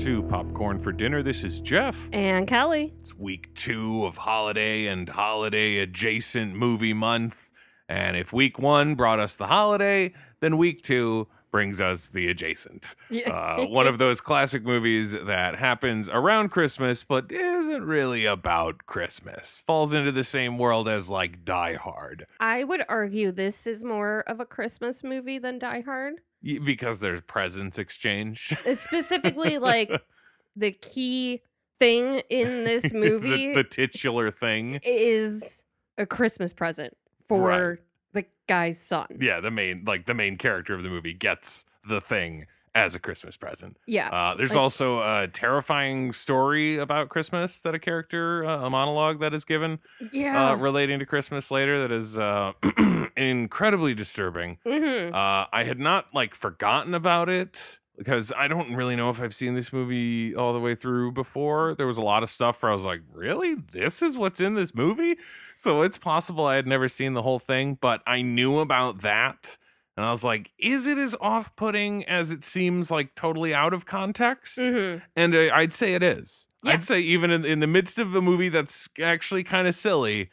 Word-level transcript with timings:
welcome 0.00 0.22
to 0.22 0.28
Popcorn 0.28 0.78
for 0.78 0.92
Dinner. 0.92 1.22
This 1.22 1.44
is 1.44 1.60
Jeff. 1.60 2.08
And 2.12 2.46
Kelly. 2.46 2.94
It's 3.00 3.14
week 3.18 3.52
two 3.54 4.06
of 4.06 4.16
holiday 4.16 4.86
and 4.86 5.06
holiday 5.06 5.78
adjacent 5.78 6.54
movie 6.54 6.94
month. 6.94 7.50
And 7.88 8.16
if 8.16 8.32
week 8.32 8.58
one 8.58 8.94
brought 8.94 9.20
us 9.20 9.36
the 9.36 9.46
holiday, 9.46 10.14
then 10.40 10.56
week 10.56 10.80
two 10.82 11.28
brings 11.50 11.80
us 11.80 12.08
the 12.08 12.28
adjacent. 12.28 12.94
Uh, 13.26 13.66
one 13.66 13.86
of 13.86 13.98
those 13.98 14.20
classic 14.20 14.64
movies 14.64 15.12
that 15.12 15.56
happens 15.56 16.08
around 16.08 16.48
Christmas, 16.48 17.04
but 17.04 17.30
isn't 17.30 17.84
really 17.84 18.24
about 18.24 18.86
Christmas. 18.86 19.62
Falls 19.66 19.92
into 19.92 20.12
the 20.12 20.24
same 20.24 20.56
world 20.56 20.88
as 20.88 21.10
like 21.10 21.44
Die 21.44 21.74
Hard 21.74 22.26
I 22.38 22.64
would 22.64 22.84
argue 22.88 23.32
this 23.32 23.66
is 23.66 23.84
more 23.84 24.20
of 24.26 24.40
a 24.40 24.46
Christmas 24.46 25.04
movie 25.04 25.38
than 25.38 25.58
Die 25.58 25.82
Hard. 25.82 26.20
Because 26.42 27.00
there's 27.00 27.20
presents 27.22 27.78
exchange. 27.78 28.54
Specifically, 28.72 29.58
like 29.58 29.90
the 30.56 30.72
key 30.72 31.42
thing 31.78 32.22
in 32.30 32.64
this 32.64 32.92
movie 32.94 33.48
the, 33.54 33.62
the 33.62 33.64
titular 33.64 34.30
thing. 34.30 34.80
is 34.82 35.64
a 35.98 36.06
Christmas 36.06 36.52
present 36.52 36.94
for 37.28 37.40
Right. 37.48 37.78
the 38.12 38.24
guy's 38.48 38.80
son. 38.80 39.06
Yeah, 39.20 39.40
the 39.40 39.50
main 39.50 39.84
like 39.86 40.06
the 40.06 40.14
main 40.14 40.36
character 40.38 40.74
of 40.74 40.82
the 40.82 40.88
movie 40.88 41.14
gets 41.14 41.64
the 41.88 42.00
thing 42.00 42.46
as 42.74 42.94
a 42.94 42.98
Christmas 43.00 43.36
present. 43.36 43.76
Yeah. 43.86 44.08
Uh, 44.10 44.34
there's 44.36 44.50
Like- 44.50 44.58
also 44.58 45.00
a 45.00 45.26
terrifying 45.28 46.12
story 46.12 46.78
about 46.78 47.08
Christmas 47.08 47.60
that 47.62 47.74
a 47.74 47.78
character, 47.78 48.44
uh, 48.44 48.66
a 48.66 48.70
monologue 48.70 49.20
that 49.20 49.34
is 49.34 49.44
given 49.44 49.80
yeah. 50.12 50.50
uh, 50.50 50.54
relating 50.56 50.98
to 51.00 51.06
Christmas 51.06 51.50
later 51.50 51.78
that 51.80 51.90
is 51.90 52.18
uh, 52.18 52.52
incredibly 53.16 53.94
disturbing. 53.94 54.58
hmm 54.64 55.12
Uh, 55.14 55.46
I 55.52 55.64
had 55.64 55.78
not 55.80 56.06
like 56.14 56.34
forgotten 56.34 56.94
about 56.94 57.28
it 57.28 57.78
because 57.98 58.32
I 58.34 58.48
don't 58.48 58.74
really 58.74 58.96
know 58.96 59.10
if 59.10 59.20
I've 59.20 59.34
seen 59.34 59.54
this 59.54 59.72
movie 59.72 60.34
all 60.34 60.52
the 60.54 60.60
way 60.60 60.74
through 60.74 61.12
before. 61.12 61.74
There 61.74 61.86
was 61.86 61.98
a 61.98 62.02
lot 62.02 62.22
of 62.22 62.30
stuff 62.30 62.62
where 62.62 62.70
I 62.70 62.74
was 62.74 62.84
like, 62.84 63.02
really? 63.12 63.56
This 63.72 64.00
is 64.00 64.16
what's 64.16 64.40
in 64.40 64.54
this 64.54 64.74
movie? 64.74 65.18
So 65.56 65.82
it's 65.82 65.98
possible 65.98 66.46
I 66.46 66.56
had 66.56 66.66
never 66.66 66.88
seen 66.88 67.12
the 67.14 67.20
whole 67.22 67.38
thing, 67.38 67.76
but 67.80 68.00
I 68.06 68.22
knew 68.22 68.60
about 68.60 69.02
that. 69.02 69.58
And 69.96 70.06
I 70.06 70.10
was 70.10 70.24
like, 70.24 70.50
is 70.58 70.86
it 70.86 70.96
as 70.98 71.14
off 71.20 71.54
putting 71.56 72.04
as 72.06 72.30
it 72.30 72.42
seems 72.44 72.90
like 72.90 73.14
totally 73.14 73.52
out 73.52 73.74
of 73.74 73.84
context? 73.86 74.56
hmm 74.58 74.96
And 75.16 75.34
uh, 75.34 75.50
I'd 75.52 75.72
say 75.72 75.94
it 75.94 76.02
is. 76.02 76.48
Yeah. 76.62 76.72
I'd 76.72 76.84
say 76.84 77.00
even 77.00 77.30
in, 77.30 77.44
in 77.44 77.60
the 77.60 77.66
midst 77.66 77.98
of 77.98 78.14
a 78.14 78.20
movie 78.22 78.48
that's 78.48 78.88
actually 79.02 79.44
kind 79.44 79.66
of 79.68 79.74
silly, 79.74 80.30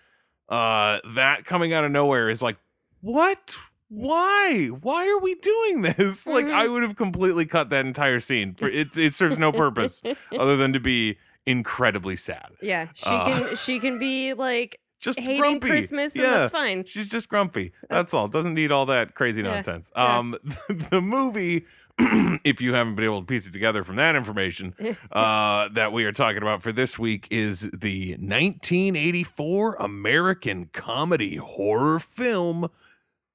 uh, 0.49 0.99
that 1.15 1.45
coming 1.45 1.73
out 1.73 1.83
of 1.83 1.91
nowhere 1.91 2.29
is 2.29 2.41
like, 2.41 2.57
what? 3.01 3.55
Why? 3.89 4.67
Why 4.67 5.07
are 5.09 5.19
we 5.19 5.35
doing 5.35 5.81
this? 5.81 6.25
Like, 6.27 6.45
Mhm. 6.45 6.53
I 6.53 6.67
would 6.67 6.83
have 6.83 6.95
completely 6.95 7.45
cut 7.45 7.69
that 7.71 7.85
entire 7.85 8.19
scene. 8.19 8.55
It, 8.59 8.97
it 8.97 9.13
serves 9.13 9.37
no 9.39 9.51
purpose 9.51 10.01
other 10.37 10.55
than 10.57 10.73
to 10.73 10.79
be 10.79 11.17
incredibly 11.45 12.15
sad. 12.15 12.51
yeah. 12.61 12.87
She 12.93 13.05
Uh, 13.09 13.25
can 13.25 13.55
she 13.55 13.79
can 13.79 13.97
be 13.99 14.33
like 14.33 14.79
Just 14.99 15.19
hating 15.19 15.39
grumpy. 15.41 15.67
Christmas 15.69 16.13
and 16.15 16.23
Yeah. 16.23 16.29
that's 16.37 16.49
fine. 16.49 16.83
She's 16.85 17.07
just 17.09 17.29
grumpy. 17.29 17.71
That's, 17.81 17.89
That's- 17.89 18.13
all. 18.13 18.27
Doesn't 18.27 18.53
need 18.55 18.71
all 18.71 18.85
that 18.87 19.13
crazy 19.15 19.41
Yeah, 19.41 19.53
nonsense. 19.55 19.91
yeah. 19.95 20.17
Um, 20.17 20.35
the 20.89 21.01
movie, 21.01 21.65
if 21.99 22.61
you 22.61 22.73
haven't 22.73 22.95
been 22.95 23.05
able 23.05 23.19
to 23.21 23.25
piece 23.25 23.45
it 23.47 23.53
together 23.53 23.83
from 23.83 23.95
that 23.97 24.15
information, 24.15 24.73
uh, 25.11 25.69
that 25.73 25.91
we 25.93 26.03
are 26.05 26.11
talking 26.11 26.41
about 26.41 26.61
for 26.63 26.71
this 26.71 26.97
week 26.97 27.27
is 27.29 27.69
the 27.73 28.11
1984 28.19 29.75
American 29.75 30.69
comedy 30.73 31.35
horror 31.37 31.99
film 31.99 32.67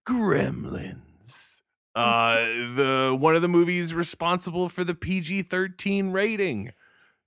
Gremlins. 0.09 1.61
Uh, 1.95 2.35
the 2.77 3.17
one 3.19 3.37
of 3.37 3.43
the 3.43 3.49
movies 3.49 3.95
responsible 3.95 4.69
for 4.69 4.83
the 4.85 4.95
PG-13 4.95 6.13
rating. 6.13 6.73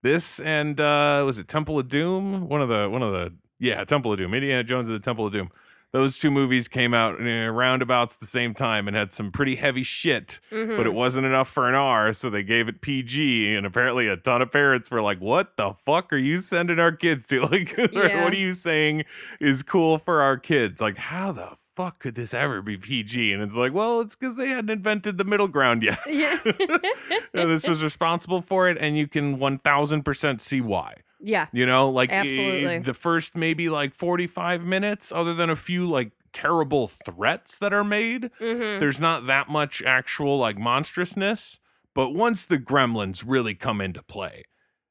This 0.04 0.40
and 0.40 0.80
uh, 0.80 1.24
was 1.26 1.38
it 1.40 1.48
Temple 1.48 1.80
of 1.80 1.88
Doom? 1.88 2.48
One 2.48 2.62
of 2.62 2.70
the 2.70 2.90
one 2.90 3.02
of 3.02 3.12
the 3.12 3.34
yeah 3.60 3.84
Temple 3.84 4.12
of 4.14 4.18
Doom. 4.20 4.34
Indiana 4.34 4.64
Jones 4.64 4.88
and 4.90 4.96
the 4.96 5.04
Temple 5.04 5.28
of 5.28 5.34
Doom. 5.34 5.50
Those 5.92 6.18
two 6.18 6.30
movies 6.30 6.68
came 6.68 6.94
out 6.94 7.22
in 7.22 7.52
roundabouts 7.52 8.18
the 8.18 8.26
same 8.26 8.54
time 8.54 8.90
and 8.90 8.98
had 8.98 9.14
some 9.14 9.32
pretty 9.32 9.56
heavy 9.56 9.84
shit 9.84 10.42
but 10.50 10.58
Mhm. 10.58 10.86
it 10.86 10.94
wasn't 10.94 11.26
enough 11.26 11.48
for 11.48 11.70
an 11.70 11.76
R, 11.76 12.12
so 12.12 12.30
they 12.30 12.44
gave 12.44 12.68
it 12.68 12.82
PG. 12.82 13.56
And 13.56 13.66
apparently, 13.66 14.08
a 14.10 14.18
ton 14.18 14.42
of 14.42 14.52
parents 14.52 14.92
were 14.92 15.02
like, 15.02 15.20
"What 15.22 15.56
the 15.56 15.74
fuck 15.86 16.12
are 16.12 16.18
you 16.18 16.40
sending 16.40 16.80
our 16.80 16.92
kids 16.92 17.28
to? 17.28 17.42
Like, 17.50 17.78
Yeah. 17.94 18.24
what 18.26 18.34
are 18.34 18.38
you 18.38 18.52
saying 18.52 19.06
is 19.40 19.64
cool 19.64 19.98
for 20.00 20.22
our 20.22 20.36
kids? 20.38 20.82
Like, 20.82 20.98
how 20.98 21.32
the 21.32 21.52
fuck 21.78 22.00
could 22.00 22.16
this 22.16 22.34
ever 22.34 22.62
be 22.62 22.76
PG?" 22.76 23.32
And 23.32 23.42
it's 23.42 23.56
like, 23.56 23.74
well, 23.74 24.02
it's 24.02 24.18
because 24.18 24.36
they 24.36 24.50
hadn't 24.50 24.72
invented 24.72 25.18
the 25.18 25.24
middle 25.24 25.48
ground 25.48 25.82
yet. 25.82 26.00
yeah. 26.08 26.40
and 27.34 27.50
this 27.50 27.66
was 27.68 27.82
responsible 27.82 28.42
for 28.42 28.68
it, 28.70 28.78
and 28.82 28.98
you 28.98 29.08
can 29.08 29.40
one 29.40 29.60
thousand 29.60 30.04
percent 30.04 30.42
see 30.42 30.60
why. 30.60 30.96
Yeah. 31.25 31.47
You 31.52 31.66
know, 31.66 31.90
like 31.90 32.12
Absolutely. 32.12 32.80
the 32.80 32.94
first 32.94 33.36
maybe 33.36 33.68
like 33.69 33.94
forty 33.96 34.28
five 34.28 34.63
minutes, 34.63 35.12
other 35.12 35.34
than 35.34 35.50
a 35.50 35.56
few 35.56 35.90
like 35.90 36.12
terrible 36.31 36.88
threats 36.90 37.58
that 37.59 37.72
are 37.74 37.84
made 37.86 38.30
hmm 38.40 38.78
there's 38.78 39.00
not 39.00 39.25
that 39.28 39.47
much 39.47 39.81
actual 39.84 40.38
like 40.38 40.58
monstrousness 40.58 41.62
but 41.94 42.09
once 42.09 42.44
the 42.46 42.59
gremlins 42.59 43.24
really 43.25 43.56
come 43.56 43.80
into 43.80 44.03
play 44.03 44.44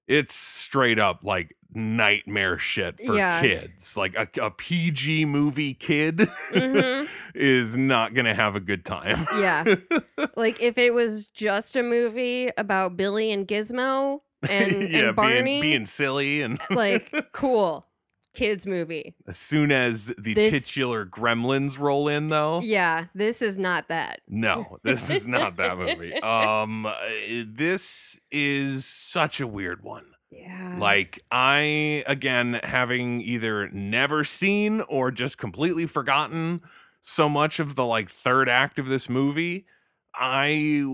it's 0.08 0.34
straight 0.34 0.98
up 0.98 1.20
like 1.22 1.54
nightmare 1.74 2.58
shit 2.58 2.98
for 2.98 3.14
Yeah. 3.16 3.42
kids 3.42 3.94
like 3.94 4.16
a, 4.16 4.26
a 4.40 4.50
pg 4.52 5.26
movie 5.26 5.74
kid 5.74 6.30
Mhm. 6.50 7.08
is 7.34 7.76
not 7.76 8.14
gonna 8.14 8.34
have 8.34 8.56
a 8.56 8.60
good 8.60 8.86
time 8.86 9.26
Yeah. 9.38 9.64
like 10.36 10.62
if 10.62 10.78
it 10.78 10.94
was 10.94 11.28
just 11.28 11.76
a 11.76 11.82
movie 11.82 12.50
about 12.56 12.96
Billy 12.96 13.30
and 13.32 13.46
Gizmo 13.46 14.20
and, 14.50 14.90
yeah 14.90 15.08
and 15.08 15.16
Barney, 15.16 15.42
being, 15.42 15.60
being 15.60 15.86
silly 15.86 16.42
and 16.42 16.60
like 16.70 17.12
cool 17.32 17.86
kids 18.34 18.66
movie. 18.66 19.14
as 19.28 19.36
soon 19.38 19.70
as 19.70 20.12
the 20.18 20.34
This- 20.34 20.52
titular 20.52 21.06
gremlins 21.06 21.78
roll 21.78 22.08
in 22.08 22.28
though 22.28 22.60
Yeah, 22.60 23.06
this 23.14 23.42
is 23.42 23.58
not 23.58 23.88
that. 23.88 24.20
No, 24.28 24.78
this 24.82 25.08
is 25.10 25.28
not 25.28 25.56
that 25.56 25.78
movie. 25.78 26.14
Um, 26.14 26.84
uh, 26.86 26.94
this 27.46 28.18
is 28.32 28.84
such 28.84 29.40
a 29.40 29.46
weird 29.46 29.82
one. 29.84 30.06
Yeah. 30.32 30.78
Like 30.80 31.20
I 31.30 32.02
again 32.08 32.58
having 32.64 33.20
either 33.20 33.68
never 33.70 34.24
seen 34.24 34.80
or 34.82 35.12
just 35.12 35.38
completely 35.38 35.86
forgotten 35.86 36.60
so 37.04 37.28
much 37.28 37.60
of 37.60 37.76
the 37.76 37.84
like 37.86 38.10
third 38.10 38.48
act 38.48 38.80
of 38.80 38.86
this 38.86 39.08
movie. 39.08 39.66
I 40.12 40.84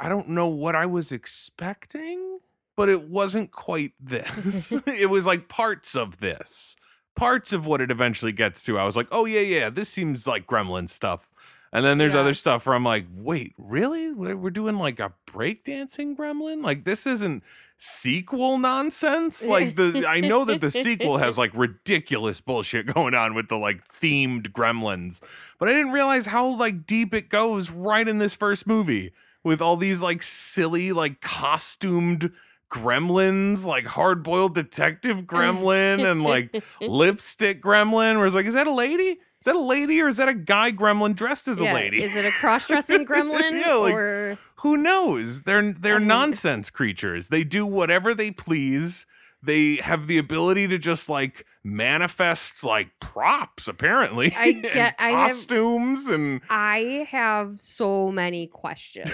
I 0.00 0.08
don't 0.08 0.30
know 0.30 0.46
what 0.48 0.74
I 0.74 0.86
was 0.86 1.12
expecting, 1.12 2.37
but 2.78 2.88
it 2.88 3.08
wasn't 3.08 3.50
quite 3.50 3.92
this. 3.98 4.70
it 4.86 5.10
was 5.10 5.26
like 5.26 5.48
parts 5.48 5.96
of 5.96 6.18
this. 6.18 6.76
Parts 7.16 7.52
of 7.52 7.66
what 7.66 7.80
it 7.80 7.90
eventually 7.90 8.30
gets 8.30 8.62
to. 8.62 8.78
I 8.78 8.84
was 8.84 8.96
like, 8.96 9.08
"Oh 9.10 9.24
yeah, 9.24 9.40
yeah, 9.40 9.68
this 9.68 9.88
seems 9.88 10.28
like 10.28 10.46
gremlin 10.46 10.88
stuff." 10.88 11.28
And 11.72 11.84
then 11.84 11.98
there's 11.98 12.14
Yeah. 12.14 12.20
other 12.20 12.34
stuff 12.34 12.64
where 12.64 12.76
I'm 12.76 12.84
like, 12.84 13.06
"Wait, 13.12 13.52
really? 13.58 14.12
We're 14.12 14.36
we're 14.36 14.50
doing 14.50 14.78
like 14.78 15.00
a 15.00 15.12
breakdancing 15.26 16.16
gremlin? 16.16 16.62
Like 16.62 16.84
this 16.84 17.04
isn't 17.04 17.42
sequel 17.80 18.58
nonsense 18.58 19.46
like 19.46 19.76
the 19.76 20.04
i 20.08 20.18
know 20.18 20.44
that 20.44 20.60
the 20.60 20.68
sequel 20.68 21.16
has 21.16 21.38
like 21.42 21.52
ridiculous 21.54 22.40
bullshit 22.40 22.92
going 22.92 23.14
on 23.14 23.34
with 23.34 23.46
the 23.48 23.56
like 23.56 23.80
themed 24.00 24.48
gremlins 24.50 25.22
but 25.60 25.68
i 25.68 25.72
didn't 25.72 25.92
realize 25.92 26.26
how 26.26 26.48
like 26.48 26.86
deep 26.86 27.14
it 27.14 27.28
goes 27.28 27.70
right 27.70 28.08
in 28.08 28.18
this 28.18 28.34
first 28.34 28.66
movie 28.66 29.12
with 29.44 29.62
all 29.62 29.76
these 29.76 30.02
like 30.02 30.24
silly 30.24 30.90
like 30.90 31.20
costumed 31.20 32.32
gremlins 32.70 33.64
like 33.64 33.86
hard-boiled 33.86 34.54
detective 34.54 35.18
gremlin 35.18 36.10
and 36.10 36.22
like 36.22 36.62
lipstick 36.80 37.62
gremlin 37.62 38.16
where 38.16 38.26
it's 38.26 38.34
like 38.34 38.46
is 38.46 38.54
that 38.54 38.66
a 38.66 38.72
lady? 38.72 39.18
Is 39.40 39.44
that 39.44 39.54
a 39.54 39.60
lady 39.60 40.00
or 40.02 40.08
is 40.08 40.16
that 40.16 40.28
a 40.28 40.34
guy 40.34 40.72
gremlin 40.72 41.14
dressed 41.14 41.46
as 41.48 41.60
yeah. 41.60 41.72
a 41.72 41.74
lady? 41.74 42.02
Is 42.02 42.16
it 42.16 42.24
a 42.24 42.32
cross-dressing 42.32 43.06
gremlin 43.06 43.64
Yeah, 43.64 43.74
like- 43.74 43.94
or 43.94 44.38
who 44.56 44.76
knows? 44.76 45.42
They're 45.42 45.72
they're 45.72 45.96
I 45.96 45.98
mean- 45.98 46.08
nonsense 46.08 46.70
creatures. 46.70 47.28
They 47.28 47.44
do 47.44 47.64
whatever 47.64 48.14
they 48.14 48.30
please 48.32 49.06
they 49.42 49.76
have 49.76 50.06
the 50.06 50.18
ability 50.18 50.66
to 50.68 50.78
just 50.78 51.08
like 51.08 51.46
manifest 51.62 52.64
like 52.64 52.88
props 53.00 53.68
apparently 53.68 54.34
I 54.36 54.44
and 54.46 54.62
get- 54.62 54.96
I 54.98 55.08
have- 55.10 55.30
costumes 55.30 56.08
and 56.08 56.40
I 56.50 57.06
have 57.10 57.60
so 57.60 58.10
many 58.10 58.46
questions 58.46 59.10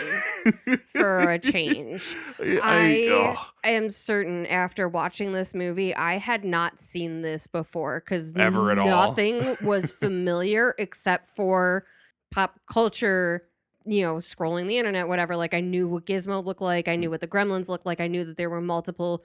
for 0.94 1.32
a 1.32 1.38
change. 1.38 2.14
I, 2.40 3.36
I 3.64 3.70
am 3.70 3.90
certain 3.90 4.46
after 4.46 4.88
watching 4.88 5.32
this 5.32 5.54
movie, 5.54 5.94
I 5.94 6.18
had 6.18 6.44
not 6.44 6.80
seen 6.80 7.22
this 7.22 7.46
before 7.46 8.00
because 8.00 8.34
Ever 8.36 8.70
at 8.70 8.78
all. 8.78 8.86
nothing 8.86 9.56
was 9.62 9.90
familiar 9.90 10.74
except 10.78 11.26
for 11.26 11.84
pop 12.30 12.60
culture. 12.70 13.48
You 13.86 14.02
know, 14.02 14.14
scrolling 14.14 14.66
the 14.66 14.78
internet, 14.78 15.08
whatever. 15.08 15.36
Like, 15.36 15.52
I 15.52 15.60
knew 15.60 15.86
what 15.86 16.06
Gizmo 16.06 16.42
looked 16.42 16.62
like. 16.62 16.88
I 16.88 16.96
knew 16.96 17.08
mm. 17.08 17.10
what 17.10 17.20
the 17.20 17.28
Gremlins 17.28 17.68
looked 17.68 17.84
like. 17.84 18.00
I 18.00 18.06
knew 18.06 18.24
that 18.24 18.38
there 18.38 18.48
were 18.48 18.62
multiple 18.62 19.22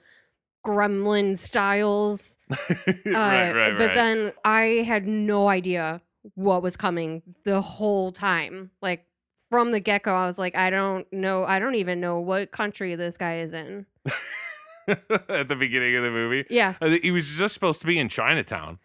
Gremlin 0.66 1.36
styles. 1.38 2.38
right, 2.50 3.06
Uh, 3.06 3.54
right, 3.54 3.78
but 3.78 3.86
right. 3.88 3.94
then 3.94 4.32
I 4.44 4.62
had 4.86 5.06
no 5.06 5.48
idea 5.48 6.02
what 6.34 6.62
was 6.62 6.76
coming 6.76 7.22
the 7.44 7.60
whole 7.60 8.12
time. 8.12 8.70
Like 8.82 9.06
from 9.50 9.72
the 9.72 9.80
get 9.80 10.02
go, 10.02 10.14
I 10.14 10.26
was 10.26 10.38
like, 10.38 10.54
I 10.56 10.70
don't 10.70 11.10
know. 11.12 11.44
I 11.44 11.58
don't 11.58 11.74
even 11.76 12.00
know 12.00 12.20
what 12.20 12.52
country 12.52 12.94
this 12.94 13.16
guy 13.16 13.38
is 13.38 13.54
in. 13.54 13.86
at 14.88 15.48
the 15.48 15.56
beginning 15.56 15.96
of 15.96 16.02
the 16.02 16.10
movie. 16.10 16.44
Yeah. 16.50 16.74
He 17.02 17.10
was 17.10 17.26
just 17.28 17.54
supposed 17.54 17.80
to 17.80 17.86
be 17.86 17.98
in 17.98 18.08
Chinatown. 18.08 18.78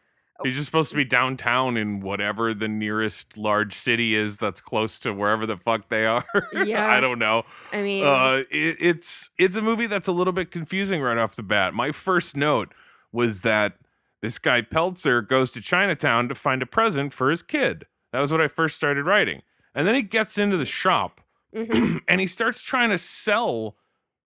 He's 0.44 0.56
just 0.56 0.66
supposed 0.66 0.90
to 0.90 0.96
be 0.98 1.06
downtown 1.06 1.78
in 1.78 2.02
whatever 2.02 2.54
the 2.54 2.68
nearest 2.68 3.38
large 3.38 3.74
city 3.74 4.16
is 4.16 4.38
that's 4.38 4.60
close 4.60 5.00
to 5.00 5.14
wherever 5.14 5.46
the 5.46 5.56
fuck 5.58 5.88
they 5.90 6.06
are. 6.06 6.26
Yeah. 6.54 6.86
I 6.88 7.00
don't 7.00 7.20
know. 7.20 7.44
I 7.72 7.82
mean, 7.82 8.06
Uh, 8.06 8.44
it, 8.52 8.78
it's 8.80 9.30
it's 9.38 9.56
a 9.56 9.62
movie 9.62 9.88
that's 9.88 10.08
a 10.08 10.12
little 10.12 10.34
bit 10.34 10.52
confusing 10.52 11.02
right 11.02 11.18
off 11.18 11.36
the 11.36 11.44
bat. 11.44 11.74
My 11.74 11.92
first 11.92 12.36
note 12.36 12.74
was 13.14 13.42
that 13.42 13.78
this 14.22 14.38
guy 14.40 14.62
Peltzer 14.62 15.22
goes 15.22 15.50
to 15.52 15.62
Chinatown 15.62 16.28
to 16.28 16.36
find 16.36 16.62
a 16.62 16.66
present 16.66 17.14
for 17.14 17.30
his 17.30 17.42
kid. 17.42 17.86
That 18.12 18.20
was 18.20 18.32
what 18.32 18.42
I 18.42 18.48
first 18.50 18.76
started 18.76 19.06
writing, 19.06 19.42
and 19.74 19.88
then 19.88 19.96
he 19.96 20.02
gets 20.02 20.38
into 20.38 20.58
the 20.58 20.66
shop 20.66 21.22
mhm. 21.56 22.02
and 22.08 22.20
he 22.20 22.28
starts 22.28 22.62
trying 22.62 22.90
to 22.90 22.98
sell 22.98 23.76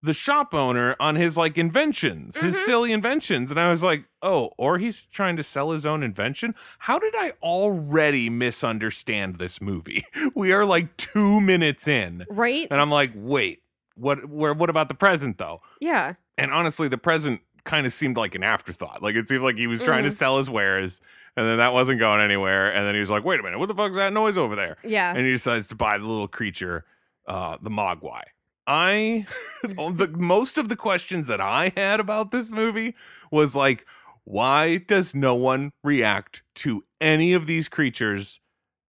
the 0.01 0.13
shop 0.13 0.54
owner 0.54 0.96
on 1.00 1.16
his 1.16 1.36
like 1.38 1.57
inventions, 1.57 2.38
his 2.38 2.56
Mhm. 2.56 2.66
silly 2.66 2.92
inventions. 2.94 3.51
And 3.51 3.60
I 3.60 3.69
was 3.69 3.84
like, 3.84 4.06
oh, 4.22 4.51
or 4.57 4.78
he's 4.78 5.04
trying 5.12 5.36
to 5.36 5.44
sell 5.44 5.72
his 5.72 5.86
own 5.86 6.04
invention. 6.04 6.56
How 6.80 7.00
did 7.00 7.13
I 7.16 7.34
already 7.44 8.30
misunderstand 8.30 9.36
this 9.38 9.60
movie? 9.62 10.06
We 10.36 10.51
are 10.54 10.66
like 10.66 10.96
two 10.98 11.42
minutes 11.42 11.88
in, 11.88 12.25
right? 12.30 12.68
and 12.72 12.80
I'm 12.80 12.90
like, 12.92 13.12
wait, 13.16 13.62
what? 13.96 14.30
Where? 14.30 14.54
What 14.54 14.69
about 14.69 14.88
the 14.88 14.94
present 14.96 15.38
though? 15.38 15.62
Yeah. 15.81 16.13
And 16.38 16.52
honestly, 16.52 16.88
the 16.88 16.98
present 16.98 17.42
kind 17.66 17.86
of 17.86 17.92
seemed 17.92 18.16
like 18.16 18.36
an 18.36 18.44
afterthought. 18.44 19.04
Like 19.04 19.16
it 19.16 19.28
seemed 19.28 19.44
like 19.44 19.57
he 19.57 19.68
was 19.68 19.81
trying 19.81 20.04
to 20.04 20.10
Mhm. 20.10 20.13
sell 20.18 20.38
his 20.38 20.50
wares, 20.50 21.02
and 21.36 21.45
then 21.45 21.57
that 21.57 21.74
wasn't 21.74 22.00
going 22.00 22.22
anywhere. 22.22 22.72
And 22.74 22.86
then 22.88 22.94
he 22.94 23.00
was 23.02 23.10
like, 23.10 23.25
wait 23.25 23.40
a 23.40 23.44
minute, 23.44 23.60
what 23.60 23.68
the 23.68 23.75
fuck's 23.75 23.95
that 23.95 24.13
noise 24.13 24.38
over 24.38 24.56
there? 24.56 24.78
Yeah. 24.84 25.10
and 25.13 25.25
he 25.25 25.31
decides 25.34 25.68
to 25.68 25.75
buy 25.75 25.98
the 25.98 26.06
little 26.06 26.28
creature, 26.30 26.86
uh, 27.28 27.57
the 27.62 27.69
Mogwai. 27.69 28.24
I, 28.69 29.25
the 29.63 30.07
most 30.16 30.57
of 30.60 30.69
the 30.69 30.75
questions 30.75 31.25
that 31.27 31.42
I 31.42 31.74
had 31.75 32.00
about 32.00 32.30
this 32.31 32.51
movie 32.51 32.95
was 33.31 33.56
like, 33.56 33.86
why 34.25 34.77
does 34.77 35.16
no 35.16 35.33
one 35.33 35.71
react 35.83 36.44
to 36.56 36.83
any 37.01 37.33
of 37.33 37.48
these 37.48 37.68
creatures 37.68 38.39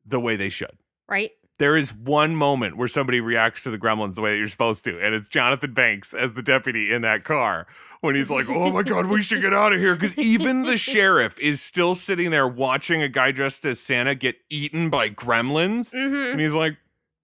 the 0.06 0.20
way 0.20 0.36
they 0.36 0.50
should? 0.50 0.76
right? 1.08 1.30
There 1.58 1.76
is 1.76 1.94
one 1.94 2.36
moment 2.36 2.76
where 2.78 2.88
somebody 2.88 3.20
reacts 3.20 3.62
to 3.64 3.70
the 3.70 3.76
gremlins 3.78 4.14
the 4.14 4.22
way 4.22 4.30
that 4.32 4.38
you're 4.38 4.48
supposed 4.48 4.82
to, 4.84 4.98
and 4.98 5.14
it's 5.14 5.28
Jonathan 5.28 5.74
Banks 5.74 6.14
as 6.14 6.32
the 6.32 6.42
deputy 6.42 6.90
in 6.92 7.02
that 7.02 7.24
car 7.24 7.66
when 8.00 8.14
he's 8.14 8.30
like, 8.30 8.46
"Oh 8.48 8.70
my 8.72 8.82
god, 8.82 9.06
we 9.06 9.20
should 9.20 9.42
get 9.42 9.52
out 9.52 9.74
of 9.74 9.78
here!" 9.78 9.94
Because 9.94 10.16
even 10.16 10.62
the 10.62 10.78
sheriff 10.90 11.38
is 11.38 11.60
still 11.60 11.94
sitting 11.94 12.30
there 12.30 12.48
watching 12.48 13.02
a 13.02 13.10
guy 13.10 13.30
dressed 13.30 13.66
as 13.66 13.78
Santa 13.78 14.14
get 14.14 14.36
eaten 14.48 14.88
by 14.88 15.10
gremlins, 15.10 15.92
Mm-hmm. 15.94 16.32
and 16.32 16.40
he's 16.40 16.54
like, 16.54 16.78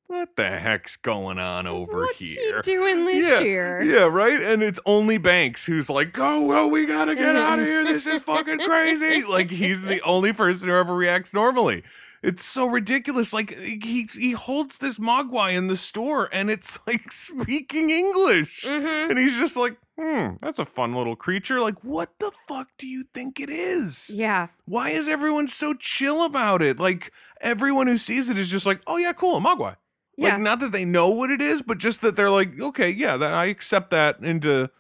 "What 0.08 0.36
the 0.36 0.48
heck's 0.48 0.96
going 0.96 1.38
on 1.38 1.66
over 1.66 1.98
What's 2.00 2.18
here?" 2.18 2.56
What's 2.56 2.68
he 2.68 2.74
doing 2.74 3.04
this 3.06 3.26
Yeah, 3.28 3.40
year? 3.40 3.82
Yeah, 3.82 4.04
right. 4.04 4.40
And 4.40 4.62
it's 4.62 4.80
only 4.86 5.18
Banks 5.18 5.66
who's 5.66 5.88
like, 5.90 6.12
"Go, 6.12 6.46
go, 6.48 6.68
we 6.68 6.86
gotta 6.86 7.14
get 7.14 7.36
out 7.36 7.58
of 7.58 7.64
here. 7.64 7.84
This 7.84 8.06
is 8.06 8.22
fucking 8.22 8.60
crazy." 8.60 9.22
Like 9.24 9.50
he's 9.50 9.82
the 9.82 10.00
only 10.04 10.32
person 10.32 10.68
who 10.68 10.74
ever 10.76 10.94
reacts 10.94 11.32
normally. 11.34 11.82
It's 12.22 12.44
so 12.44 12.66
ridiculous. 12.66 13.32
Like 13.32 13.54
he 13.56 14.08
he 14.12 14.32
holds 14.32 14.78
this 14.78 14.98
mogwai 14.98 15.54
in 15.54 15.68
the 15.68 15.76
store, 15.76 16.28
and 16.32 16.50
it's 16.50 16.78
like 16.86 17.12
speaking 17.12 17.90
English, 17.90 18.64
Mm-hmm. 18.64 19.10
and 19.10 19.18
he's 19.18 19.36
just 19.38 19.56
like, 19.56 19.76
"Hmm, 20.00 20.30
that's 20.42 20.58
a 20.58 20.64
fun 20.64 20.94
little 20.94 21.14
creature." 21.14 21.60
Like, 21.60 21.84
what 21.84 22.18
the 22.18 22.32
fuck 22.48 22.68
do 22.78 22.86
you 22.86 23.04
think 23.14 23.38
it 23.38 23.50
is? 23.50 24.10
Yeah. 24.12 24.48
Why 24.64 24.90
is 24.90 25.08
everyone 25.08 25.46
so 25.46 25.74
chill 25.74 26.24
about 26.24 26.62
it? 26.62 26.80
Like 26.80 27.12
everyone 27.40 27.86
who 27.86 27.96
sees 27.98 28.28
it 28.30 28.38
is 28.38 28.48
just 28.48 28.66
like, 28.66 28.80
"Oh 28.88 28.96
yeah, 28.96 29.12
cool, 29.12 29.36
a 29.36 29.40
mogwai." 29.40 29.76
Yeah. 30.16 30.34
Like 30.34 30.40
not 30.40 30.60
that 30.60 30.72
they 30.72 30.84
know 30.84 31.08
what 31.10 31.30
it 31.30 31.42
is, 31.42 31.62
but 31.62 31.78
just 31.78 32.00
that 32.00 32.16
they're 32.16 32.30
like, 32.30 32.58
okay, 32.60 32.90
yeah, 32.90 33.16
that, 33.16 33.34
I 33.34 33.46
accept 33.46 33.90
that 33.90 34.18
into 34.20 34.70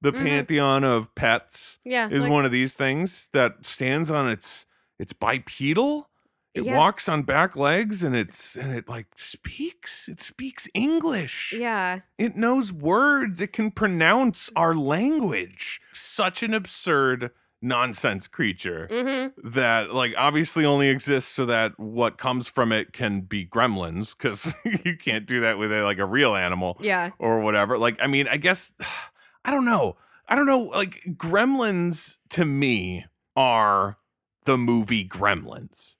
the 0.00 0.12
Mhm. 0.12 0.24
pantheon 0.24 0.84
of 0.84 1.14
pets 1.14 1.78
yeah. 1.84 2.08
is 2.08 2.22
like- 2.22 2.32
one 2.32 2.44
of 2.44 2.52
these 2.52 2.72
things 2.74 3.28
that 3.32 3.64
stands 3.66 4.10
on 4.10 4.28
its 4.30 4.64
it's 4.98 5.12
bipedal. 5.12 6.08
It 6.54 6.64
Yeah. 6.64 6.76
walks 6.76 7.08
on 7.08 7.22
back 7.22 7.54
legs 7.54 8.02
and 8.02 8.16
it's 8.16 8.56
and 8.56 8.72
it 8.72 8.88
like 8.88 9.06
speaks. 9.16 10.08
It 10.08 10.20
speaks 10.20 10.68
English. 10.74 11.52
Yeah. 11.56 12.00
It 12.16 12.36
knows 12.36 12.72
words. 12.72 13.40
It 13.40 13.52
can 13.52 13.70
pronounce 13.70 14.50
our 14.56 14.74
language. 14.74 15.80
Such 15.92 16.42
an 16.42 16.54
absurd 16.54 17.30
nonsense 17.60 18.28
creature 18.28 18.86
Mm-hmm. 18.90 19.50
that 19.50 19.92
like 19.92 20.14
obviously 20.16 20.64
only 20.64 20.88
exists 20.88 21.30
so 21.30 21.44
that 21.46 21.78
what 21.78 22.16
comes 22.18 22.46
from 22.46 22.70
it 22.72 22.92
can 22.92 23.22
be 23.22 23.44
gremlins 23.46 24.16
because 24.16 24.54
you 24.84 24.96
can't 24.96 25.26
do 25.26 25.40
that 25.40 25.58
with 25.58 25.72
a, 25.72 25.82
like 25.82 25.98
a 25.98 26.04
real 26.06 26.34
animal 26.36 26.76
Yeah. 26.80 27.10
or 27.18 27.40
whatever 27.40 27.76
like 27.76 27.96
i 28.00 28.06
mean 28.06 28.28
i 28.28 28.36
guess 28.36 28.72
i 29.44 29.50
don't 29.50 29.64
know 29.64 29.96
i 30.28 30.34
don't 30.36 30.46
know 30.46 30.60
like 30.62 31.02
gremlins 31.16 32.18
to 32.30 32.44
me 32.44 33.04
are 33.36 33.98
the 34.44 34.56
movie 34.56 35.06
gremlins 35.06 35.96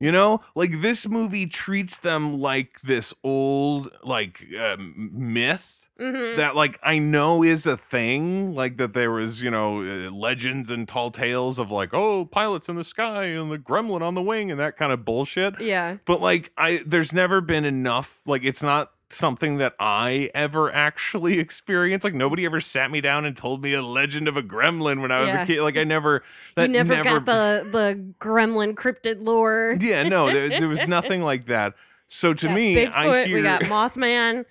you 0.00 0.10
know 0.12 0.40
like 0.54 0.80
this 0.82 1.06
movie 1.08 1.46
treats 1.46 1.98
them 2.00 2.40
like 2.40 2.80
this 2.82 3.14
old 3.24 3.90
like 4.02 4.44
um, 4.60 5.10
myth 5.12 5.85
Mm-hmm. 6.00 6.36
that 6.36 6.54
like 6.54 6.78
I 6.82 6.98
know 6.98 7.42
is 7.42 7.66
a 7.66 7.78
thing, 7.78 8.54
like 8.54 8.76
that 8.76 8.92
there 8.92 9.10
was 9.10 9.42
you 9.42 9.50
know 9.50 9.80
uh, 9.80 10.10
legends 10.10 10.70
and 10.70 10.86
tall 10.86 11.10
tales 11.10 11.58
of 11.58 11.70
like 11.70 11.94
oh 11.94 12.26
pilots 12.26 12.68
in 12.68 12.76
the 12.76 12.84
sky 12.84 13.24
and 13.24 13.50
the 13.50 13.58
gremlin 13.58 14.02
on 14.02 14.14
the 14.14 14.20
wing 14.20 14.50
and 14.50 14.60
that 14.60 14.76
kind 14.76 14.92
of 14.92 15.04
bullshit. 15.06 15.58
Yeah. 15.60 15.96
But 16.04 16.20
like 16.20 16.52
I, 16.58 16.82
there's 16.84 17.14
never 17.14 17.40
been 17.40 17.64
enough. 17.64 18.20
Like 18.26 18.44
it's 18.44 18.62
not 18.62 18.92
something 19.08 19.56
that 19.58 19.72
I 19.80 20.30
ever 20.34 20.70
actually 20.70 21.38
experienced. 21.38 22.04
Like 22.04 22.12
nobody 22.12 22.44
ever 22.44 22.60
sat 22.60 22.90
me 22.90 23.00
down 23.00 23.24
and 23.24 23.34
told 23.34 23.62
me 23.62 23.72
a 23.72 23.80
legend 23.80 24.28
of 24.28 24.36
a 24.36 24.42
gremlin 24.42 25.00
when 25.00 25.10
I 25.10 25.20
was 25.20 25.28
Yeah. 25.28 25.44
a 25.44 25.46
kid. 25.46 25.62
Like 25.62 25.78
I 25.78 25.84
never. 25.84 26.22
You 26.48 26.52
That 26.56 26.70
never, 26.70 27.02
got 27.04 27.24
the 27.24 27.66
the 27.72 28.12
gremlin 28.20 28.74
cryptid 28.74 29.24
lore. 29.24 29.78
Yeah, 29.80 30.02
no, 30.02 30.26
there, 30.26 30.48
there 30.50 30.68
was 30.68 30.86
nothing 30.88 31.22
like 31.22 31.46
that. 31.46 31.72
So 32.08 32.34
to 32.34 32.48
me, 32.50 32.74
Bigfoot. 32.76 32.92
I 32.92 33.24
hear 33.24 33.36
We 33.36 33.42
got 33.42 33.62
Mothman. 33.62 34.44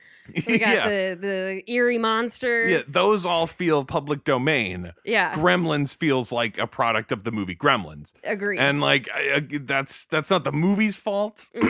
We 0.48 0.58
got 0.58 0.76
yeah, 0.76 0.88
the 0.88 1.18
the 1.20 1.72
eerie 1.72 1.98
monster. 1.98 2.68
yeah, 2.68 2.82
those 2.88 3.26
all 3.26 3.48
feel 3.48 3.86
public 3.86 4.24
domain. 4.24 4.92
Yeah. 5.04 5.34
Gremlins 5.36 5.96
feels 5.96 6.32
like 6.32 6.58
a 6.58 6.66
product 6.68 7.12
of 7.12 7.24
the 7.24 7.32
movie 7.32 7.56
Gremlins, 7.56 8.14
Agree. 8.24 8.58
and 8.58 8.82
like 8.82 9.08
I, 9.14 9.36
I- 9.52 9.58
that's 9.62 10.06
that's 10.08 10.30
not 10.30 10.44
the 10.44 10.52
movie's 10.52 10.96
fault. 10.96 11.48
You 11.56 11.62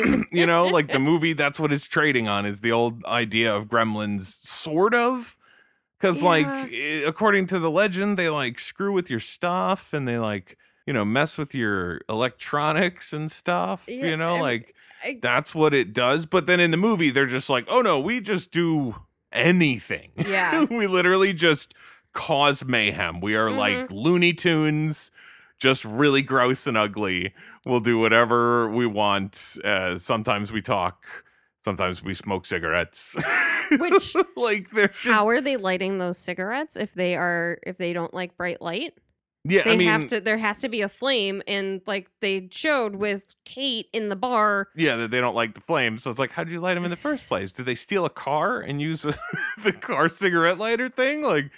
mm-hmm. 0.42 0.48
know, 0.48 0.68
like 0.68 0.92
the 0.92 1.00
movie, 1.12 1.34
that's 1.34 1.60
what 1.60 1.72
it's 1.72 1.88
trading 1.88 2.28
on 2.28 2.46
is 2.46 2.60
the 2.62 2.72
old 2.72 3.04
idea 3.06 3.56
of 3.56 3.66
Gremlins, 3.68 4.46
sort 4.46 4.94
of. 4.94 5.38
Because 6.00 6.22
like 6.24 6.46
Yeah. 6.46 6.68
i- 6.72 7.04
according 7.08 7.48
to 7.48 7.60
the 7.60 7.72
legend, 7.72 8.18
they 8.18 8.30
like 8.30 8.60
screw 8.60 8.92
with 8.94 9.10
your 9.10 9.20
stuff 9.22 9.94
and 9.94 10.08
they 10.08 10.18
like 10.20 10.58
you 10.86 10.94
know 10.94 11.04
mess 11.06 11.38
with 11.38 11.56
your 11.56 12.02
electronics 12.10 13.14
and 13.14 13.32
stuff. 13.32 13.84
Yeah, 13.88 14.06
you 14.08 14.18
know, 14.18 14.38
like 14.38 14.75
I- 15.04 15.20
that's 15.22 15.54
what 15.56 15.74
it 15.74 15.94
does. 15.94 16.26
But 16.26 16.48
then 16.48 16.60
in 16.60 16.72
the 16.72 16.78
movie, 16.78 17.10
they're 17.12 17.26
just 17.26 17.50
like, 17.50 17.66
oh 17.68 17.82
no, 17.82 18.00
we 18.00 18.22
just 18.22 18.52
do 18.52 18.96
anything. 19.32 20.12
Yeah. 20.16 20.64
we 20.70 20.88
literally 20.88 21.34
just 21.34 21.74
cause 22.14 22.64
mayhem. 22.66 23.20
We 23.22 23.36
are 23.36 23.52
like 23.52 23.76
Mm-hmm. 23.78 23.94
Looney 23.94 24.34
Tunes, 24.34 25.12
just 25.60 25.84
really 25.86 26.22
gross 26.22 26.66
and 26.68 26.78
ugly. 26.78 27.34
We'll 27.66 27.80
do 27.82 27.98
whatever 28.00 28.70
we 28.70 28.86
want. 28.86 29.58
Uh, 29.64 29.98
sometimes 29.98 30.52
we 30.52 30.62
talk. 30.62 31.04
Sometimes 31.64 32.04
we 32.04 32.14
smoke 32.14 32.46
cigarettes. 32.46 33.16
Which- 33.72 34.16
like 34.36 34.70
they're 34.72 34.88
just 34.90 35.06
How 35.08 35.28
are 35.30 35.42
they 35.42 35.58
lighting 35.58 35.98
those 35.98 36.18
cigarettes 36.18 36.78
if 36.78 36.94
they 36.94 37.16
are 37.16 37.58
if 37.64 37.78
they 37.78 37.92
don't 37.92 38.14
like 38.14 38.38
bright 38.38 38.62
light? 38.62 38.94
Yeah. 39.48 39.64
They 39.64 39.74
I 39.74 39.76
mean, 39.78 39.88
have 39.88 40.08
to 40.08 40.20
there 40.20 40.38
has 40.38 40.60
to 40.60 40.70
be 40.70 40.82
a 40.82 40.90
flame 40.90 41.42
and 41.48 41.82
like 41.86 42.10
they 42.20 42.48
showed 42.52 42.96
with 42.96 43.36
Kate 43.46 43.88
in 43.94 44.10
the 44.10 44.16
bar. 44.16 44.68
yeah, 44.76 44.96
that 44.98 45.12
they 45.12 45.22
don't 45.22 45.36
like 45.36 45.54
the 45.54 45.62
flame. 45.62 45.98
So 45.98 46.10
it's 46.10 46.20
like, 46.20 46.32
how 46.32 46.44
did 46.44 46.52
you 46.52 46.60
light 46.60 46.74
them 46.74 46.84
in 46.84 46.90
the 46.90 46.98
first 46.98 47.28
place? 47.28 47.52
Did 47.52 47.66
they 47.66 47.76
steal 47.76 48.06
a 48.06 48.10
car 48.10 48.60
and 48.60 48.82
use 48.82 49.06
a, 49.06 49.14
the 49.64 49.72
car 49.72 50.10
cigarette 50.10 50.58
lighter 50.58 50.90
thing? 50.90 51.22
Like 51.22 51.52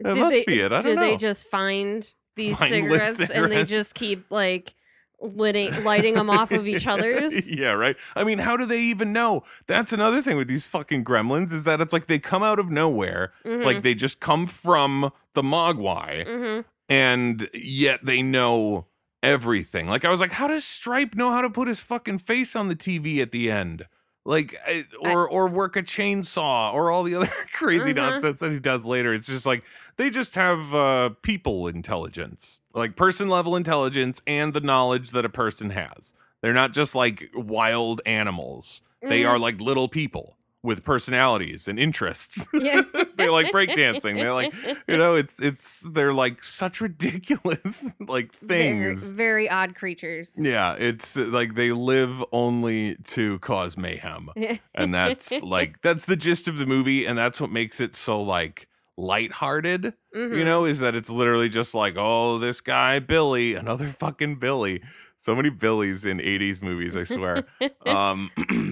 that 0.00 0.14
did 0.14 0.20
must 0.20 0.32
they 0.32 0.44
be 0.44 0.60
it. 0.60 0.72
I 0.72 0.80
don't 0.80 0.94
know. 0.96 1.00
they 1.00 1.16
just 1.16 1.46
find 1.46 2.12
these 2.36 2.60
lit 2.60 2.70
cigarettes, 2.70 3.30
and 3.30 3.50
they 3.50 3.64
just 3.64 3.94
keep 3.94 4.26
like 4.30 4.74
lighting 5.20 5.84
lighting 5.84 6.14
them 6.14 6.30
off 6.30 6.50
of 6.52 6.66
each 6.66 6.86
other's? 6.86 7.50
yeah, 7.54 7.72
right. 7.72 7.96
I 8.16 8.24
mean, 8.24 8.38
how 8.38 8.56
do 8.56 8.64
they 8.64 8.80
even 8.80 9.12
know? 9.12 9.42
That's 9.66 9.92
another 9.92 10.22
thing 10.22 10.36
with 10.36 10.48
these 10.48 10.64
fucking 10.66 11.04
gremlins 11.04 11.52
is 11.52 11.64
that 11.64 11.80
it's 11.80 11.92
like 11.92 12.06
they 12.06 12.18
come 12.18 12.42
out 12.42 12.58
of 12.58 12.70
nowhere, 12.70 13.32
Mhm, 13.44 13.64
like 13.64 13.82
they 13.82 13.94
just 13.94 14.20
come 14.20 14.46
from 14.46 15.12
the 15.34 15.42
Mogwai, 15.42 16.26
mhm. 16.26 16.64
And 16.90 17.48
yet 17.54 18.04
they 18.04 18.20
know 18.20 18.86
everything. 19.22 19.86
Like 19.86 20.04
I 20.04 20.10
was 20.10 20.20
like, 20.20 20.32
how 20.32 20.48
does 20.48 20.64
Stripe 20.64 21.14
know 21.14 21.30
how 21.30 21.40
to 21.40 21.48
put 21.50 21.68
his 21.68 21.80
fucking 21.80 22.18
face 22.18 22.54
on 22.56 22.68
the 22.68 22.76
TV 22.76 23.22
at 23.22 23.32
the 23.32 23.50
end? 23.50 23.86
Like, 24.26 24.54
I, 24.66 24.84
I- 25.02 25.12
or 25.12 25.26
or 25.28 25.46
work 25.48 25.76
a 25.76 25.82
chainsaw, 25.82 26.74
or 26.74 26.90
all 26.90 27.02
the 27.04 27.14
other 27.16 27.30
crazy 27.54 27.92
Mhm. 27.92 27.96
nonsense 27.96 28.40
that 28.40 28.52
he 28.52 28.58
does 28.60 28.84
later. 28.84 29.14
It's 29.14 29.26
just 29.26 29.46
like 29.46 29.62
they 29.96 30.10
just 30.10 30.34
have 30.34 30.74
uh, 30.74 31.10
people 31.22 31.68
intelligence, 31.68 32.60
like 32.74 32.96
person 32.96 33.28
level 33.28 33.56
intelligence, 33.56 34.20
and 34.26 34.52
the 34.52 34.60
knowledge 34.60 35.10
that 35.12 35.24
a 35.24 35.30
person 35.30 35.70
has. 35.70 36.12
They're 36.42 36.52
not 36.54 36.72
just 36.72 36.94
like 36.94 37.30
wild 37.34 38.00
animals. 38.04 38.82
They 39.02 39.22
Mhm. 39.22 39.30
are 39.30 39.38
like 39.38 39.58
little 39.60 39.88
people 39.88 40.36
with 40.62 40.84
personalities 40.84 41.68
and 41.68 41.78
interests. 41.78 42.46
Yeah. 42.54 42.82
they 43.16 43.28
like 43.30 43.50
breakdancing. 43.52 44.16
They're 44.16 44.34
like, 44.34 44.52
you 44.86 44.96
know, 44.98 45.14
it's 45.14 45.40
it's 45.40 45.80
they're 45.80 46.12
like 46.12 46.44
such 46.44 46.80
ridiculous 46.80 47.94
like 48.00 48.34
things. 48.46 49.12
very 49.12 49.48
odd 49.48 49.74
creatures. 49.74 50.36
Yeah, 50.38 50.74
it's 50.78 51.16
uh, 51.16 51.22
like 51.24 51.54
they 51.54 51.72
live 51.72 52.22
only 52.32 52.96
to 53.14 53.38
cause 53.40 53.76
mayhem. 53.76 54.28
And 54.74 54.94
that's 54.94 55.42
like 55.42 55.80
that's 55.82 56.04
the 56.04 56.16
gist 56.16 56.48
of 56.48 56.58
the 56.58 56.66
movie 56.66 57.06
and 57.06 57.16
that's 57.18 57.40
what 57.40 57.50
makes 57.50 57.80
it 57.80 57.94
so 57.96 58.20
like 58.20 58.68
lighthearted, 58.96 59.84
you 60.14 60.20
Mhm. 60.20 60.44
know, 60.44 60.64
is 60.66 60.80
that 60.80 60.94
it's 60.94 61.10
literally 61.10 61.48
just 61.48 61.74
like, 61.74 61.94
oh, 61.96 62.38
this 62.38 62.60
guy 62.60 62.98
Billy, 62.98 63.54
another 63.54 63.88
fucking 63.88 64.36
Billy. 64.36 64.82
So 65.22 65.36
many 65.36 65.50
Billies 65.50 66.06
in 66.06 66.18
80s 66.18 66.60
movies, 66.62 66.96
I 66.96 67.04
swear. 67.04 67.46
um 67.86 68.30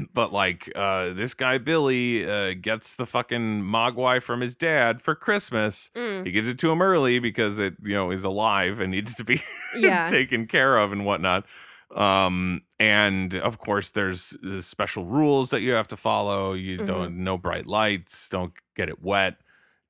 but 0.14 0.33
like 0.33 0.71
uh 0.75 1.12
this 1.12 1.35
guy 1.35 1.59
Billy 1.59 2.28
uh 2.28 2.55
gets 2.55 2.97
the 2.97 3.07
fucking 3.07 3.62
mogwai 3.62 4.21
from 4.23 4.40
his 4.40 4.55
dad 4.55 5.00
for 5.02 5.14
Christmas. 5.14 5.90
Mm, 5.95 6.25
He 6.26 6.33
gives 6.33 6.49
it 6.49 6.59
to 6.61 6.71
him 6.73 6.83
early 6.83 7.19
because 7.19 7.59
it, 7.59 7.75
you 7.83 7.95
know, 7.95 8.11
is 8.11 8.25
alive 8.25 8.81
and 8.81 8.90
needs 8.90 9.14
to 9.17 9.25
be 9.25 9.40
yeah. 9.76 10.09
taken 10.09 10.47
care 10.47 10.76
of 10.78 10.90
and 10.93 11.05
whatnot. 11.07 11.45
Um, 11.95 12.62
and 12.78 13.35
of 13.35 13.59
course, 13.59 13.90
there's 13.93 14.37
the 14.43 14.62
special 14.62 15.05
rules 15.07 15.50
that 15.50 15.61
you 15.62 15.73
have 15.73 15.88
to 15.88 15.97
follow. 15.97 16.52
You 16.52 16.78
Mhm. 16.81 16.87
don't 16.87 17.17
no 17.25 17.38
bright 17.38 17.67
lights, 17.67 18.28
don't 18.28 18.52
get 18.76 18.88
it 18.90 19.02
wet, 19.02 19.37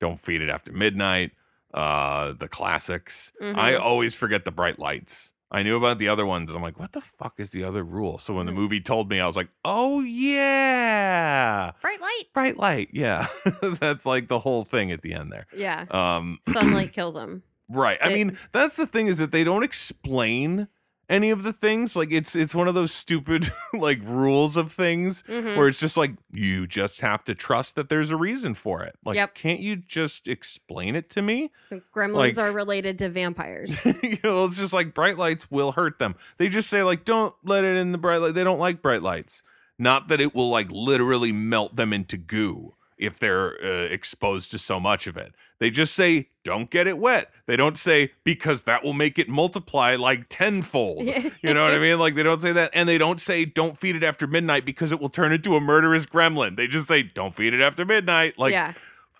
don't 0.00 0.20
feed 0.20 0.42
it 0.42 0.48
after 0.48 0.72
midnight. 0.72 1.32
Uh, 1.74 2.32
the 2.32 2.48
classics. 2.48 3.32
I 3.40 3.72
Mhm. 3.72 3.80
always 3.80 4.14
forget 4.14 4.44
the 4.44 4.50
bright 4.52 4.78
lights. 4.78 5.32
I 5.50 5.62
knew 5.62 5.76
about 5.78 5.98
the 5.98 6.08
other 6.08 6.26
ones, 6.26 6.50
and 6.50 6.56
I'm 6.58 6.62
like, 6.62 6.78
what 6.78 6.92
the 6.92 7.00
fuck 7.00 7.34
is 7.38 7.50
the 7.50 7.64
other 7.64 7.82
rule? 7.82 8.18
So 8.18 8.34
when 8.34 8.44
the 8.46 8.52
Mhm. 8.52 8.56
movie 8.56 8.80
told 8.80 9.08
me, 9.08 9.18
I 9.18 9.26
was 9.26 9.34
like, 9.36 9.48
oh 9.64 10.00
yeah, 10.02 11.72
Bright 11.80 12.00
light. 12.00 12.24
bright 12.34 12.56
light, 12.58 12.90
yeah. 12.92 13.28
That's 13.62 14.04
like 14.06 14.28
the 14.28 14.38
whole 14.40 14.64
thing 14.64 14.92
at 14.92 15.02
the 15.02 15.14
end 15.14 15.32
there. 15.32 15.46
Yeah. 15.56 15.86
Um, 15.90 16.38
Sunlight 16.52 16.92
kills 16.92 17.16
him. 17.16 17.42
Right. 17.70 17.98
I 18.00 18.08
mean, 18.10 18.38
that's 18.52 18.76
the 18.76 18.86
thing 18.86 19.08
is 19.08 19.18
that 19.18 19.30
they 19.30 19.44
don't 19.44 19.62
explain 19.62 20.68
any 21.08 21.30
of 21.30 21.42
the 21.42 21.52
things. 21.52 21.96
Like 21.96 22.12
it's 22.12 22.36
it's 22.36 22.54
one 22.54 22.68
of 22.68 22.74
those 22.74 22.92
stupid 22.92 23.50
like 23.72 24.00
rules 24.02 24.56
of 24.56 24.72
things 24.72 25.22
Mhm. 25.24 25.56
where 25.56 25.68
it's 25.68 25.80
just 25.80 25.96
like 25.96 26.12
you 26.32 26.66
just 26.66 27.00
have 27.00 27.24
to 27.24 27.34
trust 27.34 27.74
that 27.76 27.88
there's 27.88 28.10
a 28.10 28.16
reason 28.16 28.54
for 28.54 28.82
it. 28.82 28.96
Like 29.04 29.16
Yep. 29.16 29.34
can't 29.34 29.60
you 29.60 29.76
just 29.76 30.28
explain 30.28 30.94
it 30.96 31.08
to 31.10 31.22
me? 31.22 31.50
So 31.66 31.80
gremlins 31.94 32.14
like- 32.14 32.38
are 32.38 32.52
related 32.52 32.98
to 32.98 33.08
vampires. 33.08 33.84
you 34.02 34.18
know, 34.22 34.44
it's 34.44 34.58
just 34.58 34.72
like 34.72 34.94
bright 34.94 35.16
lights 35.18 35.50
will 35.50 35.72
hurt 35.72 35.98
them. 35.98 36.14
They 36.36 36.48
just 36.48 36.68
say 36.70 36.82
like 36.82 37.04
don't 37.04 37.34
let 37.44 37.64
it 37.64 37.76
in 37.76 37.92
the 37.92 37.98
bright 37.98 38.18
light. 38.18 38.34
They 38.34 38.44
don't 38.44 38.58
like 38.60 38.82
bright 38.82 39.02
lights. 39.02 39.42
Not 39.78 40.08
that 40.08 40.20
it 40.20 40.34
will 40.34 40.50
like 40.50 40.70
literally 40.70 41.32
melt 41.32 41.76
them 41.76 41.92
into 41.92 42.16
goo 42.16 42.74
if 42.98 43.18
they're 43.18 43.54
uh, 43.64 43.84
exposed 43.86 44.50
to 44.52 44.58
so 44.58 44.78
much 44.80 45.06
of 45.06 45.16
it. 45.16 45.32
They 45.60 45.70
just 45.70 45.94
say 45.94 46.28
don't 46.44 46.70
get 46.70 46.86
it 46.86 46.98
wet. 46.98 47.30
They 47.46 47.56
don't 47.56 47.76
say 47.76 48.12
because 48.24 48.62
that 48.64 48.84
will 48.84 48.92
make 48.92 49.18
it 49.18 49.28
multiply 49.28 49.96
like 49.96 50.26
tenfold. 50.28 51.04
You 51.06 51.54
know 51.54 51.62
what 51.64 51.74
I 51.74 51.78
mean? 51.78 51.98
Like 51.98 52.14
they 52.14 52.22
don't 52.22 52.40
say 52.40 52.52
that, 52.52 52.70
and 52.74 52.88
they 52.88 52.98
don't 52.98 53.20
say 53.20 53.44
don't 53.44 53.76
feed 53.76 53.96
it 53.96 54.04
after 54.04 54.26
midnight 54.26 54.64
because 54.64 54.92
it 54.92 55.00
will 55.00 55.08
turn 55.08 55.32
into 55.32 55.56
a 55.56 55.60
murderous 55.60 56.06
gremlin. 56.06 56.56
They 56.56 56.66
just 56.68 56.86
say 56.86 57.02
don't 57.02 57.34
feed 57.34 57.54
it 57.54 57.60
after 57.60 57.84
midnight. 57.84 58.38
Like, 58.38 58.52
yeah. 58.52 58.72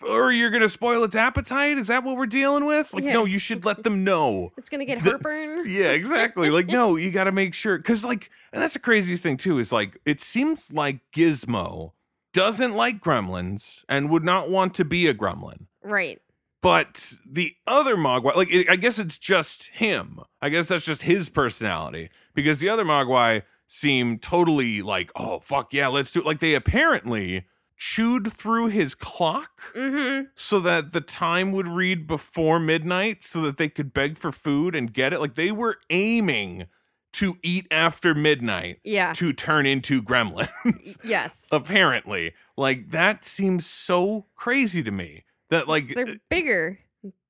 or 0.07 0.31
you're 0.31 0.49
gonna 0.49 0.69
spoil 0.69 1.03
its 1.03 1.15
appetite. 1.15 1.77
Is 1.77 1.87
that 1.87 2.05
what 2.05 2.15
we're 2.15 2.25
dealing 2.25 2.65
with? 2.65 2.93
Like, 2.93 3.03
Yeah. 3.03 3.13
no, 3.13 3.25
you 3.25 3.37
should 3.39 3.65
let 3.65 3.83
them 3.83 4.05
know. 4.05 4.51
It's 4.57 4.69
gonna 4.69 4.85
get 4.85 5.03
the- 5.03 5.09
heartburn. 5.09 5.65
Yeah, 5.67 5.91
exactly. 5.91 6.49
Like, 6.49 6.67
no, 6.67 6.95
you 6.95 7.11
got 7.11 7.25
to 7.25 7.33
make 7.33 7.53
sure 7.53 7.75
because, 7.77 8.05
like, 8.05 8.29
and 8.53 8.61
that's 8.61 8.73
the 8.75 8.79
craziest 8.79 9.21
thing 9.23 9.35
too 9.37 9.59
is 9.59 9.71
like 9.73 9.97
it 10.05 10.21
seems 10.21 10.71
like 10.71 10.99
Gizmo 11.13 11.91
doesn't 12.33 12.75
like 12.75 13.01
gremlins 13.01 13.83
and 13.89 14.09
would 14.09 14.23
not 14.23 14.49
want 14.49 14.73
to 14.75 14.85
be 14.85 15.07
a 15.07 15.13
gremlin. 15.13 15.65
Right. 15.83 16.19
But 16.61 17.13
the 17.25 17.53
other 17.65 17.95
Mogwai, 17.95 18.35
like, 18.35 18.51
it, 18.53 18.69
I 18.69 18.75
guess 18.75 18.99
it's 18.99 19.17
just 19.17 19.69
him. 19.69 20.19
I 20.41 20.49
guess 20.49 20.67
that's 20.67 20.85
just 20.85 21.03
his 21.03 21.29
personality 21.29 22.09
because 22.33 22.59
the 22.59 22.67
other 22.69 22.83
Mogwai 22.83 23.43
seem 23.67 24.19
totally 24.19 24.81
like, 24.81 25.11
oh 25.15 25.39
fuck 25.39 25.73
yeah, 25.73 25.87
let's 25.87 26.11
do 26.11 26.19
it. 26.19 26.25
Like 26.25 26.39
they 26.39 26.55
apparently 26.55 27.45
chewed 27.77 28.33
through 28.33 28.67
his 28.67 28.93
clock 28.93 29.51
Mm-hmm. 29.73 30.25
so 30.35 30.59
that 30.59 30.91
the 30.91 30.99
time 31.01 31.51
would 31.53 31.67
read 31.67 32.07
before 32.07 32.59
midnight 32.59 33.23
so 33.23 33.39
that 33.41 33.55
they 33.57 33.69
could 33.69 33.93
beg 33.93 34.17
for 34.17 34.31
food 34.33 34.75
and 34.75 34.91
get 34.93 35.13
it. 35.13 35.19
Like 35.21 35.35
they 35.35 35.51
were 35.51 35.77
aiming 35.89 36.65
to 37.13 37.37
eat 37.43 37.67
after 37.71 38.13
midnight 38.13 38.79
Yeah. 38.83 39.13
to 39.13 39.33
turn 39.33 39.65
into 39.65 40.01
gremlins, 40.01 40.97
yes. 41.03 41.47
apparently. 41.51 42.33
Like 42.57 42.91
that 42.91 43.25
seems 43.25 43.65
so 43.65 44.25
crazy 44.35 44.83
to 44.83 44.91
me 44.91 45.23
that 45.49 45.67
like 45.67 45.93
they're 45.93 46.07
uh, 46.07 46.15
bigger. 46.29 46.79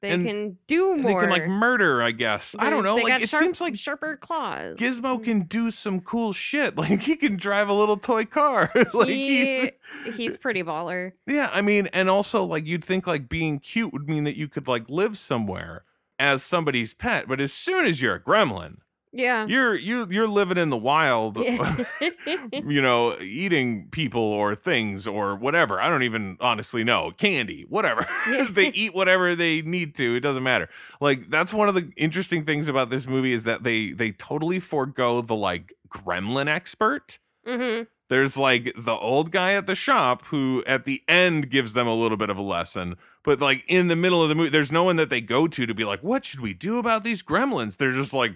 They 0.02 0.12
can 0.12 0.58
do 0.66 0.96
more. 0.96 1.22
they 1.22 1.28
can 1.28 1.30
like 1.30 1.48
murder, 1.50 2.02
I 2.02 2.12
guess. 2.12 2.56
I 2.58 2.70
don't 2.70 2.84
know. 2.84 2.96
Like 2.96 3.22
it 3.22 3.28
sharp- 3.30 3.44
seems 3.44 3.60
like 3.60 3.76
sharper 3.76 4.16
claws. 4.16 4.78
Gizmo 4.78 5.20
mm. 5.20 5.24
can 5.24 5.42
do 5.42 5.72
some 5.72 6.00
cool 6.00 6.32
shit. 6.32 6.78
Like 6.80 7.02
he 7.02 7.18
can 7.18 7.36
drive 7.36 7.68
a 7.68 7.74
little 7.74 7.98
toy 7.98 8.24
car. 8.24 8.72
like 8.94 9.10
he's- 9.10 9.72
he, 10.06 10.12
he's 10.12 10.38
pretty 10.38 10.64
baller. 10.64 11.12
Yeah, 11.28 11.50
I 11.52 11.62
mean, 11.62 11.88
and 11.88 12.10
also 12.10 12.46
like 12.46 12.66
you'd 12.66 12.84
think 12.84 13.08
like 13.08 13.28
being 13.28 13.60
cute 13.60 13.92
would 13.92 14.08
mean 14.08 14.24
that 14.24 14.38
you 14.38 14.48
could 14.48 14.68
like 14.68 14.90
live 14.90 15.18
somewhere 15.18 15.84
as 16.18 16.44
somebody's 16.44 16.94
pet, 16.94 17.28
but 17.28 17.40
as 17.42 17.52
soon 17.54 17.86
as 17.86 18.02
you're 18.02 18.16
a 18.16 18.22
gremlin, 18.22 18.78
Yeah. 19.12 19.48
you're 19.48 19.76
you 19.76 20.06
you're 20.10 20.28
living 20.28 20.58
in 20.58 20.70
the 20.70 20.78
wild, 20.78 21.38
Yeah. 21.38 21.84
you 22.54 22.82
know, 22.82 23.18
eating 23.20 23.88
people 23.90 24.22
or 24.22 24.54
things 24.56 25.08
or 25.08 25.36
whatever. 25.36 25.82
I 25.82 25.90
don't 25.90 26.04
even 26.04 26.38
honestly 26.40 26.84
know. 26.84 27.12
Candy, 27.18 27.66
whatever. 27.70 28.06
They 28.52 28.68
eat 28.70 28.94
whatever 28.94 29.36
they 29.36 29.62
need 29.62 29.96
to. 29.96 30.16
It 30.16 30.20
doesn't 30.22 30.44
matter. 30.44 30.70
Like 31.02 31.30
that's 31.30 31.54
one 31.54 31.70
of 31.70 31.76
the 31.76 31.92
interesting 31.98 32.46
things 32.46 32.68
about 32.70 32.90
this 32.90 33.08
movie 33.08 33.34
is 33.34 33.44
that 33.46 33.64
they 33.64 33.92
they 33.92 34.12
totally 34.12 34.60
forego 34.60 35.22
the 35.22 35.36
like 35.36 35.74
gremlin 35.90 36.48
expert 36.48 37.18
hmm 37.46 37.82
there's 38.10 38.38
like 38.38 38.74
the 38.78 38.96
old 38.96 39.32
guy 39.32 39.54
at 39.54 39.66
the 39.68 39.76
shop 39.76 40.26
who 40.26 40.64
at 40.68 40.86
the 40.86 41.02
end 41.08 41.50
gives 41.50 41.74
them 41.74 41.88
a 41.88 41.94
little 41.96 42.18
bit 42.18 42.30
of 42.30 42.38
a 42.38 42.42
lesson 42.42 42.96
but 43.24 43.40
like 43.40 43.64
in 43.68 43.88
the 43.88 43.96
middle 43.96 44.22
of 44.22 44.30
the 44.30 44.36
movie 44.36 44.50
there's 44.50 44.72
no 44.72 44.84
one 44.84 44.98
that 44.98 45.10
they 45.10 45.22
go 45.22 45.48
to 45.48 45.66
to 45.66 45.74
be 45.74 45.84
like 45.86 46.02
what 46.04 46.24
should 46.26 46.42
we 46.42 46.54
do 46.54 46.78
about 46.78 47.04
these 47.04 47.24
gremlins 47.24 47.78
they're 47.78 47.92
just 47.92 48.14
like 48.14 48.36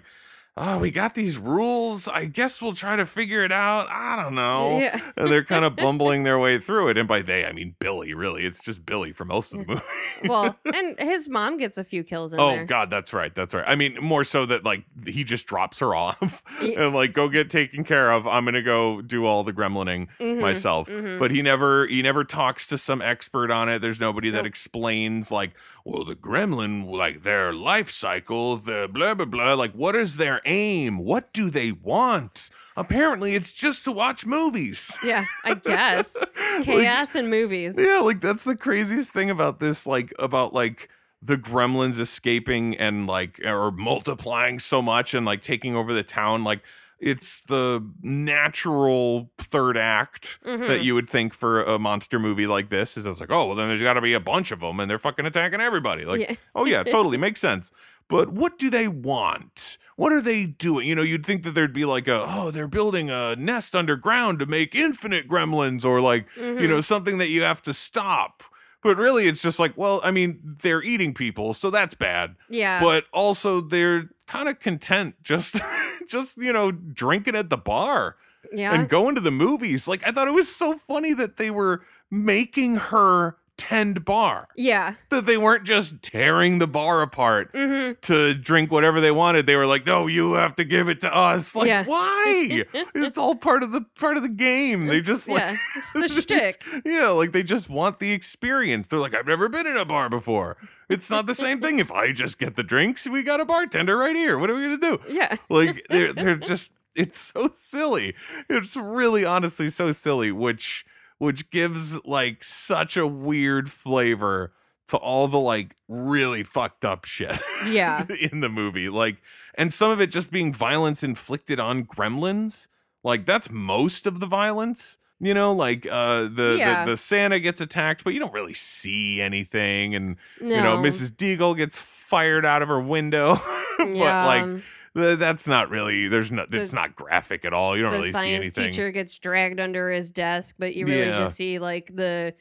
oh 0.56 0.78
we 0.78 0.90
got 0.90 1.14
these 1.16 1.36
rules 1.36 2.06
i 2.08 2.24
guess 2.26 2.62
we'll 2.62 2.72
try 2.74 2.94
to 2.94 3.04
figure 3.04 3.44
it 3.44 3.50
out 3.50 3.88
i 3.90 4.20
don't 4.22 4.34
know 4.36 4.78
Yeah. 4.78 5.00
and 5.16 5.30
they're 5.30 5.42
kind 5.44 5.64
of 5.64 5.74
bumbling 5.74 6.22
their 6.22 6.38
way 6.38 6.58
through 6.58 6.88
it 6.88 6.96
and 6.98 7.08
by 7.08 7.22
they 7.22 7.44
i 7.44 7.52
mean 7.52 7.74
billy 7.80 8.14
really 8.14 8.44
it's 8.44 8.62
just 8.62 8.86
billy 8.86 9.12
for 9.12 9.24
most 9.24 9.52
of 9.52 9.60
the 9.60 9.66
movie 9.66 9.82
Well, 10.28 10.56
and 10.64 10.98
his 10.98 11.28
mom 11.28 11.56
gets 11.58 11.76
a 11.76 11.84
few 11.84 12.02
kills 12.04 12.32
in 12.32 12.40
Oh 12.40 12.50
there. 12.54 12.64
God, 12.64 12.88
that's 12.88 13.12
right. 13.12 13.34
That's 13.34 13.52
right. 13.52 13.64
I 13.66 13.74
mean, 13.74 13.98
more 14.00 14.24
so 14.24 14.46
that 14.46 14.64
like 14.64 14.84
he 15.06 15.22
just 15.24 15.46
drops 15.46 15.80
her 15.80 15.94
off 15.94 16.42
and 16.60 16.94
like 16.94 17.12
go 17.12 17.28
get 17.28 17.50
taken 17.50 17.84
care 17.84 18.10
of. 18.10 18.26
I'm 18.26 18.44
gonna 18.46 18.62
go 18.62 19.02
do 19.02 19.26
all 19.26 19.44
the 19.44 19.52
gremlining 19.52 20.06
Mhm, 20.20 20.40
myself. 20.40 20.88
mhm. 20.88 21.18
But 21.18 21.30
he 21.30 21.42
never 21.42 21.86
he 21.88 22.00
never 22.00 22.24
talks 22.24 22.66
to 22.68 22.78
some 22.78 23.02
expert 23.02 23.50
on 23.50 23.68
it. 23.68 23.80
There's 23.80 24.00
nobody 24.00 24.30
that 24.30 24.38
Nope. 24.38 24.46
explains 24.46 25.30
like, 25.30 25.50
well, 25.84 26.04
the 26.04 26.14
gremlin, 26.16 26.90
like 26.90 27.22
their 27.22 27.52
life 27.52 27.90
cycle, 27.90 28.56
the 28.56 28.88
blah 28.90 29.14
blah 29.14 29.26
blah. 29.26 29.52
Like, 29.54 29.72
what 29.72 29.94
is 29.94 30.16
their 30.16 30.43
aim? 30.44 30.98
What 30.98 31.32
do 31.32 31.50
they 31.50 31.72
want? 31.72 32.50
Apparently, 32.76 33.34
it's 33.36 33.52
just 33.52 33.84
to 33.84 33.92
watch 33.92 34.26
movies. 34.26 34.98
Yeah, 35.04 35.24
I 35.44 35.54
guess. 35.64 36.16
Like, 36.16 36.64
Chaos 36.64 37.14
in 37.14 37.28
movies. 37.30 37.76
yeah, 37.78 37.98
like 38.00 38.20
that's 38.20 38.44
the 38.44 38.56
craziest 38.56 39.10
thing 39.10 39.30
about 39.30 39.60
this, 39.60 39.86
like 39.86 40.12
about 40.18 40.52
like 40.54 40.88
the 41.22 41.36
gremlins 41.38 41.98
escaping 41.98 42.76
and 42.76 43.06
like 43.06 43.40
or 43.44 43.70
multiplying 43.70 44.58
so 44.58 44.82
much 44.82 45.14
and 45.14 45.24
like 45.24 45.40
taking 45.42 45.76
over 45.76 45.92
the 45.94 46.02
town. 46.02 46.42
Like 46.44 46.62
it's 47.00 47.42
the 47.42 47.84
natural 48.02 49.30
third 49.38 49.76
act 49.76 50.38
that 50.44 50.58
Mhm. 50.58 50.82
you 50.84 50.94
would 50.94 51.08
think 51.10 51.32
for 51.34 51.62
a 51.62 51.78
monster 51.78 52.18
movie 52.18 52.46
like 52.46 52.70
this. 52.70 52.96
Is 52.96 53.06
it's 53.06 53.20
like, 53.20 53.30
oh 53.30 53.46
well, 53.46 53.54
then 53.56 53.68
there's 53.68 53.82
got 53.82 53.94
to 53.94 54.00
be 54.00 54.14
a 54.14 54.20
bunch 54.20 54.50
of 54.52 54.60
them 54.60 54.80
and 54.80 54.90
they're 54.90 54.98
fucking 54.98 55.26
attacking 55.26 55.60
everybody. 55.60 56.04
Like, 56.04 56.20
yeah. 56.20 56.34
oh 56.54 56.64
yeah, 56.64 56.82
totally 56.82 57.16
makes 57.26 57.40
sense. 57.40 57.72
But 58.08 58.30
what 58.30 58.58
do 58.58 58.68
they 58.68 58.88
want? 58.88 59.78
What 59.96 60.12
are 60.12 60.20
they 60.20 60.46
doing? 60.46 60.88
You 60.88 60.94
know, 60.94 61.02
you'd 61.02 61.24
think 61.24 61.44
that 61.44 61.52
there'd 61.54 61.72
be 61.72 61.84
like 61.84 62.08
a, 62.08 62.24
oh, 62.26 62.50
they're 62.50 62.66
building 62.68 63.10
a 63.10 63.36
nest 63.36 63.76
underground 63.76 64.38
to 64.40 64.46
make 64.46 64.74
infinite 64.74 65.28
gremlins 65.28 65.84
or 65.84 66.00
like 66.00 66.26
you 66.36 66.42
Mhm. 66.42 66.68
know, 66.68 66.80
something 66.80 67.18
that 67.18 67.28
you 67.28 67.42
have 67.42 67.62
to 67.62 67.72
stop. 67.72 68.42
But 68.82 68.98
really, 68.98 69.26
it's 69.28 69.40
just 69.40 69.58
like, 69.58 69.72
well, 69.78 70.00
I 70.04 70.10
mean, 70.10 70.40
they're 70.62 70.82
eating 70.82 71.14
people, 71.14 71.54
so 71.54 71.70
that's 71.70 71.94
bad. 71.94 72.34
yeah. 72.50 72.80
But 72.80 73.06
also, 73.14 73.60
they're 73.62 74.10
kind 74.26 74.46
of 74.48 74.60
content 74.60 75.14
just, 75.22 75.58
just 76.08 76.36
you 76.36 76.52
know, 76.52 76.70
drinking 76.70 77.34
at 77.36 77.48
the 77.48 77.56
bar 77.56 78.16
yeah. 78.52 78.74
and 78.74 78.86
going 78.88 79.14
to 79.14 79.22
the 79.22 79.30
movies. 79.30 79.88
Like, 79.88 80.06
I 80.06 80.10
thought 80.10 80.28
it 80.28 80.34
was 80.34 80.54
so 80.54 80.76
funny 80.76 81.14
that 81.14 81.38
they 81.38 81.50
were 81.50 81.82
making 82.10 82.76
her 82.76 83.36
tend 83.56 84.04
bar. 84.04 84.48
Yeah. 84.56 84.94
That 85.10 85.26
they 85.26 85.36
weren't 85.36 85.64
just 85.64 86.02
tearing 86.02 86.58
the 86.58 86.66
bar 86.66 87.02
apart 87.02 87.50
hmm 87.54 87.92
to 88.02 88.34
drink 88.34 88.70
whatever 88.72 89.00
they 89.00 89.10
wanted. 89.10 89.46
They 89.46 89.56
were 89.56 89.66
like, 89.66 89.86
"No, 89.86 90.06
you 90.06 90.32
have 90.32 90.56
to 90.56 90.64
give 90.64 90.88
it 90.88 91.00
to 91.02 91.14
us." 91.14 91.54
Like, 91.54 91.68
Yeah. 91.68 91.84
why? 91.84 92.64
it's 92.94 93.16
all 93.18 93.34
part 93.36 93.62
of 93.62 93.72
the 93.72 93.82
part 93.98 94.16
of 94.16 94.22
the 94.22 94.28
game. 94.28 94.86
They 94.86 95.00
just 95.00 95.28
like 95.28 95.40
yeah, 95.40 95.56
it's 95.76 95.92
the 95.94 96.08
shtick. 96.08 96.62
yeah, 96.84 97.08
like 97.10 97.32
they 97.32 97.42
just 97.42 97.70
want 97.70 98.00
the 98.00 98.12
experience. 98.12 98.88
They're 98.88 98.98
like, 98.98 99.14
I've 99.14 99.26
never 99.26 99.48
been 99.48 99.66
in 99.66 99.76
a 99.76 99.84
bar 99.84 100.08
before. 100.08 100.56
It's 100.88 101.08
not 101.08 101.26
the 101.26 101.34
same 101.34 101.60
thing. 101.60 101.78
If 101.78 101.92
I 101.92 102.12
just 102.12 102.38
get 102.38 102.56
the 102.56 102.62
drinks, 102.62 103.06
we 103.06 103.22
got 103.22 103.40
a 103.40 103.44
bartender 103.44 103.96
right 103.96 104.16
here. 104.16 104.38
What 104.38 104.50
are 104.50 104.54
we 104.54 104.62
gonna 104.62 104.78
do? 104.78 104.98
Yeah. 105.08 105.36
Like 105.48 105.86
they're 105.88 106.12
they're 106.12 106.36
just 106.36 106.72
it's 106.96 107.18
so 107.18 107.50
silly. 107.52 108.14
It's 108.48 108.76
really 108.76 109.24
honestly 109.24 109.68
so 109.68 109.92
silly, 109.92 110.30
which 110.32 110.84
which 111.24 111.50
gives 111.50 112.04
like 112.04 112.44
such 112.44 112.96
a 112.96 113.06
weird 113.06 113.70
flavor 113.70 114.52
to 114.88 114.96
all 114.98 115.26
the 115.28 115.38
like 115.40 115.74
really 115.88 116.42
fucked 116.42 116.84
up 116.84 117.04
shit 117.06 117.38
Yeah. 117.66 118.04
in 118.32 118.40
the 118.40 118.48
movie. 118.50 118.88
Like 118.90 119.16
and 119.54 119.72
some 119.72 119.90
of 119.90 120.00
it 120.00 120.08
just 120.08 120.30
being 120.30 120.52
violence 120.52 121.02
inflicted 121.02 121.58
on 121.58 121.84
gremlins. 121.84 122.68
Like 123.02 123.24
that's 123.26 123.50
most 123.50 124.06
of 124.06 124.20
the 124.20 124.26
violence. 124.26 124.98
You 125.20 125.32
know, 125.32 125.52
like 125.52 125.86
uh 125.90 126.28
the, 126.28 126.56
Yeah. 126.58 126.84
the 126.84 126.92
the 126.92 126.96
Santa 126.98 127.40
gets 127.40 127.60
attacked, 127.62 128.04
but 128.04 128.12
you 128.12 128.20
don't 128.20 128.34
really 128.34 128.52
see 128.54 129.22
anything 129.22 129.94
and 129.94 130.16
No. 130.40 130.54
you 130.54 130.62
know, 130.62 130.76
Mrs. 130.76 131.12
Deagle 131.12 131.56
gets 131.56 131.80
fired 131.80 132.44
out 132.44 132.60
of 132.62 132.68
her 132.68 132.80
window. 132.80 133.40
but 133.78 133.96
yeah. 133.96 134.26
like 134.26 134.62
that's 134.94 135.46
not 135.46 135.70
really 135.70 136.08
there's 136.08 136.30
no 136.30 136.46
The- 136.48 136.60
it's 136.60 136.72
not 136.72 136.94
graphic 136.96 137.44
at 137.44 137.52
all 137.52 137.76
you 137.76 137.82
don't 137.82 137.92
really 137.92 138.08
see 138.08 138.12
science 138.12 138.36
anything 138.40 138.70
teacher 138.70 138.90
gets 138.92 139.18
dragged 139.18 139.58
under 139.60 139.90
his 139.90 140.10
desk, 140.12 140.56
but 140.58 140.74
you 140.74 140.86
really 140.86 141.00
Yeah. 141.06 141.18
just 141.18 141.36
see 141.36 141.58
like 141.58 141.94
the 141.94 142.34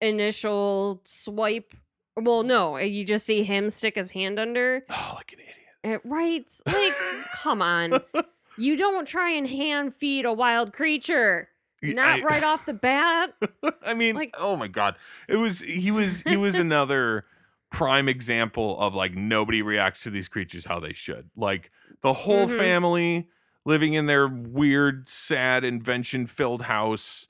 initial 0.00 1.00
swipe. 1.04 1.74
Well, 2.16 2.42
no, 2.42 2.78
you 2.78 3.04
just 3.04 3.26
see 3.26 3.42
him 3.44 3.70
stick 3.70 3.94
his 3.94 4.10
hand 4.12 4.38
under. 4.40 4.84
oh 4.90 5.12
like 5.16 5.32
an 5.32 5.38
idiot 5.40 6.00
Uh, 6.04 6.08
right? 6.08 6.50
Like, 6.66 6.94
come 7.32 7.62
on. 7.62 8.00
You 8.60 8.76
don't 8.76 9.06
try 9.06 9.30
and 9.30 9.46
hand 9.46 9.94
feed 9.94 10.24
a 10.24 10.32
wild 10.32 10.72
creature. 10.72 11.48
Not 11.80 12.18
I, 12.18 12.22
right 12.24 12.42
off 12.42 12.66
the 12.66 12.74
bat. 12.74 13.34
i 13.84 13.94
mean 13.94 14.16
like- 14.16 14.34
oh 14.36 14.56
my 14.56 14.66
god 14.66 14.96
it 15.28 15.36
was 15.36 15.60
he 15.60 15.92
was 15.92 16.22
he 16.22 16.36
was 16.36 16.54
another 16.58 17.24
prime 17.70 18.08
example 18.08 18.76
of 18.80 18.96
like 18.96 19.14
nobody 19.14 19.62
reacts 19.62 20.02
to 20.02 20.10
these 20.10 20.26
creatures 20.26 20.64
how 20.64 20.80
they 20.80 20.92
should 20.92 21.30
like 21.36 21.70
the 22.02 22.12
whole 22.12 22.46
Mhm. 22.46 22.56
family 22.56 23.28
living 23.64 23.92
in 23.94 24.06
their 24.06 24.26
weird 24.28 25.08
sad 25.08 25.64
invention 25.64 26.26
filled 26.26 26.62
house 26.62 27.28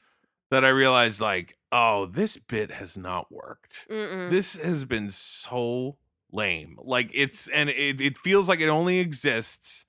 that 0.51 0.65
i 0.65 0.69
realized 0.69 1.21
like 1.21 1.57
oh 1.73 2.07
this 2.07 2.37
bit 2.37 2.71
has 2.71 2.97
not 2.97 3.31
worked 3.33 3.87
Mm-mm. 3.91 4.31
this 4.31 4.55
has 4.55 4.85
been 4.85 5.11
so 5.11 5.99
lame. 6.31 6.79
Like 6.83 7.11
it's 7.15 7.49
and 7.49 7.71
it, 7.71 8.01
it 8.01 8.19
feels 8.19 8.49
like 8.49 8.61
it 8.61 8.69
only 8.69 8.99
exists 8.99 9.87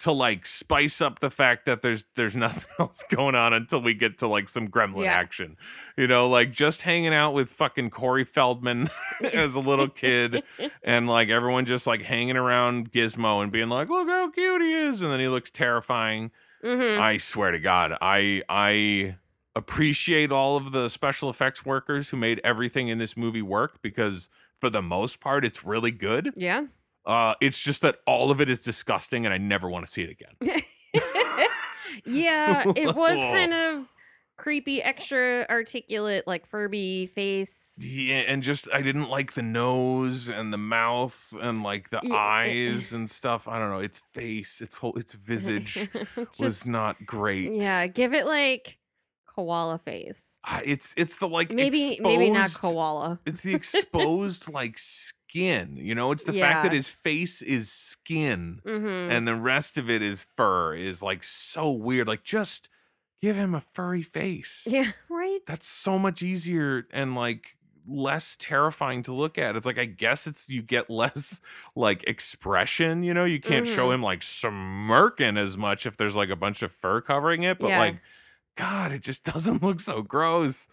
to 0.00 0.12
like 0.12 0.46
spice 0.46 1.00
up 1.00 1.18
the 1.18 1.30
fact 1.30 1.66
that 1.66 1.82
there's 1.82 2.06
there's 2.14 2.36
nothing 2.46 2.64
else 2.78 3.04
going 3.10 3.34
on 3.34 3.52
until 3.52 3.82
we 3.82 3.94
get 3.94 4.18
to 4.18 4.28
like 4.28 4.48
some 4.48 4.68
gremlin 4.68 5.04
Yeah. 5.04 5.12
action. 5.14 5.56
You 5.96 6.06
know, 6.06 6.28
like 6.28 6.52
just 6.52 6.82
hanging 6.82 7.12
out 7.12 7.32
with 7.34 7.50
fucking 7.50 7.90
Corey 7.90 8.24
Feldman 8.24 8.88
as 9.32 9.54
a 9.56 9.60
little 9.60 9.88
kid 9.88 10.42
and 10.84 11.08
like 11.08 11.28
everyone 11.28 11.64
just 11.64 11.86
like 11.86 12.02
hanging 12.02 12.36
around 12.36 12.92
Gizmo 12.92 13.42
and 13.42 13.50
being 13.50 13.68
like, 13.68 13.88
look 13.88 14.08
how 14.08 14.30
cute 14.30 14.62
he 14.62 14.72
is. 14.72 15.02
And 15.02 15.12
then 15.12 15.18
he 15.20 15.26
looks 15.28 15.50
terrifying. 15.50 16.30
Mhm. 16.64 16.98
I 16.98 17.16
swear 17.16 17.50
to 17.50 17.58
God, 17.58 17.96
I 18.00 18.42
I 18.48 19.16
appreciate 19.56 20.30
all 20.30 20.56
of 20.56 20.70
the 20.72 20.88
special 20.88 21.28
effects 21.30 21.66
workers 21.66 22.08
who 22.08 22.16
made 22.16 22.40
everything 22.44 22.88
in 22.88 22.98
this 22.98 23.16
movie 23.16 23.42
work 23.42 23.82
because 23.82 24.28
for 24.60 24.70
the 24.70 24.82
most 24.82 25.18
part, 25.20 25.44
it's 25.44 25.64
really 25.64 25.90
good. 25.90 26.32
Yeah. 26.36 26.66
Uh, 27.08 27.34
it's 27.40 27.58
just 27.58 27.80
that 27.80 27.96
all 28.06 28.30
of 28.30 28.42
it 28.42 28.50
is 28.50 28.60
disgusting, 28.60 29.24
and 29.24 29.32
I 29.32 29.38
never 29.38 29.70
want 29.70 29.86
to 29.86 29.90
see 29.90 30.02
it 30.02 30.10
again. 30.10 30.34
yeah, 32.04 32.64
it 32.76 32.94
was 32.94 33.16
kind 33.24 33.54
of 33.54 33.86
creepy, 34.36 34.82
extra 34.82 35.46
articulate, 35.48 36.26
like 36.26 36.46
Furby 36.46 37.06
face. 37.06 37.78
Yeah, 37.80 38.18
and 38.18 38.42
just 38.42 38.68
I 38.74 38.82
didn't 38.82 39.08
like 39.08 39.32
the 39.32 39.42
nose 39.42 40.28
and 40.28 40.52
the 40.52 40.58
mouth 40.58 41.32
and 41.40 41.62
like 41.62 41.88
the 41.88 42.00
Yeah, 42.02 42.14
eh, 42.14 42.16
eyes 42.18 42.92
and 42.92 43.08
stuff. 43.08 43.48
I 43.48 43.58
don't 43.58 43.70
know. 43.70 43.78
Its 43.78 44.02
face, 44.12 44.60
its 44.60 44.76
whole, 44.76 44.94
its 44.98 45.14
visage 45.14 45.88
was 46.40 46.68
not 46.68 47.06
great. 47.06 47.52
yeah, 47.54 47.86
give 47.86 48.12
it 48.12 48.26
like 48.26 48.76
koala 49.26 49.78
face. 49.78 50.40
Uh, 50.44 50.60
it's 50.62 50.92
it's 50.98 51.16
the 51.16 51.28
like 51.28 51.52
Maybe 51.52 51.98
maybe 52.02 52.28
not 52.28 52.52
koala. 52.52 53.18
It's 53.24 53.40
the 53.40 53.54
exposed 53.54 54.52
like 54.52 54.78
skin, 55.28 55.76
you 55.76 55.94
know. 55.94 56.10
It's 56.12 56.24
the 56.24 56.32
fact 56.32 56.62
that 56.64 56.72
his 56.72 56.88
face 56.88 57.42
is 57.42 57.70
skin 57.70 58.60
Mm-hmm. 58.64 59.10
and 59.12 59.28
the 59.28 59.34
rest 59.36 59.76
of 59.78 59.90
it 59.90 60.02
is 60.02 60.26
fur 60.36 60.74
is 60.74 61.02
like 61.02 61.22
so 61.24 61.70
weird. 61.70 62.08
Like 62.08 62.22
just 62.24 62.68
give 63.20 63.36
him 63.36 63.54
a 63.54 63.60
furry 63.60 64.02
face. 64.02 64.66
yeah, 64.70 64.92
right. 65.10 65.40
That's 65.46 65.66
so 65.66 65.98
much 65.98 66.22
easier 66.22 66.86
and 66.92 67.14
like 67.14 67.56
less 67.86 68.36
terrifying 68.38 69.02
to 69.02 69.12
look 69.14 69.38
at. 69.38 69.56
It's 69.56 69.66
like 69.66 69.78
I 69.78 69.84
guess 69.86 70.26
it's 70.26 70.48
you 70.48 70.62
get 70.62 70.88
less 71.02 71.40
like 71.76 72.04
expression, 72.04 73.02
you 73.02 73.12
know. 73.14 73.24
You 73.24 73.40
can't 73.40 73.66
show 73.66 73.88
Mhm. 73.88 73.94
him 73.94 74.02
like 74.02 74.22
smirking 74.22 75.36
as 75.36 75.56
much 75.56 75.86
if 75.86 75.96
there's 75.96 76.16
like 76.16 76.30
a 76.30 76.36
bunch 76.36 76.62
of 76.62 76.72
fur 76.72 77.00
covering 77.00 77.42
it, 77.42 77.58
but 77.58 77.68
Yeah. 77.68 77.78
like 77.78 77.96
god, 78.56 78.92
it 78.92 79.02
just 79.02 79.24
doesn't 79.32 79.62
look 79.62 79.80
so 79.80 80.02
gross. 80.02 80.68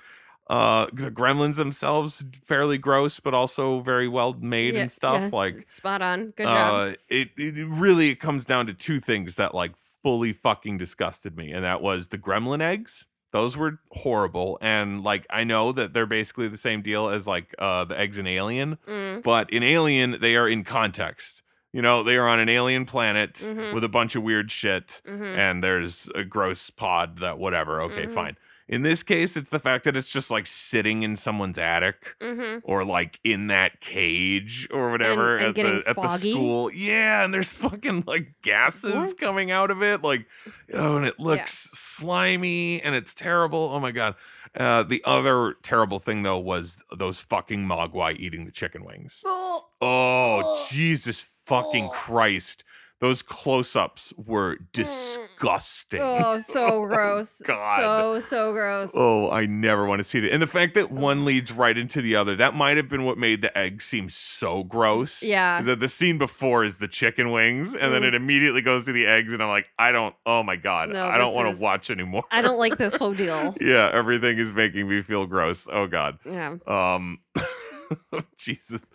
Uh 0.48 0.86
the 0.94 1.10
gremlins 1.10 1.56
themselves 1.56 2.24
fairly 2.44 2.78
gross 2.78 3.20
but 3.20 3.34
also 3.34 3.80
very 3.82 4.08
well 4.08 4.34
made 4.34 4.76
Yeah, 4.76 4.82
and 4.82 4.92
stuff 4.92 5.22
yeah, 5.24 5.30
like 5.32 5.66
spot 5.66 6.02
on. 6.04 6.32
Good 6.38 6.44
job. 6.44 6.90
uh, 6.90 6.96
it, 7.10 7.30
it 7.38 7.58
it 7.58 7.68
really 7.68 8.10
it 8.10 8.20
comes 8.20 8.46
down 8.46 8.68
to 8.68 8.74
two 8.74 9.00
things 9.00 9.36
that 9.36 9.56
like 9.56 9.72
fully 10.04 10.34
fucking 10.34 10.78
disgusted 10.78 11.36
me, 11.36 11.52
and 11.52 11.64
that 11.64 11.82
was 11.82 12.10
the 12.10 12.18
gremlin 12.20 12.62
eggs. 12.62 13.08
Those 13.32 13.58
were 13.58 13.80
horrible, 13.92 14.60
and 14.62 15.04
like 15.04 15.26
I 15.32 15.44
know 15.44 15.72
that 15.72 15.94
they're 15.94 16.06
basically 16.06 16.48
the 16.48 16.58
same 16.58 16.84
deal 16.84 17.10
as 17.10 17.26
like 17.26 17.54
uh, 17.58 17.86
the 17.86 18.00
eggs 18.00 18.20
in 18.20 18.28
Alien, 18.28 18.78
Mm, 18.88 19.24
but 19.24 19.50
in 19.50 19.64
Alien 19.64 20.18
they 20.22 20.36
are 20.36 20.48
in 20.48 20.64
context. 20.64 21.42
You 21.74 21.82
know, 21.82 22.04
they 22.04 22.16
are 22.18 22.28
on 22.28 22.40
an 22.40 22.48
alien 22.48 22.86
planet 22.86 23.34
Mhm. 23.34 23.74
with 23.74 23.84
a 23.84 23.90
bunch 23.90 24.16
of 24.16 24.24
weird 24.24 24.50
shit, 24.52 25.02
hmm 25.06 25.24
and 25.36 25.62
there's 25.64 26.08
a 26.16 26.24
gross 26.24 26.70
pod 26.70 27.20
that 27.20 27.38
whatever. 27.40 27.82
Okay, 27.82 28.06
Mhm. 28.06 28.12
fine. 28.14 28.38
In 28.68 28.82
this 28.82 29.04
case, 29.04 29.38
it's 29.38 29.52
the 29.52 29.60
fact 29.60 29.84
that 29.84 29.96
it's 29.96 30.10
just 30.10 30.32
like 30.32 30.48
sitting 30.48 31.04
in 31.04 31.16
someone's 31.16 31.58
attic 31.60 32.16
hmm 32.20 32.58
or 32.64 32.84
like 32.84 33.20
in 33.24 33.48
that 33.48 33.80
cage 33.80 34.68
or 34.72 34.90
whatever 34.90 35.38
and 35.38 35.48
at 35.48 35.56
getting 35.56 35.80
the 35.80 35.90
at 35.90 35.96
the 35.96 36.18
school. 36.18 36.72
Yeah, 36.74 37.24
and 37.24 37.34
there's 37.34 37.54
fucking 37.66 38.06
like 38.08 38.34
gases 38.42 38.94
What? 38.96 39.18
coming 39.20 39.52
out 39.52 39.70
of 39.70 39.84
it, 39.84 40.02
like 40.02 40.26
oh, 40.74 40.98
and 40.98 41.06
it 41.06 41.20
looks 41.20 41.54
slimy 41.54 42.82
and 42.82 42.96
it's 42.96 43.14
terrible. 43.14 43.70
Oh 43.74 43.80
my 43.80 43.92
god. 43.92 44.16
Uh, 44.56 44.84
the 44.84 45.02
other 45.06 45.56
terrible 45.64 46.00
thing 46.00 46.24
though 46.24 46.40
was 46.40 46.82
those 46.98 47.20
fucking 47.20 47.66
mogwai 47.68 48.18
eating 48.18 48.46
the 48.46 48.52
chicken 48.52 48.84
wings. 48.86 49.22
Oh, 49.26 49.66
Oh 49.82 50.42
Oh. 50.46 50.68
Jesus 50.72 51.20
fucking 51.20 51.86
Oh. 51.86 51.90
Christ! 51.90 52.64
Those 53.02 53.22
close-ups 53.22 54.14
were 54.18 54.58
disgusting. 54.72 56.00
oh, 56.02 56.38
so 56.40 56.86
gross. 56.88 57.42
God. 57.46 57.80
So 57.82 58.20
so 58.20 58.54
gross. 58.54 58.94
Oh, 58.96 59.30
I 59.30 59.46
never 59.46 59.86
want 59.86 60.00
to 60.00 60.04
see 60.06 60.20
it. 60.20 60.32
And 60.32 60.42
the 60.42 60.48
fact 60.48 60.76
that 60.76 60.92
one 60.92 61.26
leads 61.26 61.52
right 61.52 61.78
into 61.78 62.02
the 62.02 62.16
other, 62.16 62.36
that 62.38 62.56
might 62.56 62.78
have 62.78 62.88
been 62.88 63.04
what 63.04 63.18
made 63.18 63.42
the 63.42 63.56
egg 63.58 63.82
seem 63.82 64.10
so 64.10 64.64
gross. 64.64 65.22
Yeah. 65.22 65.62
That 65.62 65.82
the 65.82 65.90
scene 65.90 66.18
before 66.18 66.64
is 66.64 66.78
the 66.78 66.88
chicken 66.88 67.32
wings, 67.32 67.74
and 67.76 67.94
then 67.94 68.04
Mm. 68.04 68.08
it 68.08 68.16
immediately 68.16 68.62
goes 68.62 68.86
to 68.86 68.94
the 68.94 69.06
eggs, 69.06 69.34
and 69.34 69.44
I'm 69.44 69.50
like, 69.50 69.68
I 69.78 69.92
don't, 69.92 70.16
oh 70.26 70.42
my 70.42 70.56
God, 70.56 70.90
No, 70.90 71.06
I 71.06 71.18
don't 71.18 71.34
want 71.36 71.50
is- 71.50 71.58
to 71.58 71.64
watch 71.64 71.90
anymore. 71.92 72.24
I 72.32 72.42
don't 72.42 72.58
like 72.60 72.78
this 72.78 72.96
whole 72.96 73.14
deal. 73.26 73.56
yeah, 73.60 73.90
everything 73.94 74.38
is 74.38 74.54
making 74.54 74.88
me 74.88 75.02
feel 75.02 75.26
gross. 75.26 75.68
Oh 75.72 75.86
God. 75.88 76.18
Yeah. 76.26 76.56
Um, 76.66 77.20
Jesus. 78.38 78.86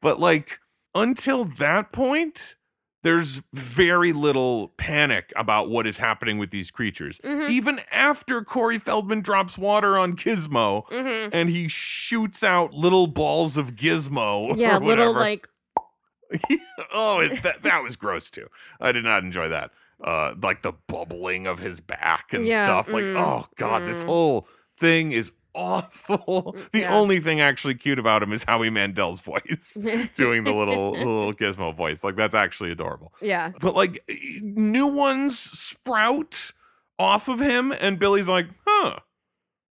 But 0.00 0.18
like, 0.18 0.60
until 0.94 1.44
that 1.58 1.92
point, 1.92 2.56
there's 3.02 3.42
very 3.52 4.12
little 4.12 4.68
panic 4.76 5.32
about 5.36 5.70
what 5.70 5.86
is 5.86 5.96
happening 5.98 6.38
with 6.38 6.50
these 6.50 6.70
creatures. 6.70 7.20
hmm 7.24 7.46
Even 7.48 7.80
after 7.90 8.42
Corey 8.42 8.78
Feldman 8.78 9.22
drops 9.22 9.56
water 9.56 9.98
on 9.98 10.16
Gizmo, 10.16 10.84
hmm 10.88 11.30
and 11.32 11.48
he 11.48 11.68
shoots 11.68 12.42
out 12.42 12.72
little 12.72 13.06
balls 13.06 13.56
of 13.56 13.76
gizmo. 13.76 14.56
Yeah, 14.60 14.78
little 14.78 15.14
like 15.14 15.48
oh, 16.92 17.20
it, 17.20 17.42
that 17.42 17.62
that 17.62 17.82
was 17.82 17.96
gross 17.96 18.30
too. 18.30 18.46
I 18.80 18.92
did 18.92 19.04
not 19.04 19.24
enjoy 19.24 19.48
that. 19.48 19.70
Uh, 20.02 20.34
like 20.42 20.62
the 20.62 20.72
bubbling 20.86 21.46
of 21.46 21.58
his 21.58 21.80
back 21.80 22.32
and 22.32 22.46
Yeah, 22.46 22.64
stuff. 22.64 22.92
Like, 22.92 23.04
mm, 23.04 23.16
oh 23.16 23.46
god, 23.56 23.86
this 23.86 24.02
mm. 24.02 24.06
whole 24.06 24.48
thing 24.78 25.12
is 25.12 25.32
awful. 25.54 26.56
The 26.72 26.80
Yeah. 26.80 26.94
only 26.94 27.20
thing 27.20 27.40
actually 27.40 27.74
cute 27.74 27.98
about 27.98 28.22
him 28.22 28.32
is 28.32 28.44
Howie 28.44 28.70
Mandel's 28.70 29.20
voice, 29.20 29.76
doing 30.16 30.44
the 30.44 30.52
little 30.52 30.92
little 30.92 31.32
gizmo 31.32 31.74
voice. 31.74 32.04
Like 32.04 32.16
that's 32.16 32.34
actually 32.34 32.70
adorable. 32.72 33.12
yeah. 33.20 33.52
But 33.60 33.74
like 33.74 34.02
new 34.42 34.86
ones 34.86 35.38
sprout 35.38 36.52
off 36.98 37.28
of 37.28 37.40
him, 37.40 37.72
and 37.72 37.98
Billy's 37.98 38.28
like, 38.28 38.46
huh. 38.66 38.96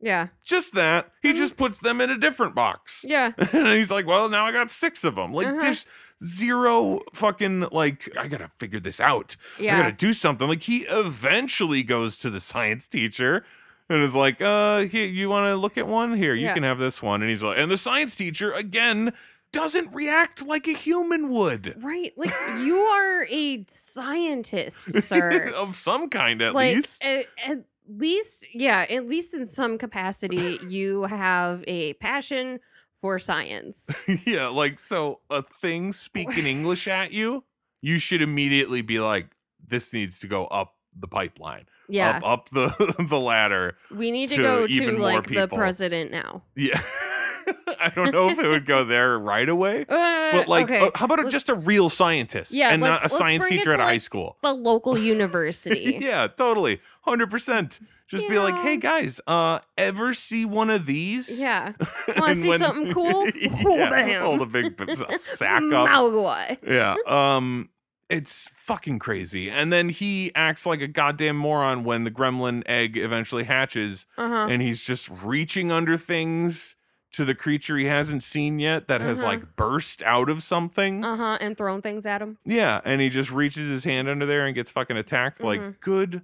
Yeah. 0.00 0.28
Just 0.42 0.74
that. 0.74 1.11
He 1.20 1.33
Mhm. 1.33 1.37
just 1.37 1.56
puts 1.59 1.78
them 1.80 2.00
in 2.00 2.09
a 2.09 2.16
different 2.16 2.54
box. 2.54 3.04
Yeah. 3.06 3.33
and 3.52 3.68
he's 3.68 3.90
like, 3.90 4.06
well, 4.06 4.30
now 4.30 4.46
I 4.46 4.52
got 4.52 4.70
six 4.70 5.04
of 5.04 5.14
them. 5.16 5.33
Like, 5.33 5.46
Uh-huh. 5.46 5.61
there's 5.61 5.85
zero 6.24 7.00
fucking, 7.12 7.68
like, 7.72 8.09
I 8.18 8.26
gotta 8.28 8.50
figure 8.59 8.80
this 8.80 9.00
out. 9.00 9.37
Yeah. 9.59 9.74
I 9.78 9.83
gotta 9.83 9.92
do 9.94 10.12
something. 10.14 10.48
Like, 10.48 10.62
he 10.62 10.87
eventually 10.88 11.83
goes 11.83 12.16
to 12.18 12.30
the 12.30 12.40
science 12.40 12.88
teacher 12.88 13.44
and 13.90 14.03
is 14.03 14.14
like, 14.14 14.40
uh, 14.40 14.81
here, 14.81 15.05
you 15.05 15.29
wanna 15.29 15.57
look 15.57 15.76
at 15.76 15.87
one? 15.87 16.14
Here, 16.16 16.35
you 16.35 16.46
Yeah. 16.46 16.55
can 16.55 16.62
have 16.62 16.79
this 16.79 17.03
one. 17.03 17.20
And 17.20 17.31
he's 17.31 17.42
like, 17.42 17.59
and 17.59 17.70
the 17.70 17.76
science 17.76 18.16
teacher, 18.16 18.53
again, 18.53 19.12
doesn't 19.53 19.92
react 19.92 20.46
like 20.46 20.68
a 20.68 20.72
human 20.72 21.29
would. 21.29 21.74
Right. 21.83 22.12
Like 22.16 22.33
you 22.59 22.76
are 22.76 23.26
a 23.29 23.64
scientist, 23.68 24.92
sir. 25.03 25.50
of 25.57 25.76
some 25.76 26.09
kind, 26.09 26.40
at 26.40 26.55
like 26.55 26.76
least. 26.76 27.05
At, 27.05 27.26
at 27.44 27.64
least 27.88 28.46
yeah, 28.55 28.87
at 28.88 29.09
least 29.09 29.35
in 29.35 29.44
some 29.46 29.76
capacity 29.76 30.61
you 30.68 31.03
have 31.05 31.64
a 31.66 31.94
passion 31.94 32.61
for 33.00 33.18
science. 33.18 33.90
yeah, 34.24 34.46
like 34.46 34.79
so 34.79 35.20
a 35.31 35.42
thing 35.61 35.92
speaking 35.92 36.46
English 36.46 36.87
at 36.87 37.12
you, 37.12 37.42
you 37.83 37.98
should 37.98 38.22
immediately 38.22 38.83
be 38.83 39.00
like, 39.00 39.26
this 39.66 39.92
needs 39.92 40.20
to 40.20 40.29
go 40.29 40.46
up 40.46 40.74
the 40.98 41.09
pipeline, 41.09 41.66
Yeah. 41.88 42.16
up 42.18 42.22
up 42.24 42.48
the 42.50 43.05
the 43.09 43.18
ladder. 43.20 43.76
we 43.90 44.11
need 44.11 44.29
to, 44.31 44.37
to 44.37 44.42
go 44.42 44.66
even 44.68 44.94
to 44.94 45.00
more 45.00 45.12
like 45.12 45.22
the 45.24 45.29
people. 45.31 45.59
president 45.59 46.11
now. 46.11 46.42
Yeah, 46.57 46.81
I 47.81 47.90
don't 47.94 48.12
know 48.12 48.29
if 48.31 48.38
it 48.38 48.46
would 48.48 48.66
go 48.66 48.85
there 48.94 49.18
right 49.18 49.48
away, 49.48 49.83
Uh, 49.88 50.33
but 50.33 50.48
like, 50.48 50.64
okay. 50.64 50.81
uh, 50.81 50.90
how 50.94 51.07
about 51.07 51.24
a, 51.24 51.31
just 51.31 51.48
a 51.48 51.55
real 51.55 51.88
scientist, 51.88 52.53
Yeah, 52.53 52.70
and 52.70 52.81
not 52.81 53.05
a 53.05 53.09
science 53.09 53.46
teacher 53.46 53.72
at 53.72 53.81
a 53.81 53.85
high 53.85 53.98
school. 53.98 54.37
the 54.42 54.53
local 54.53 54.98
university. 54.98 55.98
yeah, 56.00 56.26
totally, 56.26 56.81
hundred 57.03 57.31
percent. 57.31 57.81
Just 58.09 58.29
be 58.29 58.40
like, 58.40 58.57
hey 58.59 58.76
guys, 58.76 59.20
uh, 59.29 59.61
ever 59.79 60.14
see 60.14 60.44
one 60.44 60.68
of 60.68 60.85
these? 60.85 61.40
Yeah. 61.40 61.74
Wanna 62.16 62.33
And 62.33 62.42
see 62.42 62.59
something 62.59 62.92
cool? 62.92 63.29
yeah, 63.31 64.20
hold 64.24 64.42
a 64.42 64.46
big 64.46 64.74
sack 65.16 65.62
up. 65.62 65.88
Mogwai. 65.88 66.59
yeah 66.66 66.96
um 67.07 67.68
it's 68.11 68.49
fucking 68.55 68.99
crazy 68.99 69.49
and 69.51 69.73
then 69.73 69.88
he 69.88 70.33
acts 70.35 70.66
like 70.66 70.81
a 70.81 70.88
goddamn 70.88 71.37
moron 71.37 71.85
when 71.85 72.05
the 72.05 72.11
gremlin 72.11 72.62
egg 72.66 72.96
eventually 72.96 73.44
hatches 73.44 74.07
Uh-huh. 74.18 74.46
and 74.51 74.61
he's 74.61 74.83
just 74.83 75.09
reaching 75.23 75.70
under 75.73 75.96
things 75.96 76.77
to 77.12 77.25
the 77.25 77.35
creature 77.35 77.77
he 77.77 77.87
hasn't 77.87 78.23
seen 78.23 78.59
yet 78.59 78.87
that 78.88 79.01
has 79.01 79.20
Mhm. 79.20 79.25
like 79.25 79.57
burst 79.57 80.03
out 80.05 80.29
of 80.29 80.42
something 80.42 81.05
Uh-huh. 81.05 81.38
And 81.40 81.57
thrown 81.57 81.81
things 81.83 82.05
at 82.07 82.20
him. 82.23 82.38
yeah 82.44 82.81
and 82.85 83.01
he 83.01 83.09
just 83.09 83.31
reaches 83.31 83.68
his 83.68 83.85
hand 83.85 84.09
under 84.09 84.27
there 84.27 84.44
and 84.46 84.55
gets 84.55 84.70
fucking 84.70 84.96
attacked 84.96 85.38
Mhm. 85.40 85.44
like 85.44 85.81
good 85.81 86.23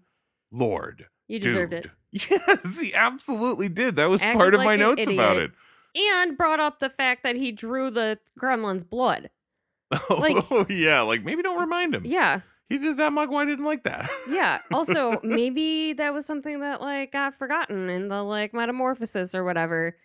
lord 0.53 1.07
You 1.29 1.39
deserved 1.39 1.71
dude. 1.73 1.87
it. 1.87 1.91
yes 2.31 2.81
he 2.81 2.95
absolutely 2.95 3.69
did 3.69 3.97
that 3.97 4.07
was 4.07 4.23
Acted 4.23 4.39
part 4.39 4.55
of 4.55 4.59
like 4.59 4.67
my 4.67 4.77
notes 4.77 5.07
about 5.07 5.37
it 5.39 5.51
And 5.97 6.37
brought 6.37 6.61
up 6.61 6.79
the 6.79 6.91
fact 6.91 7.23
that 7.23 7.37
he 7.37 7.51
drew 7.53 7.91
the 7.91 8.19
gremlin's 8.39 8.85
blood. 8.85 9.31
Like- 9.91 10.37
oh 10.51 10.67
yeah 10.69 11.01
like 11.03 11.25
maybe 11.25 11.43
don't 11.43 11.61
remind 11.61 11.95
him 11.95 12.03
Yeah. 12.05 12.41
he 12.69 12.79
did 12.79 12.97
that 12.97 13.13
mug. 13.13 13.31
Why 13.31 13.45
didn't 13.45 13.65
like 13.65 13.85
that 13.85 14.11
Yeah. 14.29 14.59
Also, 14.73 15.21
maybe 15.23 15.93
that 15.95 16.13
was 16.13 16.27
something 16.27 16.61
that 16.61 16.81
like 16.81 17.13
got 17.13 17.35
forgotten 17.39 17.89
in 17.89 18.09
the 18.09 18.23
like 18.23 18.53
metamorphosis 18.53 19.35
or 19.35 19.45
whatever. 19.45 19.97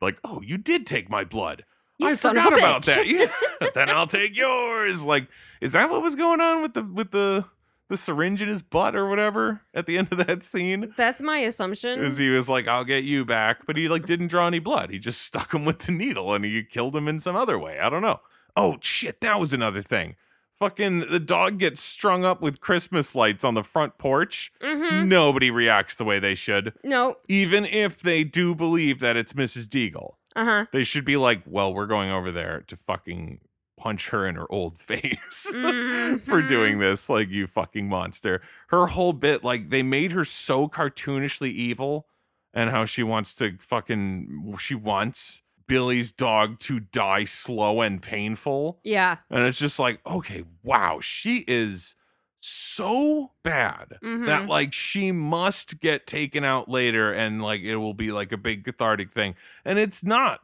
like, 0.00 0.18
oh, 0.24 0.40
you 0.42 0.58
did 0.58 0.86
take 0.86 1.08
my 1.08 1.24
blood. 1.24 1.64
You 1.98 2.08
I 2.08 2.16
forgot 2.16 2.56
about 2.56 2.84
that. 2.86 3.06
Yeah, 3.06 3.30
then 3.74 3.88
I'll 3.88 4.06
take 4.08 4.36
yours. 4.36 5.02
Like, 5.04 5.28
is 5.60 5.72
that 5.72 5.88
what 5.90 6.02
was 6.02 6.16
going 6.16 6.40
on 6.40 6.60
with 6.62 6.74
the 6.74 6.82
with 6.82 7.10
the 7.12 7.44
the 7.88 7.96
syringe 7.96 8.40
in 8.42 8.48
his 8.48 8.62
butt 8.62 8.96
or 8.96 9.06
whatever 9.08 9.60
at 9.74 9.86
the 9.86 9.98
end 9.98 10.08
of 10.10 10.26
that 10.26 10.42
scene? 10.42 10.92
That's 10.96 11.22
my 11.22 11.38
assumption. 11.38 12.02
Is 12.02 12.18
he 12.18 12.30
was 12.30 12.48
like, 12.48 12.66
I'll 12.66 12.84
get 12.84 13.04
you 13.04 13.24
back, 13.24 13.66
but 13.66 13.76
he 13.76 13.88
like 13.88 14.06
didn't 14.06 14.28
draw 14.28 14.46
any 14.46 14.58
blood. 14.58 14.90
He 14.90 14.98
just 14.98 15.20
stuck 15.22 15.54
him 15.54 15.64
with 15.64 15.80
the 15.80 15.92
needle 15.92 16.32
and 16.34 16.44
he 16.44 16.62
killed 16.64 16.96
him 16.96 17.06
in 17.06 17.18
some 17.20 17.36
other 17.36 17.58
way. 17.58 17.78
I 17.78 17.88
don't 17.90 18.02
know. 18.02 18.20
Oh 18.56 18.78
shit, 18.80 19.20
that 19.20 19.40
was 19.40 19.52
another 19.52 19.82
thing. 19.82 20.16
Fucking 20.58 21.00
the 21.10 21.18
dog 21.18 21.58
gets 21.58 21.80
strung 21.82 22.24
up 22.24 22.40
with 22.40 22.60
Christmas 22.60 23.14
lights 23.14 23.42
on 23.44 23.54
the 23.54 23.64
front 23.64 23.98
porch. 23.98 24.52
mm-hmm. 24.62 25.08
Nobody 25.08 25.50
reacts 25.50 25.96
the 25.96 26.04
way 26.04 26.18
they 26.20 26.34
should, 26.36 26.72
No. 26.84 27.16
even 27.28 27.64
if 27.64 28.00
they 28.00 28.22
do 28.24 28.54
believe 28.54 29.00
that 29.00 29.16
it's 29.16 29.32
Mrs. 29.32 29.66
Deagle. 29.66 30.14
Uh-huh. 30.36 30.66
They 30.72 30.84
should 30.84 31.04
be 31.04 31.16
like, 31.16 31.42
well, 31.46 31.74
we're 31.74 31.86
going 31.86 32.10
over 32.10 32.30
there 32.30 32.62
to 32.68 32.76
fucking 32.86 33.40
punch 33.76 34.10
her 34.10 34.24
in 34.26 34.36
her 34.36 34.46
old 34.52 34.78
face 34.78 35.46
for 35.50 35.58
Mhm. 35.58 36.48
doing 36.48 36.78
this. 36.78 37.08
Like, 37.08 37.28
you 37.28 37.46
fucking 37.48 37.88
monster. 37.88 38.40
Her 38.68 38.86
whole 38.86 39.12
bit, 39.14 39.42
like, 39.42 39.70
they 39.70 39.82
made 39.82 40.12
her 40.12 40.24
so 40.24 40.68
cartoonishly 40.68 41.50
evil 41.50 42.06
and 42.54 42.70
how 42.70 42.84
she 42.84 43.02
wants 43.02 43.34
to 43.36 43.56
fucking, 43.58 44.54
she 44.60 44.74
wants 44.76 45.42
Billy's 45.66 46.12
dog 46.12 46.58
to 46.60 46.80
die 46.80 47.24
slow 47.24 47.80
and 47.80 48.02
painful. 48.02 48.80
Yeah. 48.84 49.18
And 49.30 49.44
it's 49.44 49.58
just 49.58 49.78
like, 49.78 50.00
okay, 50.06 50.44
wow, 50.62 51.00
she 51.00 51.44
is 51.48 51.96
so 52.40 53.30
bad 53.44 53.98
that 54.00 54.42
Mhm. 54.42 54.48
like 54.48 54.72
she 54.72 55.12
must 55.12 55.78
get 55.78 56.06
taken 56.08 56.42
out 56.44 56.68
later 56.68 57.12
and 57.12 57.40
like 57.40 57.62
it 57.62 57.76
will 57.76 57.94
be 57.94 58.10
like 58.10 58.32
a 58.32 58.36
big 58.36 58.64
cathartic 58.64 59.12
thing. 59.12 59.36
And 59.64 59.78
it's 59.78 60.02
not. 60.02 60.40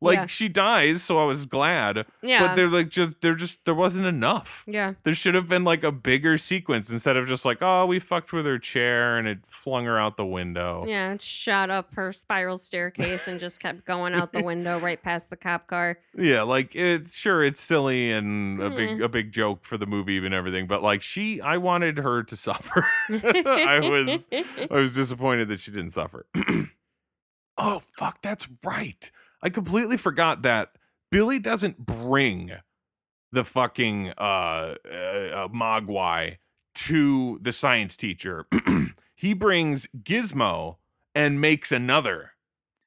Like 0.00 0.18
Yeah. 0.18 0.26
she 0.26 0.48
dies, 0.50 1.02
so 1.02 1.18
I 1.18 1.24
was 1.24 1.46
glad. 1.46 2.04
Yeah. 2.20 2.46
But 2.46 2.56
they're 2.56 2.68
like 2.68 2.90
just 2.90 3.20
they're 3.22 3.34
just 3.34 3.64
there 3.64 3.74
wasn't 3.74 4.04
enough. 4.06 4.62
yeah. 4.66 4.94
There 5.04 5.14
should 5.14 5.34
have 5.34 5.48
been 5.48 5.64
like 5.64 5.82
a 5.82 5.92
bigger 5.92 6.36
sequence 6.36 6.90
instead 6.90 7.16
of 7.16 7.26
just 7.26 7.44
like, 7.46 7.58
oh, 7.62 7.86
we 7.86 7.98
fucked 8.00 8.32
with 8.32 8.44
her 8.44 8.58
chair 8.58 9.16
and 9.16 9.26
it 9.26 9.38
flung 9.46 9.86
her 9.86 9.98
out 9.98 10.18
the 10.18 10.26
window. 10.26 10.84
Yeah. 10.86 11.12
It 11.14 11.22
shot 11.22 11.70
up 11.70 11.94
her 11.94 12.12
spiral 12.12 12.58
staircase 12.58 13.26
and 13.28 13.40
just 13.40 13.60
kept 13.60 13.86
going 13.86 14.12
out 14.14 14.32
the 14.32 14.42
window 14.44 14.78
right 14.78 15.02
past 15.02 15.30
the 15.30 15.36
cop 15.36 15.68
car. 15.68 15.98
Yeah, 16.18 16.42
like 16.42 16.74
it's 16.74 17.14
sure 17.14 17.42
it's 17.42 17.60
silly 17.62 18.10
and 18.10 18.60
a 18.60 18.68
Mm. 18.70 18.76
big 18.76 19.00
a 19.02 19.08
big 19.08 19.32
joke 19.32 19.64
for 19.64 19.78
the 19.78 19.86
movie 19.86 20.18
and 20.18 20.34
everything, 20.34 20.66
but 20.66 20.82
like 20.82 21.00
she 21.00 21.40
I 21.40 21.56
wanted 21.56 21.96
her 21.98 22.22
to 22.24 22.36
suffer. 22.36 22.86
I 23.10 23.78
was 23.80 24.28
I 24.32 24.66
was 24.74 24.94
disappointed 24.94 25.48
that 25.48 25.60
she 25.60 25.70
didn't 25.70 25.90
suffer. 25.90 26.26
oh 27.56 27.80
fuck, 27.96 28.20
that's 28.22 28.48
right. 28.64 29.10
I 29.44 29.50
completely 29.50 29.96
forgot 29.98 30.42
that 30.42 30.70
Billy 31.10 31.38
doesn't 31.38 31.78
bring 31.84 32.52
the 33.30 33.44
fucking 33.44 34.10
uh, 34.16 34.20
uh, 34.20 34.76
uh 34.88 35.48
Mogwai 35.48 36.38
to 36.76 37.38
the 37.42 37.52
science 37.52 37.96
teacher. 37.96 38.46
he 39.14 39.34
brings 39.34 39.86
Gizmo 40.02 40.76
and 41.14 41.40
makes 41.40 41.70
another 41.70 42.32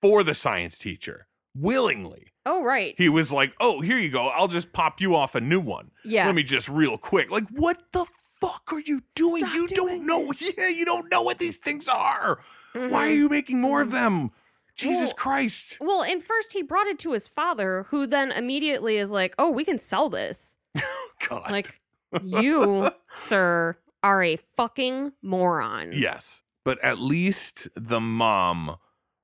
for 0.02 0.24
the 0.24 0.34
science 0.36 0.78
teacher 0.80 1.28
willingly. 1.56 2.34
oh, 2.46 2.64
right. 2.64 2.94
He 2.98 3.10
was 3.10 3.32
like, 3.32 3.54
"Oh, 3.60 3.82
here 3.82 3.98
you 3.98 4.10
go. 4.10 4.28
I'll 4.28 4.48
just 4.48 4.72
pop 4.74 5.00
you 5.02 5.16
off 5.16 5.36
a 5.36 5.42
new 5.42 5.60
one. 5.60 5.92
yeah. 6.06 6.26
Let 6.26 6.36
me 6.36 6.44
just 6.44 6.70
real 6.70 6.98
quick. 6.98 7.32
Like, 7.32 7.46
what 7.52 7.78
the 7.94 8.06
fuck 8.40 8.72
are 8.72 8.80
you 8.80 9.02
doing? 9.16 9.40
Stop 9.42 9.56
you 9.56 9.68
doing 9.68 10.06
don't 10.06 10.08
know. 10.08 10.34
Yeah, 10.58 10.70
you 10.70 10.86
don't 10.86 11.10
know 11.12 11.22
what 11.24 11.40
these 11.40 11.58
things 11.58 11.88
are. 11.88 12.40
Why 12.74 13.08
are 13.08 13.10
Mhm. 13.12 13.16
you 13.16 13.30
making 13.30 13.60
more 13.62 13.82
of 13.82 13.92
them? 13.92 14.32
Jesus 14.78 15.10
Well, 15.10 15.16
Christ. 15.16 15.78
Well, 15.82 16.04
and 16.04 16.24
first 16.24 16.54
he 16.54 16.62
brought 16.62 16.88
it 16.88 17.00
to 17.00 17.14
his 17.14 17.28
father, 17.28 17.84
who 17.90 18.06
then 18.08 18.32
immediately 18.32 18.98
is 18.98 19.12
like, 19.12 19.34
"Oh, 19.40 19.50
we 19.52 19.66
can 19.66 19.80
sell 19.80 20.08
this." 20.10 20.58
God. 21.28 21.50
Like, 21.52 21.82
you, 22.24 22.90
sir, 23.14 23.78
are 24.04 24.24
a 24.24 24.36
fucking 24.56 25.14
moron. 25.22 25.92
yes, 25.96 26.44
but 26.64 26.82
at 26.84 27.00
least 27.00 27.68
the 27.76 28.00
mom 28.00 28.78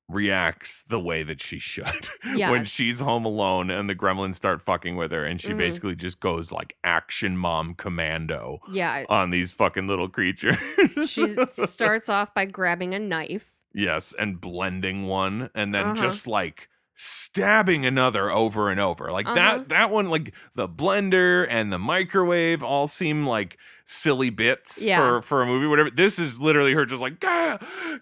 reacts 0.09 0.83
the 0.89 0.99
way 0.99 1.23
that 1.23 1.41
she 1.41 1.57
should 1.59 2.09
when 2.35 2.65
she's 2.65 2.99
home 2.99 3.23
alone 3.25 3.71
and 3.71 3.89
the 3.89 3.95
gremlins 3.95 4.35
start 4.35 4.61
fucking 4.61 4.97
with 4.97 5.11
her 5.11 5.23
and 5.23 5.39
she 5.39 5.49
Mhm. 5.53 5.57
basically 5.57 5.95
just 5.95 6.19
goes 6.19 6.51
like 6.51 6.75
action 6.83 7.37
mom 7.37 7.73
commando 7.73 8.59
Yeah. 8.69 9.05
on 9.09 9.29
these 9.29 9.53
fucking 9.53 9.87
little 9.87 10.09
creatures 10.09 10.57
She 11.07 11.35
starts 11.47 12.09
off 12.09 12.33
by 12.33 12.45
grabbing 12.45 12.93
a 12.93 12.99
knife. 12.99 13.61
Yes, 13.73 14.13
and 14.17 14.39
blending 14.39 15.07
one 15.07 15.49
and 15.55 15.73
then 15.73 15.85
Uh-huh. 15.87 15.95
just 15.95 16.27
like 16.27 16.69
stabbing 16.95 17.85
another 17.85 18.29
over 18.29 18.69
and 18.69 18.79
over. 18.79 19.11
Like 19.11 19.25
Uh-huh. 19.25 19.35
that 19.35 19.69
that 19.69 19.89
one 19.89 20.09
like 20.09 20.33
the 20.55 20.67
blender 20.69 21.45
and 21.49 21.73
the 21.73 21.79
microwave 21.79 22.61
all 22.61 22.87
seem 22.87 23.25
like 23.25 23.57
silly 23.85 24.29
bits 24.29 24.81
Yeah. 24.81 24.97
for 24.99 25.21
for 25.23 25.41
a 25.41 25.45
movie 25.45 25.65
whatever. 25.67 25.89
This 25.89 26.19
is 26.19 26.39
literally 26.39 26.73
her 26.73 26.85
just 26.85 27.01
like 27.01 27.15
ah, 27.25 27.57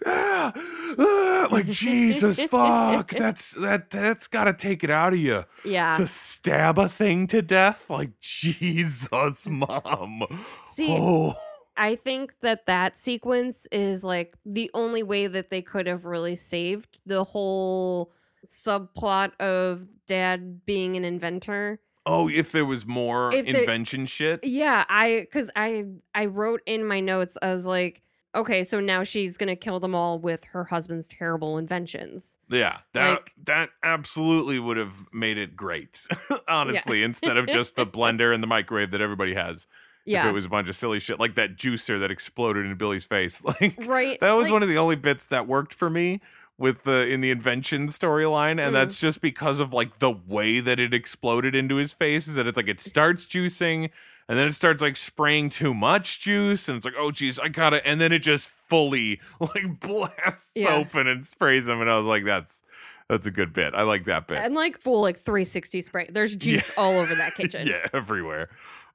ah, 0.06 0.52
ah," 0.98 1.48
like 1.50 1.66
Jesus 1.66 2.38
fuck. 2.44 3.10
That's 3.24 3.52
that 3.52 3.88
that's 3.90 4.28
got 4.28 4.44
to 4.44 4.52
take 4.52 4.84
it 4.84 4.90
out 4.90 5.14
of 5.14 5.18
you 5.18 5.44
Yeah. 5.64 5.94
to 5.94 6.06
stab 6.06 6.78
a 6.78 6.88
thing 6.90 7.26
to 7.28 7.40
death. 7.42 7.88
Like 7.88 8.10
Jesus, 8.20 9.48
mom. 9.48 10.22
See, 10.66 10.88
oh. 10.90 11.34
I 11.76 11.96
think 11.96 12.34
that 12.40 12.66
that 12.66 12.98
sequence 12.98 13.66
is 13.72 14.04
like 14.04 14.36
the 14.44 14.70
only 14.74 15.02
way 15.02 15.26
that 15.26 15.50
they 15.50 15.62
could 15.62 15.86
have 15.86 16.04
really 16.04 16.34
saved 16.34 17.00
the 17.06 17.24
whole 17.24 18.12
subplot 18.46 19.32
of 19.40 19.86
dad 20.06 20.64
being 20.66 20.96
an 20.96 21.04
inventor. 21.04 21.80
Oh, 22.04 22.28
if 22.28 22.52
there 22.52 22.64
was 22.64 22.84
more 22.84 23.32
If 23.32 23.46
invention 23.46 24.06
shit. 24.06 24.40
Yeah, 24.42 24.84
I 24.88 25.26
cuz 25.32 25.50
I 25.56 25.84
I 26.14 26.26
wrote 26.26 26.60
in 26.66 26.84
my 26.84 27.00
notes 27.00 27.38
I 27.40 27.54
was 27.54 27.66
like 27.66 28.02
okay, 28.34 28.64
so 28.64 28.80
now 28.80 29.04
she's 29.04 29.36
gonna 29.36 29.54
kill 29.54 29.78
them 29.78 29.94
all 29.94 30.18
with 30.18 30.42
her 30.44 30.64
husband's 30.64 31.06
terrible 31.06 31.58
inventions. 31.58 32.38
Yeah, 32.48 32.78
that 32.94 33.10
Like- 33.10 33.32
that 33.44 33.70
absolutely 33.82 34.58
would 34.58 34.78
have 34.78 34.94
made 35.12 35.36
it 35.38 35.54
great. 35.54 36.06
Honestly, 36.48 37.02
instead 37.02 37.36
of 37.36 37.46
just 37.46 37.76
the 37.76 37.86
blender 37.98 38.34
and 38.34 38.42
the 38.42 38.46
microwave 38.46 38.90
that 38.92 39.00
everybody 39.02 39.34
has. 39.34 39.66
If 40.06 40.26
it 40.26 40.32
was 40.34 40.44
a 40.44 40.48
bunch 40.48 40.68
of 40.68 40.76
silly 40.76 40.98
shit 40.98 41.20
like 41.20 41.34
that 41.36 41.56
juicer 41.56 42.00
that 42.00 42.10
exploded 42.10 42.66
in 42.66 42.74
Billy's 42.76 43.04
face. 43.04 43.42
Like 43.60 43.74
right. 43.86 44.18
that 44.20 44.32
was 44.32 44.44
like, 44.46 44.52
one 44.52 44.62
of 44.62 44.68
the 44.68 44.78
only 44.78 44.96
bits 44.96 45.26
that 45.26 45.46
worked 45.46 45.74
for 45.74 45.88
me 45.90 46.20
with 46.58 46.82
the 46.84 47.06
in 47.08 47.20
the 47.22 47.30
invention 47.30 47.88
storyline 47.88 48.52
and 48.52 48.70
Mm. 48.70 48.72
that's 48.72 49.00
just 49.00 49.20
because 49.20 49.58
of 49.60 49.72
like 49.72 49.98
the 50.00 50.10
way 50.10 50.60
that 50.60 50.78
it 50.78 50.92
exploded 50.94 51.54
into 51.54 51.76
his 51.76 51.92
face 51.92 52.28
is 52.28 52.34
that 52.34 52.46
it's 52.46 52.56
like 52.56 52.68
it 52.68 52.78
starts 52.80 53.24
juicing 53.24 53.90
and 54.28 54.38
then 54.38 54.46
it 54.46 54.52
starts 54.54 54.80
like 54.82 54.96
spraying 54.96 55.48
too 55.48 55.72
much 55.74 56.20
juice 56.20 56.68
and 56.68 56.76
it's 56.76 56.84
like 56.84 56.94
oh 56.98 57.10
geez 57.10 57.38
i 57.38 57.48
gotta 57.48 57.84
and 57.86 58.00
then 58.00 58.12
it 58.12 58.20
just 58.20 58.48
fully 58.48 59.18
like 59.40 59.80
blasts 59.80 60.52
Yeah. 60.54 60.74
open 60.74 61.06
and 61.08 61.24
sprays 61.26 61.68
him 61.68 61.80
and 61.80 61.90
i 61.90 61.96
was 61.96 62.04
like 62.06 62.24
that's 62.24 62.62
that's 63.08 63.26
a 63.26 63.30
good 63.30 63.52
bit 63.52 63.74
i 63.74 63.82
like 63.82 64.04
that 64.04 64.26
bit 64.28 64.38
and 64.38 64.54
like 64.54 64.78
full 64.78 65.00
like 65.00 65.16
360 65.18 65.80
spray. 65.82 66.08
There's 66.12 66.36
juice 66.36 66.70
all 66.76 66.98
over 66.98 67.14
that 67.14 67.34
kitchen. 67.34 67.66
yeah 67.70 67.86
everywhere 67.92 68.50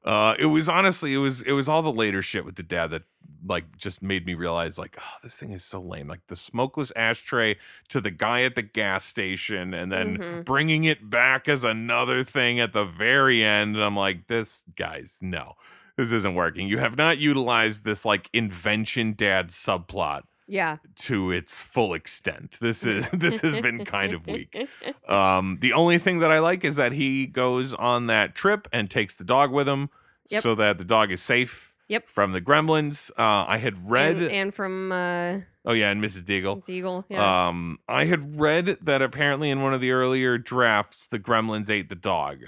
uh 0.08 0.34
it 0.40 0.46
was 0.48 0.68
honestly 0.70 1.14
it 1.14 1.18
was 1.18 1.42
it 1.44 1.52
was 1.52 1.68
all 1.70 1.82
the 1.84 1.92
later 1.92 2.22
shit 2.22 2.46
with 2.46 2.56
the 2.56 2.64
dad 2.64 2.88
that 2.92 3.04
like 3.46 3.66
just 3.78 4.02
made 4.02 4.26
me 4.26 4.34
realize 4.34 4.80
like 4.80 4.96
oh 5.00 5.14
this 5.22 5.36
thing 5.36 5.52
is 5.52 5.64
so 5.64 5.80
lame. 5.80 6.08
Like 6.08 6.26
the 6.28 6.36
smokeless 6.36 6.92
ashtray 6.96 7.56
to 7.90 8.02
the 8.02 8.10
guy 8.12 8.42
at 8.44 8.56
the 8.56 8.62
gas 8.64 9.06
station 9.06 9.74
and 9.74 9.92
then 9.92 10.18
Mhm. 10.18 10.46
bringing 10.46 10.86
it 10.86 11.10
back 11.10 11.48
as 11.48 11.64
another 11.64 12.24
thing 12.24 12.60
at 12.60 12.74
the 12.74 12.86
very 12.86 13.44
end 13.44 13.76
and 13.76 13.84
i'm 13.86 13.96
like 13.96 14.28
this 14.28 14.64
guys 14.76 15.20
no. 15.22 15.54
This 15.98 16.12
isn't 16.12 16.36
working. 16.36 16.68
You 16.68 16.78
have 16.78 16.96
not 16.96 17.18
utilized 17.18 17.84
this 17.84 18.06
like 18.06 18.30
invention 18.32 19.14
dad 19.18 19.50
subplot 19.50 20.22
Yeah. 20.48 20.78
to 21.08 21.32
its 21.32 21.64
full 21.64 21.96
extent. 21.96 22.58
This 22.62 22.86
is 22.86 23.10
this 23.14 23.42
has 23.42 23.60
been 23.60 23.84
kind 23.84 24.14
of 24.14 24.26
weak. 24.28 24.56
Um, 25.10 25.58
the 25.62 25.72
only 25.74 25.98
thing 26.00 26.20
that 26.20 26.32
I 26.32 26.40
like 26.40 26.64
is 26.66 26.76
that 26.76 26.92
he 26.92 27.26
goes 27.28 27.74
on 27.74 28.08
that 28.08 28.36
trip 28.36 28.68
and 28.74 28.90
takes 28.92 29.16
the 29.16 29.24
dog 29.24 29.52
with 29.52 29.68
him 29.68 29.90
Yep. 30.30 30.44
so 30.44 30.56
that 30.56 30.78
the 30.78 30.84
dog 30.86 31.12
is 31.12 31.22
safe 31.22 31.74
Yep. 31.90 32.10
from 32.10 32.34
the 32.34 32.42
gremlins. 32.42 33.12
Uh, 33.18 33.46
I 33.48 33.58
had 33.58 33.90
read, 33.90 34.18
and, 34.18 34.32
and 34.32 34.54
from 34.54 34.92
uh 34.92 35.40
oh 35.66 35.74
yeah, 35.74 35.90
and 35.90 36.04
Mrs. 36.04 36.24
Deagle. 36.24 36.66
Deagle. 36.66 37.06
Yeah. 37.10 37.48
Um, 37.48 37.80
I 37.88 38.06
had 38.06 38.40
read 38.40 38.78
that 38.82 39.02
apparently 39.02 39.50
in 39.50 39.62
one 39.62 39.74
of 39.74 39.82
the 39.82 39.92
earlier 39.92 40.38
drafts, 40.38 41.08
the 41.08 41.20
gremlins 41.20 41.70
ate 41.70 41.90
the 41.90 41.96
dog. 41.96 42.40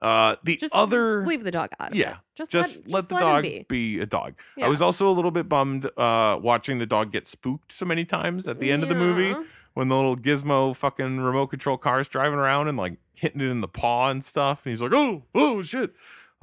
Uh, 0.00 0.36
the 0.44 0.56
just 0.58 0.74
other, 0.74 1.24
leave 1.26 1.44
the 1.44 1.50
dog 1.50 1.70
out. 1.80 1.92
Of 1.92 1.96
yeah, 1.96 2.12
it. 2.12 2.16
Just, 2.34 2.52
just 2.52 2.76
let, 2.76 2.92
let, 2.92 2.98
just 2.98 3.08
the 3.08 3.14
let 3.14 3.20
dog 3.20 3.42
be. 3.42 3.66
be. 3.68 4.00
a 4.00 4.06
dog. 4.06 4.34
Yeah. 4.54 4.66
I 4.66 4.68
was 4.68 4.82
also 4.82 5.08
a 5.08 5.12
little 5.12 5.30
bit 5.30 5.48
bummed 5.48 5.86
uh, 5.96 6.38
watching 6.42 6.78
the 6.78 6.84
dog 6.84 7.10
get 7.10 7.26
spooked 7.26 7.72
so 7.72 7.86
many 7.86 8.04
times 8.04 8.46
at 8.46 8.60
the 8.60 8.70
end 8.70 8.82
of 8.82 8.90
the 8.90 8.94
movie 8.94 9.34
when 9.72 9.88
the 9.88 9.96
little 9.96 10.16
gizmo 10.16 10.76
fucking 10.76 11.20
remote 11.20 11.46
control 11.48 11.78
car 11.78 12.00
is 12.00 12.08
driving 12.08 12.38
around 12.38 12.68
and 12.68 12.76
like 12.76 12.98
hitting 13.14 13.40
it 13.40 13.46
in 13.48 13.60
the 13.62 13.68
paw 13.68 14.10
and 14.10 14.22
stuff. 14.22 14.60
And 14.64 14.72
he's 14.72 14.82
like, 14.82 14.92
oh, 14.92 15.22
oh, 15.34 15.62
shit. 15.62 15.94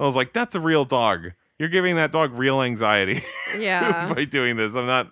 I 0.02 0.06
was 0.06 0.16
like, 0.16 0.32
that's 0.32 0.54
a 0.56 0.60
real 0.60 0.84
dog. 0.84 1.32
You're 1.58 1.68
giving 1.68 1.96
that 1.96 2.10
dog 2.12 2.32
real 2.34 2.60
anxiety 2.60 3.22
Yeah. 3.58 4.12
by 4.12 4.24
doing 4.24 4.56
this. 4.56 4.74
I'm 4.74 4.86
not, 4.86 5.08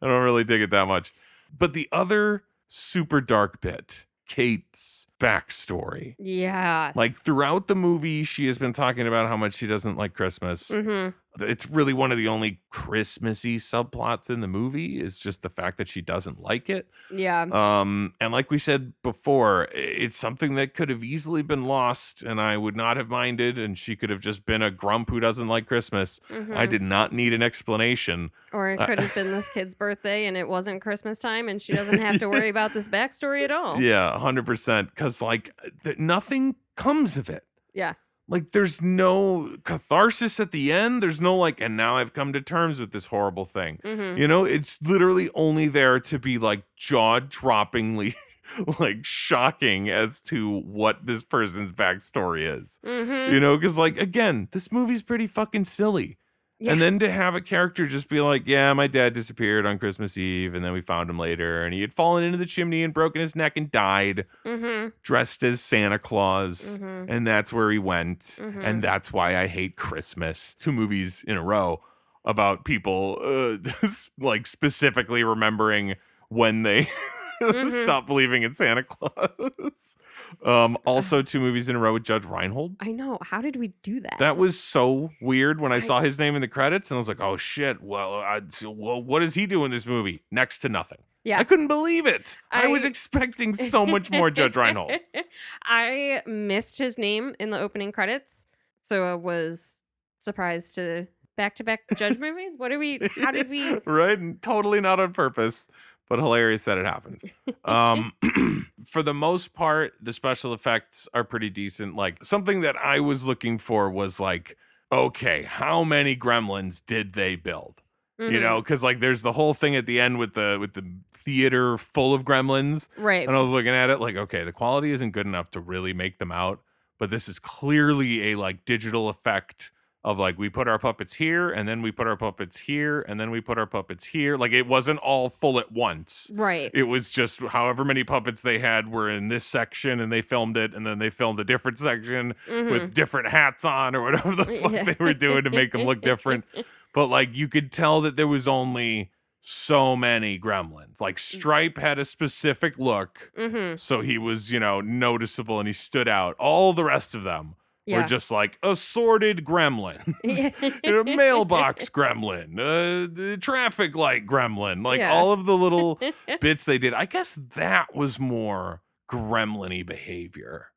I 0.00 0.06
don't 0.08 0.22
really 0.22 0.42
dig 0.44 0.60
it 0.62 0.70
that 0.70 0.88
much. 0.88 1.14
But 1.56 1.74
the 1.74 1.88
other 1.92 2.42
super 2.66 3.20
dark 3.20 3.60
bit, 3.60 4.04
Kate's 4.28 5.06
backstory. 5.20 6.16
Yeah. 6.18 6.90
Like 6.96 7.12
throughout 7.12 7.68
the 7.68 7.76
movie, 7.76 8.24
she 8.24 8.46
has 8.48 8.58
been 8.58 8.72
talking 8.72 9.06
about 9.06 9.28
how 9.28 9.36
much 9.36 9.54
she 9.54 9.66
doesn't 9.68 9.96
like 9.96 10.14
Christmas. 10.14 10.68
hmm 10.68 11.10
It's 11.40 11.68
really 11.68 11.92
one 11.92 12.12
of 12.12 12.18
the 12.18 12.28
only 12.28 12.60
Christmassy 12.70 13.58
subplots 13.58 14.28
in 14.28 14.40
the 14.40 14.48
movie 14.48 15.00
is 15.00 15.18
just 15.18 15.42
the 15.42 15.48
fact 15.48 15.78
that 15.78 15.88
she 15.88 16.02
doesn't 16.02 16.40
like 16.40 16.68
it. 16.68 16.88
Yeah. 17.10 17.46
Um, 17.50 18.12
and 18.20 18.32
like 18.32 18.50
we 18.50 18.58
said 18.58 18.92
before, 19.02 19.68
it's 19.72 20.16
something 20.16 20.56
that 20.56 20.74
could 20.74 20.90
have 20.90 21.02
easily 21.02 21.42
been 21.42 21.64
lost, 21.64 22.22
and 22.22 22.40
I 22.40 22.56
would 22.56 22.76
not 22.76 22.98
have 22.98 23.08
minded. 23.08 23.58
And 23.58 23.78
she 23.78 23.96
could 23.96 24.10
have 24.10 24.20
just 24.20 24.44
been 24.44 24.60
a 24.60 24.70
grump 24.70 25.08
who 25.08 25.20
doesn't 25.20 25.48
like 25.48 25.66
Christmas. 25.66 26.20
I 26.30 26.34
mhm. 26.34 26.70
did 26.70 26.82
not 26.82 27.12
need 27.12 27.32
an 27.32 27.42
explanation. 27.42 28.30
Or 28.52 28.70
it 28.70 28.80
uh, 28.80 28.86
could 28.86 29.00
have 29.00 29.14
been 29.14 29.32
this 29.32 29.48
kid's 29.48 29.74
birthday 29.74 30.26
and 30.26 30.36
it 30.36 30.48
wasn't 30.48 30.82
Christmas 30.82 31.18
time 31.18 31.48
and 31.48 31.62
she 31.62 31.72
doesn't 31.74 31.98
have 31.98 32.18
to 32.18 32.28
worry 32.28 32.48
about 32.48 32.74
this 32.74 32.88
backstory 32.88 33.44
at 33.44 33.50
all. 33.50 33.80
Yeah, 33.80 34.18
hundred 34.18 34.44
percent. 34.44 34.90
Because 34.90 35.22
like 35.22 35.50
th- 35.84 35.98
nothing 35.98 36.56
comes 36.76 37.16
of 37.16 37.30
it. 37.30 37.44
Yeah. 37.74 37.94
Like 38.32 38.52
there's 38.52 38.80
no 38.80 39.56
catharsis 39.64 40.40
at 40.40 40.52
the 40.52 40.72
end. 40.72 41.02
There's 41.02 41.20
no 41.20 41.36
like, 41.36 41.60
and 41.60 41.76
now 41.76 41.98
I've 41.98 42.14
come 42.14 42.32
to 42.32 42.40
terms 42.40 42.80
with 42.80 42.90
this 42.90 43.06
horrible 43.06 43.44
thing. 43.44 43.78
hmm 43.84 44.16
You 44.16 44.26
know, 44.26 44.44
it's 44.44 44.80
literally 44.80 45.28
only 45.34 45.68
there 45.68 46.00
to 46.00 46.18
be 46.18 46.38
like 46.38 46.62
jaw 46.74 47.20
droppingly 47.20 48.14
like 48.80 49.04
shocking 49.04 49.90
as 49.90 50.20
to 50.22 50.60
what 50.60 51.04
this 51.06 51.24
person's 51.24 51.70
backstory 51.72 52.58
is. 52.58 52.80
hmm 52.82 53.32
You 53.32 53.38
know, 53.38 53.56
because 53.58 53.76
like 53.76 53.98
again, 53.98 54.48
this 54.52 54.72
movie's 54.72 55.02
pretty 55.02 55.26
fucking 55.26 55.66
silly. 55.66 56.16
Yeah. 56.62 56.72
And 56.72 56.80
then 56.80 56.98
to 57.00 57.10
have 57.10 57.34
a 57.34 57.40
character 57.40 57.86
just 57.86 58.08
be 58.08 58.20
like, 58.20 58.42
Yeah, 58.46 58.72
my 58.72 58.86
dad 58.86 59.14
disappeared 59.14 59.66
on 59.66 59.78
Christmas 59.78 60.16
Eve, 60.16 60.54
and 60.54 60.64
then 60.64 60.72
we 60.72 60.80
found 60.80 61.10
him 61.10 61.18
later, 61.18 61.64
and 61.64 61.74
he 61.74 61.80
had 61.80 61.92
fallen 61.92 62.22
into 62.22 62.38
the 62.38 62.46
chimney 62.46 62.84
and 62.84 62.94
broken 62.94 63.20
his 63.20 63.34
neck 63.34 63.56
and 63.56 63.70
died, 63.70 64.26
hmm 64.46 64.88
dressed 65.02 65.42
as 65.42 65.60
Santa 65.60 65.98
Claus. 65.98 66.76
hmm 66.76 67.04
And 67.08 67.26
that's 67.26 67.52
where 67.52 67.70
he 67.70 67.78
went. 67.78 68.20
Mhm. 68.20 68.62
And 68.62 68.82
that's 68.84 69.12
why 69.12 69.36
I 69.36 69.46
hate 69.48 69.76
Christmas. 69.76 70.54
Two 70.54 70.72
movies 70.72 71.24
in 71.26 71.36
a 71.36 71.42
row 71.42 71.82
about 72.24 72.64
people 72.64 73.18
uh, 73.22 73.58
like 74.18 74.46
specifically 74.46 75.24
remembering 75.24 75.96
when 76.28 76.62
they 76.62 76.88
Mhm. 77.42 77.82
stopped 77.82 78.06
believing 78.06 78.44
in 78.44 78.54
Santa 78.54 78.84
Claus. 78.84 79.96
Um, 80.44 80.76
also, 80.84 81.22
two 81.22 81.40
movies 81.40 81.68
in 81.68 81.76
a 81.76 81.78
row 81.78 81.92
with 81.92 82.04
Judge 82.04 82.24
Reinhold. 82.24 82.76
I 82.80 82.92
know. 82.92 83.18
How 83.22 83.40
did 83.40 83.56
we 83.56 83.68
do 83.82 84.00
that? 84.00 84.16
That 84.18 84.36
was 84.36 84.58
so 84.58 85.10
weird 85.20 85.60
when 85.60 85.72
I 85.72 85.76
I- 85.76 85.80
saw 85.80 86.00
his 86.00 86.18
name 86.18 86.34
in 86.34 86.40
the 86.40 86.48
credits, 86.48 86.90
and 86.90 86.96
I 86.96 86.98
was 86.98 87.08
like, 87.08 87.20
"Oh 87.20 87.36
shit! 87.36 87.82
Well, 87.82 88.14
I, 88.14 88.40
well, 88.64 89.02
what 89.02 89.20
does 89.20 89.34
he 89.34 89.46
do 89.46 89.64
in 89.64 89.70
this 89.70 89.86
movie? 89.86 90.22
Next 90.30 90.58
to 90.60 90.68
nothing." 90.68 90.98
Yeah. 91.24 91.38
I 91.38 91.44
couldn't 91.44 91.68
believe 91.68 92.06
it. 92.06 92.36
I, 92.50 92.66
was 92.66 92.84
expecting 92.84 93.54
so 93.68 93.86
much 93.86 94.10
more 94.10 94.28
Judge 94.30 94.56
Reinhold. 94.56 94.92
I 95.64 96.22
missed 96.26 96.78
his 96.78 96.98
name 96.98 97.34
in 97.38 97.50
the 97.50 97.60
opening 97.60 97.92
credits, 97.92 98.46
so 98.80 99.04
I 99.04 99.14
was 99.14 99.82
surprised 100.18 100.74
to 100.76 101.06
back 101.36 101.54
to 101.56 101.64
back 101.64 101.82
judge 101.96 102.18
movies. 102.26 102.54
What 102.56 102.72
are 102.72 102.78
we? 102.78 102.98
How 103.20 103.30
did 103.30 103.48
we? 103.48 103.78
right? 103.86 104.42
Totally 104.42 104.80
not 104.80 104.98
on 104.98 105.12
purpose, 105.12 105.68
but 106.08 106.18
hilarious 106.18 106.64
that 106.64 106.78
it 106.78 106.86
happens. 106.86 107.24
Um, 107.64 108.12
for 108.88 109.02
the 109.04 109.14
most 109.14 109.54
part, 109.54 109.92
the 110.00 110.12
special 110.12 110.52
effects 110.52 111.08
are 111.14 111.22
pretty 111.22 111.48
decent. 111.48 111.94
Like 111.94 112.22
something 112.24 112.60
that 112.62 112.76
I 112.76 112.98
was 113.00 113.24
looking 113.24 113.56
for 113.58 113.88
was 113.88 114.18
like, 114.18 114.56
okay, 114.90 115.42
how 115.42 115.84
many 115.84 116.16
gremlins 116.16 116.84
did 116.84 117.12
they 117.12 117.36
build? 117.36 117.82
You 118.26 118.38
Mhm. 118.38 118.40
know, 118.40 118.60
because 118.60 118.82
like 118.82 119.00
there's 119.00 119.22
the 119.22 119.32
whole 119.32 119.54
thing 119.54 119.76
at 119.76 119.86
the 119.86 120.00
end 120.00 120.18
with 120.18 120.34
the 120.34 120.58
with 120.60 120.74
the 120.74 120.84
theater 121.24 121.78
full 121.78 122.14
of 122.14 122.24
gremlins. 122.24 122.88
right? 122.96 123.26
And 123.26 123.36
I 123.36 123.40
was 123.40 123.50
looking 123.50 123.72
at 123.72 123.90
it 123.90 124.00
like, 124.00 124.16
okay, 124.16 124.44
the 124.44 124.52
quality 124.52 124.90
isn't 124.92 125.12
good 125.12 125.26
enough 125.26 125.50
to 125.52 125.60
really 125.60 125.92
make 125.92 126.18
them 126.18 126.32
out, 126.32 126.62
but 126.98 127.10
this 127.10 127.28
is 127.28 127.38
clearly 127.38 128.32
a 128.32 128.36
like 128.36 128.64
digital 128.64 129.08
effect 129.08 129.70
of 130.04 130.18
like 130.18 130.36
we 130.36 130.48
put 130.48 130.66
our 130.66 130.78
puppets 130.80 131.12
here 131.12 131.50
and 131.50 131.68
then 131.68 131.80
we 131.80 131.92
put 131.92 132.08
our 132.08 132.16
puppets 132.16 132.56
here 132.58 133.02
and 133.02 133.20
then 133.20 133.30
we 133.30 133.40
put 133.40 133.56
our 133.56 133.66
puppets 133.66 134.04
here. 134.04 134.36
Like 134.36 134.50
it 134.52 134.66
wasn't 134.66 134.98
all 134.98 135.28
full 135.30 135.60
at 135.60 135.70
once. 135.70 136.28
Right. 136.34 136.72
It 136.74 136.82
was 136.84 137.08
just 137.08 137.38
however 137.40 137.84
many 137.84 138.02
puppets 138.02 138.40
they 138.40 138.58
had 138.58 138.90
were 138.90 139.08
in 139.08 139.28
this 139.28 139.44
section 139.44 140.00
and 140.00 140.10
they 140.10 140.20
filmed 140.20 140.56
it 140.56 140.74
and 140.74 140.84
then 140.84 140.98
they 140.98 141.08
filmed 141.10 141.38
a 141.38 141.44
different 141.44 141.78
section 141.78 142.34
Mhm. 142.48 142.70
with 142.70 142.94
different 142.94 143.28
hats 143.28 143.64
on 143.64 143.94
or 143.94 144.02
whatever 144.02 144.34
the 144.34 144.44
fuck 144.44 144.72
Yeah. 144.72 144.82
they 144.82 144.96
were 144.98 145.14
doing 145.14 145.44
to 145.44 145.50
make 145.50 145.70
them 145.72 145.82
look 145.82 146.00
different. 146.00 146.44
But 146.94 147.06
like 147.06 147.30
you 147.32 147.48
could 147.48 147.72
tell 147.72 148.00
that 148.02 148.16
there 148.16 148.26
was 148.28 148.46
only 148.48 149.12
so 149.40 149.96
many 149.96 150.38
gremlins. 150.38 151.00
Like 151.00 151.18
Stripe 151.18 151.78
had 151.78 151.98
a 151.98 152.04
specific 152.04 152.78
look 152.78 153.30
hmm 153.36 153.76
so 153.76 154.00
he 154.00 154.18
was, 154.18 154.52
you 154.52 154.60
know, 154.60 154.80
noticeable 154.80 155.58
and 155.58 155.66
he 155.68 155.72
stood 155.72 156.06
out. 156.08 156.36
All 156.38 156.72
the 156.72 156.84
rest 156.84 157.14
of 157.14 157.22
them 157.22 157.54
were 157.86 157.92
Yeah. 158.00 158.06
just 158.06 158.30
like 158.30 158.58
assorted 158.62 159.44
gremlin, 159.44 160.14
mailbox 161.16 161.88
gremlin, 161.88 162.58
uh, 162.58 163.08
the 163.12 163.36
traffic 163.40 163.94
light 163.94 164.26
gremlin, 164.26 164.84
like 164.84 165.00
Yeah. 165.00 165.12
all 165.12 165.32
of 165.32 165.46
the 165.46 165.56
little 165.56 166.00
bits 166.40 166.64
they 166.64 166.78
did. 166.78 166.94
I 166.94 167.06
guess 167.06 167.38
that 167.56 167.94
was 167.94 168.18
more 168.18 168.82
gremlin-y 169.10 169.82
behavior. 169.82 170.68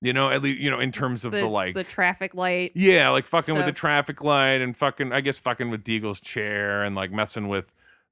You 0.00 0.12
know, 0.12 0.30
at 0.30 0.42
least 0.42 0.60
you 0.60 0.68
know 0.68 0.80
in 0.80 0.90
terms 0.90 1.24
of 1.24 1.30
the, 1.30 1.46
like 1.46 1.74
the 1.74 1.84
traffic 1.84 2.34
light. 2.34 2.72
yeah, 2.74 3.10
like 3.10 3.24
fucking 3.26 3.54
with 3.54 3.66
the 3.66 3.72
traffic 3.72 4.22
light 4.24 4.60
and 4.60 4.76
fucking 4.76 5.12
I 5.12 5.20
guess 5.20 5.38
fucking 5.38 5.70
with 5.70 5.84
Deagle's 5.84 6.18
chair 6.20 6.82
and 6.82 6.96
like 6.96 7.12
messing 7.12 7.46
with 7.48 7.66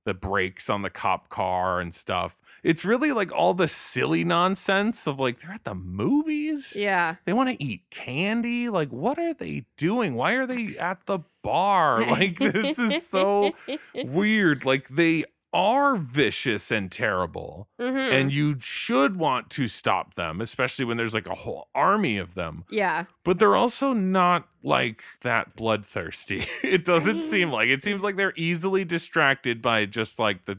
the 0.05 0.15
brakes 0.15 0.71
on 0.71 0.83
the 0.83 0.91
cop 0.91 1.29
car 1.31 1.81
and 1.81 1.93
stuff. 1.93 2.39
It's 2.63 2.85
really 2.85 3.13
like 3.13 3.33
all 3.33 3.55
the 3.55 3.69
silly 3.69 4.25
nonsense 4.25 5.07
of 5.07 5.19
like 5.19 5.41
they're 5.41 5.53
at 5.53 5.65
the 5.65 5.75
movies. 5.75 6.77
Yeah. 6.77 7.17
They 7.25 7.33
want 7.33 7.49
to 7.51 7.63
eat 7.63 7.83
candy. 7.91 8.69
Like, 8.69 8.91
what 8.91 9.19
are 9.19 9.35
they 9.35 9.65
doing? 9.77 10.15
Why 10.15 10.33
are 10.35 10.47
they 10.47 10.77
at 10.79 11.07
the 11.07 11.21
bar? 11.43 12.03
Like, 12.11 12.39
this 12.39 12.79
is 12.79 13.07
so 13.07 13.53
weird. 13.95 14.65
Like, 14.65 14.89
they 14.89 15.25
are 15.53 15.97
vicious 15.97 16.71
and 16.71 16.93
terrible, 16.93 17.67
Mhm. 17.81 18.13
and 18.13 18.33
you 18.33 18.57
should 18.61 19.17
want 19.17 19.51
to 19.51 19.67
stop 19.67 20.15
them, 20.15 20.41
especially 20.41 20.85
when 20.85 20.97
there's 20.97 21.13
like 21.15 21.27
a 21.27 21.35
whole 21.35 21.69
army 21.75 22.19
of 22.19 22.35
them. 22.37 22.65
yeah. 22.71 23.07
But 23.25 23.41
they're 23.41 23.57
also 23.57 23.93
not 23.93 24.47
like 24.63 25.03
that 25.23 25.57
bloodthirsty. 25.57 26.45
it 26.63 26.85
doesn't 26.85 27.21
seem 27.33 27.51
like 27.51 27.69
it 27.69 27.83
seems 27.83 28.05
like 28.05 28.15
they're 28.17 28.33
easily 28.37 28.85
distracted 28.85 29.61
by 29.61 29.87
just 29.87 30.21
like 30.21 30.45
the 30.45 30.59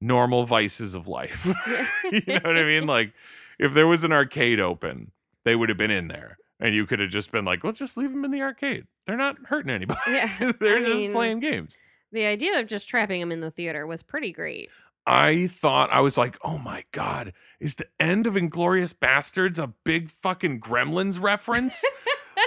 normal 0.00 0.44
vices 0.46 0.94
of 0.94 1.08
life. 1.08 1.46
you 2.12 2.22
know 2.26 2.40
what 2.44 2.56
I 2.58 2.64
mean? 2.64 2.86
Like 2.86 3.12
if 3.58 3.72
there 3.74 3.86
was 3.86 4.04
an 4.04 4.12
arcade 4.12 4.60
open, 4.60 5.12
they 5.44 5.56
would 5.56 5.68
have 5.68 5.78
been 5.78 5.90
in 5.90 6.08
there. 6.08 6.38
And 6.58 6.74
you 6.74 6.86
could 6.86 7.00
have 7.00 7.10
just 7.10 7.30
been 7.30 7.44
like, 7.44 7.62
well, 7.62 7.72
just 7.74 7.96
leave 7.98 8.10
them 8.10 8.24
in 8.24 8.30
the 8.30 8.40
arcade. 8.40 8.86
They're 9.06 9.16
not 9.16 9.36
hurting 9.44 9.70
anybody. 9.70 10.00
Yeah, 10.08 10.52
They're 10.60 10.78
I 10.78 10.80
just 10.80 10.94
mean- 10.94 11.12
playing 11.12 11.40
games. 11.40 11.78
The 12.12 12.24
idea 12.24 12.58
of 12.60 12.66
just 12.66 12.88
trapping 12.88 13.20
them 13.20 13.32
in 13.32 13.40
the 13.40 13.50
theater 13.50 13.86
was 13.86 14.02
pretty 14.02 14.32
great. 14.32 14.70
I 15.06 15.48
thought 15.48 15.90
I 15.92 16.00
was 16.00 16.16
like, 16.16 16.36
oh 16.42 16.56
my 16.58 16.84
God, 16.92 17.32
is 17.60 17.74
the 17.74 17.86
end 18.00 18.26
of 18.26 18.34
Inglourious 18.34 18.94
Basterds 18.94 19.58
a 19.58 19.68
big 19.84 20.10
fucking 20.10 20.60
gremlins 20.60 21.20
reference? 21.22 21.84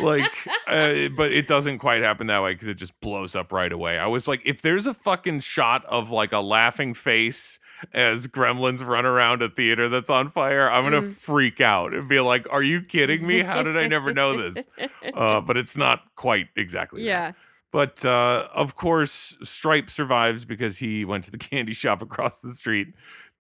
Like, 0.02 0.32
uh, 0.68 1.10
but 1.16 1.32
it 1.32 1.48
doesn't 1.48 1.80
quite 1.80 2.02
happen 2.02 2.28
that 2.28 2.42
way 2.44 2.54
because 2.54 2.68
it 2.68 2.76
just 2.76 3.00
blows 3.02 3.36
up 3.36 3.52
right 3.52 3.72
away. 3.72 3.98
I 3.98 4.08
was 4.08 4.28
like, 4.28 4.42
if 4.46 4.62
there's 4.62 4.88
a 4.88 4.94
fucking 4.94 5.42
shot 5.42 5.86
of 5.86 6.12
like 6.12 6.32
a 6.32 6.40
laughing 6.40 6.94
face 6.94 7.60
as 7.94 8.28
gremlins 8.28 8.86
run 8.86 9.06
around 9.06 9.42
a 9.42 9.50
theater 9.50 9.88
that's 9.90 10.10
on 10.10 10.30
fire, 10.32 10.70
I'm 10.70 10.84
gonna 10.84 11.02
Mm. 11.02 11.14
freak 11.16 11.62
out 11.62 11.94
and 11.94 12.08
be 12.10 12.20
like, 12.20 12.46
are 12.52 12.64
you 12.64 12.82
kidding 12.82 13.26
me? 13.26 13.40
How 13.40 13.64
did 13.64 13.78
I 13.78 13.88
never 13.88 14.14
know 14.14 14.36
this? 14.38 14.68
Uh, 15.14 15.42
but 15.42 15.56
it's 15.58 15.76
not 15.78 16.04
quite 16.16 16.48
exactly. 16.56 17.02
that. 17.04 17.08
yeah. 17.08 17.32
But 17.72 18.04
uh, 18.04 18.48
of 18.54 18.76
course, 18.76 19.38
Stripe 19.44 19.90
survives 19.90 20.44
because 20.44 20.78
he 20.78 21.06
went 21.06 21.24
to 21.26 21.32
the 21.32 21.38
candy 21.50 21.74
shop 21.74 22.02
across 22.02 22.42
the 22.42 22.50
street 22.52 22.88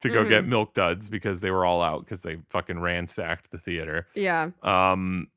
to 0.02 0.08
go 0.10 0.24
get 0.24 0.46
Mhm. 0.46 0.50
milk 0.50 0.74
duds 0.76 1.10
because 1.10 1.42
they 1.42 1.52
were 1.52 1.66
all 1.66 1.82
out 1.82 2.06
because 2.06 2.22
they 2.22 2.38
fucking 2.50 2.80
ransacked 2.80 3.52
the 3.52 3.58
theater. 3.58 4.08
Yeah. 4.16 4.52
Um, 4.64 5.28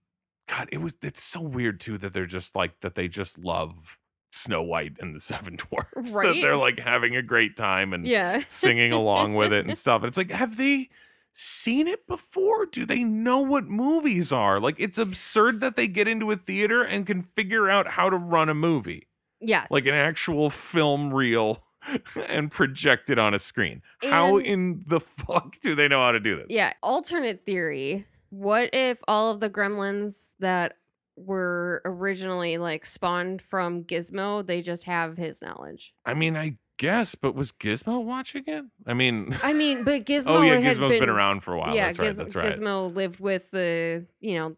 God, 0.56 0.68
it 0.72 0.78
was 0.80 0.94
it's 1.02 1.22
so 1.22 1.40
weird 1.40 1.80
too 1.80 1.96
that 1.98 2.12
they're 2.12 2.26
just 2.26 2.54
like 2.54 2.80
that 2.80 2.94
they 2.94 3.08
just 3.08 3.38
love 3.38 3.98
Snow 4.32 4.62
White 4.62 4.92
and 5.00 5.14
the 5.14 5.20
Seven 5.20 5.56
Dwarfs. 5.70 5.90
That 5.94 6.12
Right? 6.14 6.42
they're 6.42 6.56
like 6.56 6.78
having 6.78 7.16
a 7.16 7.22
great 7.22 7.56
time 7.56 7.92
and 7.92 8.06
Yeah. 8.06 8.42
singing 8.48 8.92
along 8.92 9.34
with 9.34 9.52
it 9.52 9.66
and 9.66 9.76
stuff. 9.84 10.02
And 10.02 10.08
it's 10.08 10.18
like, 10.18 10.30
have 10.30 10.56
they 10.56 10.90
seen 11.34 11.88
it 11.88 12.06
before? 12.06 12.66
Do 12.66 12.84
they 12.84 13.02
know 13.04 13.40
what 13.40 13.64
movies 13.68 14.32
are? 14.32 14.60
Like, 14.60 14.76
it's 14.78 14.98
absurd 14.98 15.60
that 15.60 15.76
they 15.76 15.88
get 15.88 16.06
into 16.08 16.30
a 16.30 16.36
theater 16.36 16.82
and 16.82 17.06
can 17.06 17.22
figure 17.22 17.70
out 17.70 17.86
how 17.88 18.10
to 18.10 18.16
run 18.16 18.48
a 18.50 18.54
movie, 18.54 19.06
Yes. 19.40 19.70
like 19.70 19.86
an 19.86 19.94
actual 19.94 20.50
film 20.50 21.12
reel, 21.14 21.62
and 22.28 22.50
project 22.50 23.10
it 23.10 23.18
on 23.18 23.32
a 23.34 23.38
screen. 23.38 23.82
how 24.02 24.36
in 24.38 24.84
the 24.86 25.00
fuck 25.00 25.58
do 25.60 25.74
they 25.74 25.88
know 25.88 26.00
how 26.00 26.12
to 26.12 26.20
do 26.20 26.36
this? 26.36 26.46
Yeah, 26.50 26.72
alternate 26.82 27.44
theory. 27.46 28.06
What 28.32 28.70
if 28.72 29.02
all 29.06 29.30
of 29.30 29.40
the 29.40 29.50
gremlins 29.50 30.32
that 30.38 30.78
were 31.16 31.82
originally 31.84 32.56
like 32.56 32.86
spawned 32.86 33.42
from 33.42 33.84
Gizmo, 33.84 34.46
they 34.46 34.62
just 34.62 34.84
have 34.84 35.18
his 35.18 35.42
knowledge? 35.42 35.92
I 36.06 36.14
mean, 36.14 36.34
I 36.34 36.56
guess, 36.78 37.14
but 37.14 37.34
was 37.34 37.52
Gizmo 37.52 38.02
watching 38.02 38.44
it? 38.46 38.64
I 38.86 38.94
mean, 38.94 39.36
I 39.42 39.52
mean, 39.52 39.84
but 39.84 39.92
oh, 39.96 40.00
Gizmo 40.00 40.26
oh 40.28 40.40
yeah, 40.40 40.62
Gizmo's 40.62 40.78
been, 40.78 41.00
been, 41.00 41.10
around 41.10 41.40
for 41.40 41.52
a 41.52 41.58
while. 41.58 41.76
yeah, 41.76 41.88
that's 41.88 41.98
right. 41.98 42.16
That's 42.16 42.34
right. 42.34 42.54
Gizmo 42.54 42.94
lived 42.94 43.20
with 43.20 43.50
the, 43.50 44.06
you 44.20 44.36
know, 44.36 44.56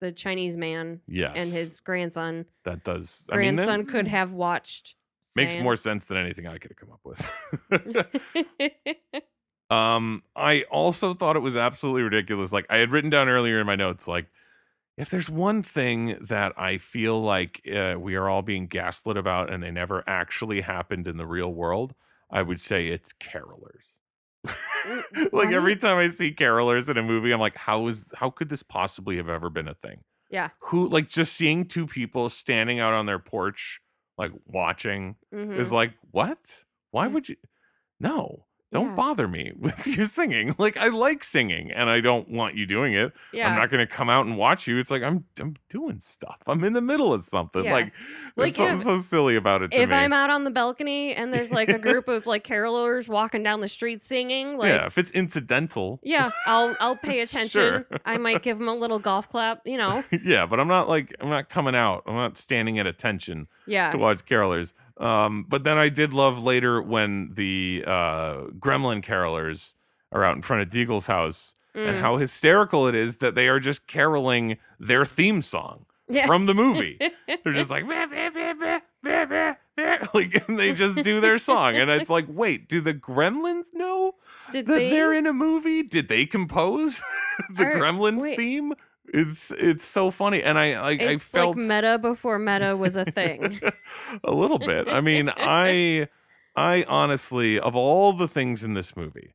the 0.00 0.12
Chinese 0.12 0.56
man 0.56 1.00
yes, 1.08 1.32
and 1.34 1.52
his 1.52 1.80
grandson. 1.80 2.46
that 2.64 2.84
does. 2.84 3.24
I 3.28 3.38
mean, 3.38 3.56
Grandson 3.56 3.80
that 3.80 3.90
could 3.90 4.06
hmm. 4.06 4.12
have 4.12 4.34
watched. 4.34 4.94
makes 5.34 5.56
more 5.56 5.74
sense 5.74 6.04
than 6.04 6.16
anything 6.16 6.46
I 6.46 6.58
could 6.58 6.70
have 6.70 6.76
come 6.76 6.92
up 6.92 7.00
with. 7.02 7.28
Um, 9.70 10.22
I 10.34 10.62
also 10.70 11.14
thought 11.14 11.36
it 11.36 11.40
was 11.40 11.56
absolutely 11.56 12.02
ridiculous. 12.02 12.52
Like 12.52 12.66
I 12.70 12.76
had 12.76 12.90
written 12.90 13.10
down 13.10 13.28
earlier 13.28 13.60
in 13.60 13.66
my 13.66 13.76
notes, 13.76 14.06
like 14.06 14.26
if 14.96 15.10
there's 15.10 15.28
one 15.28 15.62
thing 15.62 16.16
that 16.20 16.52
I 16.56 16.78
feel 16.78 17.20
like 17.20 17.60
uh, 17.72 17.96
we 17.98 18.14
are 18.14 18.28
all 18.28 18.42
being 18.42 18.66
gaslit 18.66 19.16
about, 19.16 19.52
and 19.52 19.62
they 19.62 19.70
never 19.70 20.04
actually 20.06 20.60
happened 20.60 21.08
in 21.08 21.16
the 21.16 21.26
real 21.26 21.52
world, 21.52 21.94
I 22.30 22.42
would 22.42 22.60
say 22.60 22.88
it's 22.88 23.12
carolers. 23.12 23.82
like 25.32 25.52
every 25.52 25.74
time 25.74 25.98
I 25.98 26.08
see 26.08 26.32
carolers 26.32 26.88
in 26.88 26.96
a 26.96 27.02
movie, 27.02 27.32
I'm 27.32 27.40
like, 27.40 27.56
how 27.56 27.88
is 27.88 28.06
how 28.14 28.30
could 28.30 28.48
this 28.48 28.62
possibly 28.62 29.16
have 29.16 29.28
ever 29.28 29.50
been 29.50 29.68
a 29.68 29.74
thing? 29.74 29.98
yeah. 30.30 30.48
Who 30.60 30.88
like 30.88 31.08
just 31.08 31.34
seeing 31.34 31.64
two 31.66 31.86
people 31.86 32.28
standing 32.28 32.80
out 32.80 32.94
on 32.94 33.06
their 33.06 33.18
porch, 33.18 33.80
like 34.18 34.32
watching, 34.46 35.16
mhm. 35.32 35.56
is 35.58 35.72
like, 35.72 35.92
what? 36.10 36.64
Why 36.90 37.06
would 37.06 37.28
you? 37.28 37.36
No, 38.00 38.44
don't 38.76 38.88
Yeah. 38.90 38.94
bother 38.96 39.28
me 39.28 39.52
with 39.58 39.86
your 39.86 40.06
singing. 40.06 40.54
Like, 40.58 40.76
I 40.76 40.88
like 40.88 41.24
singing 41.24 41.70
and 41.72 41.88
I 41.90 42.00
don't 42.00 42.28
want 42.30 42.54
you 42.56 42.66
doing 42.66 42.92
it. 42.94 43.12
yeah. 43.32 43.48
I'm 43.50 43.56
not 43.58 43.70
going 43.70 43.86
to 43.86 43.92
come 43.92 44.08
out 44.10 44.26
and 44.26 44.36
watch 44.36 44.66
you. 44.66 44.78
It's 44.78 44.90
like, 44.90 45.02
I'm, 45.02 45.24
I'm 45.40 45.56
doing 45.70 46.00
stuff. 46.00 46.36
I'm 46.46 46.62
in 46.64 46.72
the 46.72 46.80
middle 46.80 47.12
of 47.12 47.22
something. 47.22 47.64
Yeah. 47.64 47.72
Like, 47.72 47.92
there's 48.36 48.58
Like, 48.58 48.68
something 48.68 48.84
so 48.84 48.98
silly 48.98 49.36
about 49.36 49.62
it 49.62 49.70
to 49.72 49.78
if 49.80 49.90
me. 49.90 49.96
I'm 49.96 50.12
out 50.12 50.30
on 50.30 50.44
the 50.44 50.50
balcony 50.50 51.14
and 51.14 51.32
there's 51.32 51.52
like 51.52 51.68
a 51.70 51.78
group 51.78 52.08
of 52.08 52.26
like 52.26 52.44
carolers 52.46 53.08
walking 53.08 53.42
down 53.42 53.60
the 53.60 53.68
street 53.68 54.02
singing, 54.02 54.58
like 54.58 54.68
yeah, 54.72 54.86
if 54.86 54.98
it's 54.98 55.10
incidental. 55.12 56.00
Yeah, 56.02 56.30
I'll 56.46 56.76
I'll 56.80 56.96
pay 57.10 57.20
attention. 57.20 57.48
Sure. 57.48 57.86
I 58.04 58.18
might 58.18 58.42
give 58.42 58.58
them 58.58 58.68
a 58.68 58.74
little 58.74 58.98
golf 58.98 59.28
clap, 59.28 59.62
you 59.64 59.76
know. 59.78 60.04
yeah, 60.24 60.46
but 60.46 60.60
I'm 60.60 60.68
not 60.68 60.88
like, 60.88 61.14
I'm 61.20 61.28
not 61.30 61.48
coming 61.48 61.74
out. 61.74 62.02
I'm 62.06 62.14
not 62.14 62.36
standing 62.36 62.78
at 62.78 62.86
attention 62.86 63.46
Yeah. 63.66 63.90
to 63.90 63.98
watch 63.98 64.24
carolers. 64.26 64.72
Um, 64.98 65.44
but 65.48 65.64
then 65.64 65.76
I 65.78 65.88
did 65.88 66.12
love 66.12 66.42
later 66.42 66.80
when 66.80 67.32
the 67.34 67.84
uh, 67.86 68.34
gremlin 68.58 69.02
carolers 69.04 69.74
are 70.12 70.24
out 70.24 70.36
in 70.36 70.42
front 70.42 70.62
of 70.62 70.70
Deagle's 70.70 71.06
house 71.06 71.54
and 71.74 71.96
Mm. 71.96 72.00
how 72.00 72.16
hysterical 72.16 72.86
it 72.86 72.94
is 72.94 73.18
that 73.18 73.34
they 73.34 73.48
are 73.48 73.60
just 73.60 73.86
caroling 73.86 74.56
their 74.80 75.04
theme 75.04 75.42
song 75.42 75.84
Yeah. 76.08 76.26
from 76.26 76.46
the 76.46 76.54
movie. 76.54 76.98
They're 77.44 77.52
just 77.52 77.68
like, 77.70 77.86
"Bah, 77.86 78.06
bah, 78.10 78.30
bah, 78.32 78.54
bah, 78.58 78.80
bah, 79.02 79.26
bah, 79.26 79.54
bah," 79.76 80.06
like, 80.14 80.48
and 80.48 80.58
they 80.58 80.72
just 80.72 81.02
do 81.02 81.20
their 81.20 81.36
song. 81.36 81.76
And 81.76 81.90
it's 81.90 82.08
like, 82.08 82.24
wait, 82.28 82.66
do 82.66 82.80
the 82.80 82.94
gremlins 82.94 83.74
know 83.74 84.14
Did 84.52 84.66
that 84.68 84.72
they? 84.76 84.88
they... 84.90 85.00
are 85.00 85.12
in 85.12 85.26
a 85.26 85.34
movie? 85.34 85.82
Did 85.82 86.08
they 86.08 86.24
compose 86.24 87.02
the 87.54 87.66
Are- 87.66 87.74
gremlins 87.74 88.22
wait. 88.22 88.38
theme? 88.38 88.72
It's 89.12 89.50
it's 89.52 89.84
so 89.84 90.10
funny. 90.10 90.42
And 90.42 90.58
I 90.58 90.80
like 90.80 91.00
I 91.00 91.18
felt 91.18 91.56
like 91.56 91.66
meta 91.66 91.98
before 91.98 92.38
meta 92.38 92.76
was 92.76 92.96
a 92.96 93.04
thing. 93.04 93.60
a 94.24 94.32
little 94.32 94.58
bit. 94.58 94.88
I 94.88 95.00
mean, 95.00 95.30
I 95.36 96.08
I 96.54 96.84
honestly, 96.88 97.58
of 97.60 97.76
all 97.76 98.12
the 98.12 98.28
things 98.28 98.64
in 98.64 98.74
this 98.74 98.96
movie, 98.96 99.34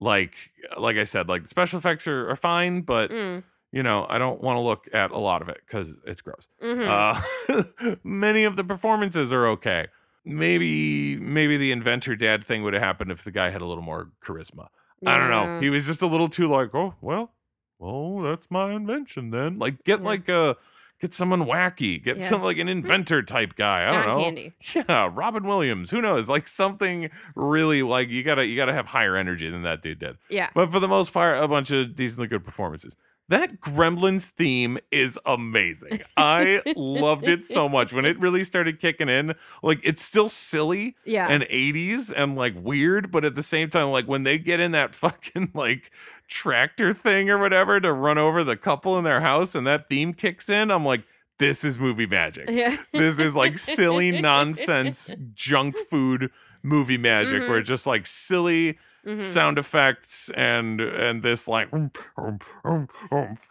like 0.00 0.34
like 0.78 0.96
I 0.96 1.04
said, 1.04 1.28
like 1.28 1.42
the 1.42 1.48
special 1.48 1.78
effects 1.78 2.06
are, 2.06 2.30
are 2.30 2.36
fine, 2.36 2.82
but 2.82 3.10
Mm, 3.10 3.42
you 3.72 3.82
know, 3.82 4.06
I 4.08 4.18
don't 4.18 4.40
want 4.40 4.56
to 4.56 4.60
look 4.60 4.88
at 4.92 5.10
a 5.10 5.18
lot 5.18 5.42
of 5.42 5.48
it 5.48 5.60
because 5.66 5.94
it's 6.06 6.22
gross. 6.22 6.48
mhm. 6.62 6.86
Uh, 6.88 7.94
many 8.04 8.44
of 8.44 8.56
the 8.56 8.64
performances 8.64 9.32
are 9.32 9.46
okay. 9.48 9.88
Maybe 10.24 11.16
maybe 11.16 11.56
the 11.56 11.72
inventor 11.72 12.14
dad 12.14 12.46
thing 12.46 12.62
would 12.62 12.74
have 12.74 12.82
happened 12.82 13.10
if 13.10 13.24
the 13.24 13.30
guy 13.30 13.50
had 13.50 13.62
a 13.62 13.66
little 13.66 13.82
more 13.82 14.10
charisma. 14.22 14.68
I 15.06 15.16
don't 15.16 15.30
know. 15.30 15.60
He 15.60 15.70
was 15.70 15.86
just 15.86 16.02
a 16.02 16.06
little 16.06 16.28
too 16.28 16.46
like, 16.46 16.74
oh 16.74 16.94
well, 17.00 17.32
well 17.80 18.20
that's 18.22 18.48
my 18.50 18.72
invention 18.72 19.30
then. 19.30 19.58
Like 19.58 19.82
get 19.84 19.98
Yeah. 20.00 20.06
like 20.06 20.28
a 20.28 20.56
get 21.00 21.14
someone 21.14 21.46
wacky, 21.46 22.02
get 22.04 22.18
Yeah. 22.20 22.28
some 22.28 22.42
like 22.42 22.58
an 22.58 22.68
inventor 22.76 23.22
type 23.22 23.56
guy. 23.56 23.88
I 23.88 23.92
don't 23.92 24.06
know. 24.06 24.22
Candy. 24.24 24.52
Yeah, 24.74 25.10
Robin 25.12 25.44
Williams. 25.44 25.90
Who 25.90 26.00
knows? 26.02 26.28
Like 26.28 26.46
something 26.46 27.10
really 27.34 27.82
like 27.82 28.10
you 28.10 28.22
gotta 28.22 28.44
you 28.46 28.54
gotta 28.54 28.74
have 28.74 28.86
higher 28.86 29.16
energy 29.16 29.48
than 29.50 29.62
that 29.62 29.82
dude 29.82 29.98
did. 29.98 30.18
Yeah. 30.28 30.50
But 30.54 30.70
for 30.70 30.78
the 30.78 30.88
most 30.88 31.12
part, 31.12 31.42
a 31.42 31.48
bunch 31.48 31.70
of 31.70 31.96
decently 31.96 32.28
good 32.28 32.44
performances. 32.44 32.96
That 33.28 33.60
Gremlins 33.60 34.26
theme 34.26 34.76
is 34.90 35.16
amazing. 35.24 36.00
I 36.16 36.62
loved 36.74 37.28
it 37.28 37.44
so 37.44 37.68
much 37.76 37.92
when 37.92 38.04
it 38.04 38.18
really 38.18 38.42
started 38.42 38.80
kicking 38.80 39.08
in. 39.08 39.34
Like 39.62 39.78
it's 39.84 40.02
still 40.02 40.28
silly 40.28 40.96
Yeah. 41.04 41.28
and 41.28 41.44
80s 41.44 42.12
and 42.14 42.34
like 42.34 42.54
weird, 42.56 43.12
but 43.12 43.24
at 43.24 43.36
the 43.36 43.42
same 43.44 43.70
time, 43.70 43.90
like 43.92 44.06
when 44.08 44.24
they 44.24 44.36
get 44.36 44.58
in 44.58 44.72
that 44.72 44.94
fucking 44.96 45.52
like 45.54 45.92
tractor 46.30 46.94
thing 46.94 47.28
or 47.28 47.36
whatever 47.38 47.78
to 47.80 47.92
run 47.92 48.16
over 48.16 48.42
the 48.44 48.56
couple 48.56 48.96
in 48.96 49.04
their 49.04 49.20
house 49.20 49.54
and 49.54 49.66
that 49.66 49.88
theme 49.88 50.14
kicks 50.14 50.48
in, 50.48 50.70
I'm 50.70 50.84
like, 50.84 51.02
this 51.38 51.64
is 51.64 51.78
movie 51.78 52.06
magic. 52.06 52.48
yeah. 52.48 52.76
This 52.92 53.18
is 53.18 53.34
like 53.36 53.58
silly 53.58 54.12
nonsense 54.22 55.14
junk 55.34 55.76
food 55.90 56.30
movie 56.62 56.98
magic 56.98 57.40
where 57.42 57.56
Mhm. 57.56 57.60
it's 57.60 57.68
just 57.68 57.86
like 57.86 58.06
silly 58.06 58.78
Mhm. 59.06 59.18
sound 59.18 59.58
effects 59.58 60.30
and 60.36 60.78
and 60.82 61.22
this 61.22 61.48
like 61.48 61.70
kind 62.64 62.88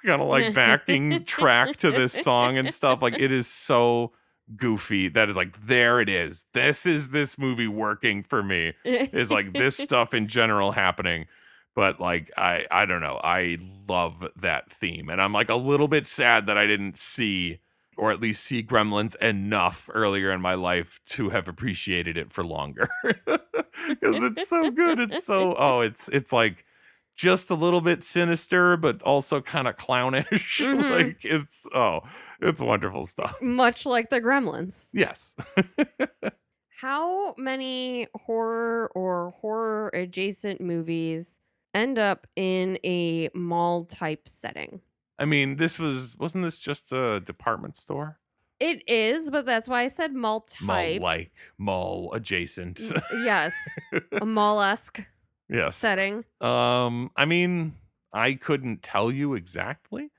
of 0.07 0.27
like 0.27 0.53
backing 0.53 1.23
track 1.25 1.75
to 1.77 1.89
this 1.91 2.13
song 2.13 2.57
and 2.57 2.71
stuff 2.73 3.01
like 3.01 3.17
it 3.19 3.31
is 3.31 3.47
so 3.47 4.11
goofy 4.55 5.07
that 5.09 5.29
is 5.29 5.35
like 5.35 5.55
there 5.65 5.99
it 6.01 6.09
is 6.09 6.45
this 6.53 6.85
is 6.85 7.09
this 7.09 7.37
movie 7.37 7.67
working 7.67 8.23
for 8.23 8.41
me 8.43 8.73
is 8.83 9.31
like 9.31 9.53
this 9.53 9.75
stuff 9.77 10.13
in 10.13 10.27
general 10.27 10.71
happening 10.71 11.25
but 11.75 11.99
like 11.99 12.31
I 12.37 12.65
I 12.71 12.85
don't 12.85 13.01
know. 13.01 13.19
I 13.23 13.57
love 13.87 14.27
that 14.37 14.71
theme 14.73 15.09
and 15.09 15.21
I'm 15.21 15.33
like 15.33 15.49
a 15.49 15.55
little 15.55 15.87
bit 15.87 16.07
sad 16.07 16.45
that 16.47 16.57
I 16.57 16.67
didn't 16.67 16.97
see 16.97 17.59
or 17.97 18.11
at 18.11 18.21
least 18.21 18.43
see 18.43 18.63
Gremlins 18.63 19.15
enough 19.17 19.89
earlier 19.93 20.31
in 20.31 20.39
my 20.41 20.53
life 20.53 20.99
to 21.07 21.29
have 21.29 21.47
appreciated 21.49 22.15
it 22.17 22.31
for 22.31 22.45
longer. 22.45 22.87
Cuz 23.03 23.37
it's 24.01 24.47
so 24.47 24.71
good. 24.71 24.99
It's 24.99 25.25
so 25.25 25.55
oh, 25.57 25.81
it's 25.81 26.07
it's 26.09 26.31
like 26.31 26.65
just 27.15 27.49
a 27.49 27.55
little 27.55 27.81
bit 27.81 28.01
sinister 28.03 28.77
but 28.77 29.01
also 29.03 29.41
kind 29.41 29.67
of 29.67 29.75
clownish. 29.77 30.61
Mhm. 30.65 30.91
like 30.91 31.25
it's 31.25 31.65
oh, 31.73 32.01
it's 32.41 32.61
wonderful 32.61 33.05
stuff. 33.05 33.35
Much 33.41 33.85
like 33.85 34.09
the 34.09 34.21
Gremlins. 34.21 34.89
Yes. 34.93 35.35
How 36.79 37.35
many 37.37 38.07
horror 38.15 38.89
or 38.95 39.31
horror 39.31 39.89
adjacent 39.93 40.61
movies 40.61 41.41
end 41.73 41.99
up 41.99 42.27
in 42.35 42.77
a 42.83 43.29
mall 43.33 43.85
type 43.85 44.27
setting? 44.27 44.81
I 45.17 45.25
mean, 45.25 45.57
this 45.57 45.77
was 45.79 46.17
wasn't 46.17 46.43
this 46.45 46.57
just 46.57 46.91
a 46.91 47.19
department 47.19 47.77
store? 47.77 48.19
It 48.59 48.87
is, 48.89 49.31
but 49.31 49.45
that's 49.45 49.69
why 49.69 49.83
I 49.83 49.87
said 49.87 50.13
mall 50.13 50.45
Mall 50.61 50.75
type. 50.75 51.01
like, 51.01 51.31
mall 51.57 52.13
adjacent. 52.13 52.81
Yes, 53.13 53.55
a 54.21 54.25
mall 54.25 54.61
esque 54.61 55.01
yes. 55.49 55.75
setting. 55.75 56.25
Um, 56.41 57.09
I 57.15 57.25
mean, 57.25 57.75
I 58.13 58.33
couldn't 58.33 58.81
tell 58.83 59.11
you 59.11 59.33
exactly. 59.35 60.11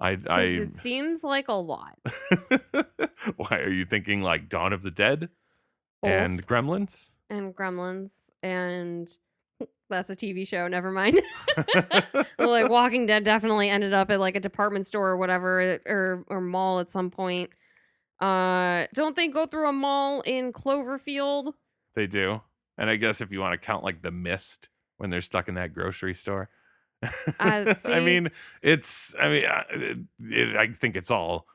I 0.00 0.18
I 0.28 0.40
It 0.42 0.76
seems 0.76 1.22
like 1.22 1.48
a 1.48 1.52
lot. 1.54 1.98
Why 3.36 3.58
are 3.58 3.70
you 3.70 3.84
thinking 3.84 4.22
like 4.22 4.48
Dawn 4.48 4.72
of 4.72 4.82
the 4.82 4.90
Dead 4.90 5.28
and 6.02 6.44
Gremlins? 6.46 7.10
and 7.30 7.54
Gremlins 7.54 8.30
and 8.42 9.08
that's 9.92 10.10
a 10.10 10.16
TV 10.16 10.46
show. 10.46 10.66
Never 10.68 10.90
mind. 10.90 11.20
Well, 12.38 12.50
like 12.50 12.70
Walking 12.70 13.06
Dead 13.06 13.24
definitely 13.24 13.68
ended 13.68 13.92
up 13.92 14.10
at 14.10 14.18
like 14.18 14.34
a 14.34 14.40
department 14.40 14.86
store 14.86 15.10
or 15.10 15.16
whatever 15.16 15.78
or 15.86 16.24
or 16.26 16.40
mall 16.40 16.80
at 16.80 16.90
some 16.90 17.10
point. 17.10 17.50
Uh, 18.20 18.86
don't 18.94 19.14
they 19.14 19.28
go 19.28 19.46
through 19.46 19.68
a 19.68 19.72
mall 19.72 20.22
in 20.22 20.52
Cloverfield? 20.52 21.52
they 21.94 22.06
do. 22.06 22.40
And 22.78 22.90
I 22.90 22.96
guess 22.96 23.20
if 23.20 23.30
you 23.30 23.40
want 23.40 23.52
to 23.52 23.64
count 23.64 23.84
like 23.84 24.02
the 24.02 24.10
mist 24.10 24.68
when 24.96 25.10
they're 25.10 25.20
stuck 25.20 25.48
in 25.48 25.54
that 25.54 25.74
grocery 25.74 26.14
store. 26.14 26.48
Uh, 27.38 27.74
I 27.86 28.00
mean, 28.00 28.30
it's 28.62 29.14
I 29.20 29.28
mean, 29.28 29.44
uh, 29.44 29.64
it, 29.70 29.98
it, 30.20 30.56
I 30.56 30.68
think 30.68 30.96
it's 30.96 31.10
all 31.10 31.46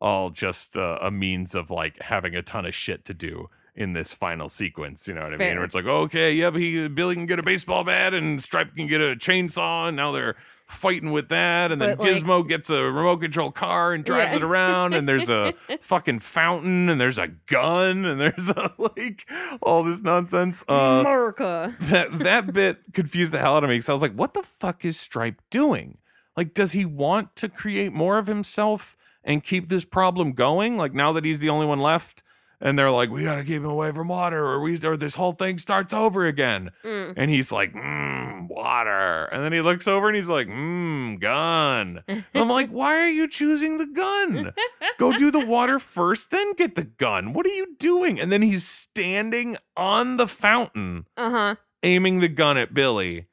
all 0.00 0.30
just 0.30 0.76
uh, 0.76 0.98
a 1.00 1.10
means 1.10 1.54
of 1.54 1.70
like 1.70 2.00
having 2.00 2.36
a 2.36 2.42
ton 2.42 2.66
of 2.66 2.74
shit 2.74 3.04
to 3.06 3.14
do 3.14 3.48
in 3.78 3.92
this 3.94 4.12
final 4.12 4.48
sequence. 4.48 5.06
You 5.08 5.14
know 5.14 5.22
what 5.22 5.32
I 5.32 5.36
mean? 5.36 5.54
Where 5.56 5.64
it's 5.64 5.74
like, 5.74 5.86
okay, 5.86 6.32
yeah, 6.32 6.50
but 6.50 6.60
he 6.60 6.88
Billy 6.88 7.14
can 7.14 7.26
get 7.26 7.38
a 7.38 7.42
baseball 7.42 7.84
bat 7.84 8.12
and 8.12 8.42
Stripe 8.42 8.74
can 8.76 8.88
get 8.88 9.00
a 9.00 9.14
chainsaw, 9.16 9.88
and 9.88 9.96
now 9.96 10.10
they're 10.12 10.34
fighting 10.66 11.12
with 11.12 11.30
that, 11.30 11.72
and 11.72 11.80
then 11.80 11.96
But, 11.96 12.00
like- 12.00 12.22
Gizmo 12.22 12.46
gets 12.46 12.68
a 12.68 12.82
remote 12.84 13.18
control 13.22 13.50
car 13.50 13.94
and 13.94 14.04
drives 14.04 14.32
Yeah. 14.32 14.36
it 14.36 14.42
around, 14.42 14.92
and 14.92 15.08
there's 15.08 15.30
a 15.30 15.54
fucking 15.80 16.18
fountain, 16.18 16.90
and 16.90 17.00
there's 17.00 17.16
a 17.18 17.28
gun, 17.28 18.04
and 18.04 18.20
there's 18.20 18.50
a, 18.50 18.70
like 18.78 19.24
all 19.62 19.82
this 19.82 20.02
nonsense. 20.02 20.64
Uh, 20.68 20.98
America. 21.00 21.74
that 21.82 22.18
that 22.18 22.52
bit 22.52 22.78
confused 22.92 23.32
the 23.32 23.38
hell 23.38 23.56
out 23.56 23.64
of 23.64 23.70
me 23.70 23.76
because 23.76 23.88
I 23.88 23.92
was 23.94 24.02
like, 24.02 24.12
"What 24.12 24.34
the 24.34 24.42
fuck 24.42 24.84
is 24.84 25.00
Stripe 25.00 25.40
doing? 25.48 25.96
Like, 26.36 26.52
does 26.52 26.72
he 26.72 26.84
want 26.84 27.34
to 27.36 27.48
create 27.48 27.92
more 27.94 28.18
of 28.18 28.26
himself 28.26 28.94
and 29.24 29.42
keep 29.42 29.70
this 29.70 29.84
problem 29.86 30.32
going? 30.32 30.76
Like 30.76 30.92
now 30.92 31.12
that 31.12 31.24
he's 31.24 31.38
the 31.38 31.48
only 31.48 31.64
one 31.66 31.80
left, 31.80 32.22
and 32.60 32.78
they're 32.78 32.90
like, 32.90 33.10
we 33.10 33.22
gotta 33.24 33.44
keep 33.44 33.56
him 33.62 33.66
away 33.66 33.92
from 33.92 34.08
water, 34.08 34.44
or 34.44 34.60
we 34.60 34.78
or 34.84 34.96
this 34.96 35.14
whole 35.14 35.32
thing 35.32 35.58
starts 35.58 35.92
over 35.92 36.26
again." 36.26 36.70
Mm. 36.84 37.14
And 37.16 37.30
he's 37.30 37.52
like, 37.52 37.72
"Mmm, 37.72 38.48
water," 38.48 39.24
and 39.26 39.42
then 39.44 39.52
he 39.52 39.60
looks 39.60 39.86
over 39.86 40.08
and 40.08 40.16
he's 40.16 40.28
like, 40.28 40.48
"Mmm, 40.48 41.20
gun." 41.20 42.02
I'm 42.34 42.48
like, 42.48 42.70
"Why 42.70 42.98
are 42.98 43.08
you 43.08 43.28
choosing 43.28 43.78
the 43.78 43.86
gun? 43.86 44.52
Go 44.98 45.12
do 45.12 45.30
the 45.30 45.44
water 45.46 45.78
first, 45.78 46.30
then 46.30 46.52
get 46.54 46.74
the 46.74 46.84
gun. 46.84 47.32
What 47.32 47.46
are 47.46 47.50
you 47.54 47.76
doing?" 47.78 48.18
And 48.20 48.32
then 48.32 48.42
he's 48.42 48.66
standing 48.66 49.56
on 49.76 50.16
the 50.16 50.26
fountain 50.28 51.06
Uh 51.16 51.30
huh. 51.30 51.54
aiming 51.82 52.20
the 52.20 52.28
gun 52.28 52.56
at 52.56 52.74
Billy, 52.74 53.26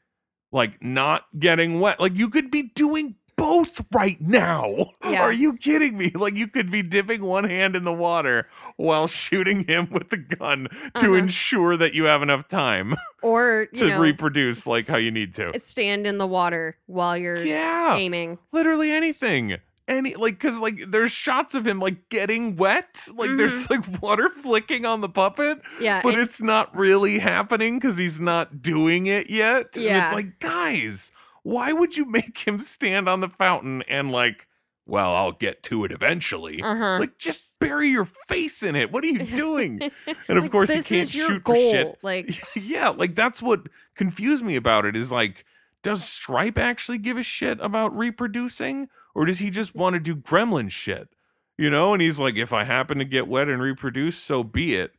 like 0.51 0.82
not 0.84 1.26
getting 1.39 1.80
wet. 1.80 1.99
Like 1.99 2.15
you 2.15 2.30
could 2.30 2.51
be 2.51 2.63
doing 2.76 3.15
both 3.45 3.85
right 3.93 4.19
now. 4.19 4.91
Yeah. 5.05 5.21
Are 5.21 5.31
you 5.33 5.55
kidding 5.55 5.97
me? 5.99 6.09
Like 6.15 6.33
you 6.35 6.47
could 6.47 6.71
be 6.71 6.81
dipping 6.81 7.23
one 7.23 7.43
hand 7.43 7.75
in 7.75 7.83
the 7.83 7.93
water 7.93 8.47
while 8.75 9.05
shooting 9.05 9.63
him 9.67 9.87
with 9.91 10.09
the 10.09 10.17
gun 10.17 10.67
to 10.95 11.05
Uh-huh. 11.05 11.13
ensure 11.13 11.77
that 11.77 11.93
you 11.93 12.05
have 12.05 12.23
enough 12.23 12.47
time 12.47 12.95
Or 13.21 13.67
you 13.71 13.79
to 13.81 13.87
know, 13.89 14.01
reproduce 14.01 14.65
like 14.65 14.87
how 14.87 14.97
you 14.97 15.11
need 15.11 15.35
to. 15.35 15.57
stand 15.59 16.07
in 16.07 16.17
the 16.17 16.25
water 16.25 16.75
while 16.87 17.15
you're 17.15 17.37
Yeah. 17.45 17.95
aiming. 17.95 18.39
Literally 18.51 18.91
anything. 18.91 19.57
Any 19.87 20.15
like 20.15 20.39
cuz 20.39 20.57
like 20.57 20.77
there's 20.87 21.11
shots 21.11 21.53
of 21.53 21.67
him 21.67 21.79
like 21.79 22.09
getting 22.09 22.55
wet. 22.55 23.07
Like 23.13 23.29
there's 23.37 23.69
like 23.69 24.01
water 24.01 24.29
flicking 24.29 24.85
on 24.87 25.01
the 25.01 25.09
puppet. 25.09 25.61
Yeah. 25.79 26.01
but 26.01 26.15
it's 26.15 26.41
not 26.41 26.75
really 26.75 27.19
happening 27.19 27.77
because 27.77 27.95
he's 27.95 28.19
not 28.19 28.63
doing 28.63 29.05
it 29.05 29.29
yet. 29.29 29.75
And 29.75 29.83
Yeah. 29.85 30.05
it's 30.05 30.15
like, 30.15 30.39
guys, 30.39 31.11
why 31.45 31.71
would 31.71 31.95
you 31.95 32.05
make 32.05 32.39
him 32.39 32.57
stand 32.57 33.07
on 33.07 33.19
the 33.21 33.29
fountain 33.29 33.83
and 33.87 34.11
like, 34.11 34.47
well, 34.87 35.13
I'll 35.13 35.31
get 35.31 35.61
to 35.63 35.85
it 35.85 35.91
eventually. 35.91 36.59
uh-huh. 36.61 36.97
Like, 36.99 37.19
just 37.19 37.43
bury 37.59 37.89
your 37.89 38.05
face 38.05 38.63
in 38.63 38.75
it. 38.75 38.91
What 38.91 39.03
are 39.03 39.07
you 39.07 39.19
doing? 39.35 39.79
And 40.27 40.37
of 40.39 40.45
Like, 40.45 40.51
course, 40.51 40.69
he 40.71 40.81
can't 40.81 41.07
shoot 41.07 41.43
goal. 41.43 41.55
for 41.55 41.59
shit. 41.61 41.97
Like, 42.01 42.35
yeah, 42.55 42.89
like 42.89 43.13
that's 43.13 43.43
what 43.43 43.67
confused 43.95 44.43
me 44.43 44.55
about 44.55 44.85
it 44.85 44.95
is 44.95 45.11
like, 45.11 45.45
does 45.83 46.03
Stripe 46.03 46.57
actually 46.57 46.97
give 46.97 47.15
a 47.17 47.23
shit 47.23 47.59
about 47.61 47.95
reproducing? 47.95 48.89
Or 49.13 49.25
does 49.25 49.37
he 49.37 49.51
just 49.51 49.75
want 49.75 49.93
to 49.93 49.99
do 49.99 50.15
gremlin 50.15 50.71
shit? 50.71 51.09
You 51.59 51.69
know, 51.69 51.93
and 51.93 52.01
he's 52.01 52.19
like, 52.19 52.35
if 52.37 52.51
I 52.53 52.63
happen 52.63 52.97
to 52.97 53.05
get 53.05 53.27
wet 53.27 53.49
and 53.49 53.61
reproduce, 53.61 54.17
so 54.17 54.43
be 54.43 54.75
it. 54.75 54.93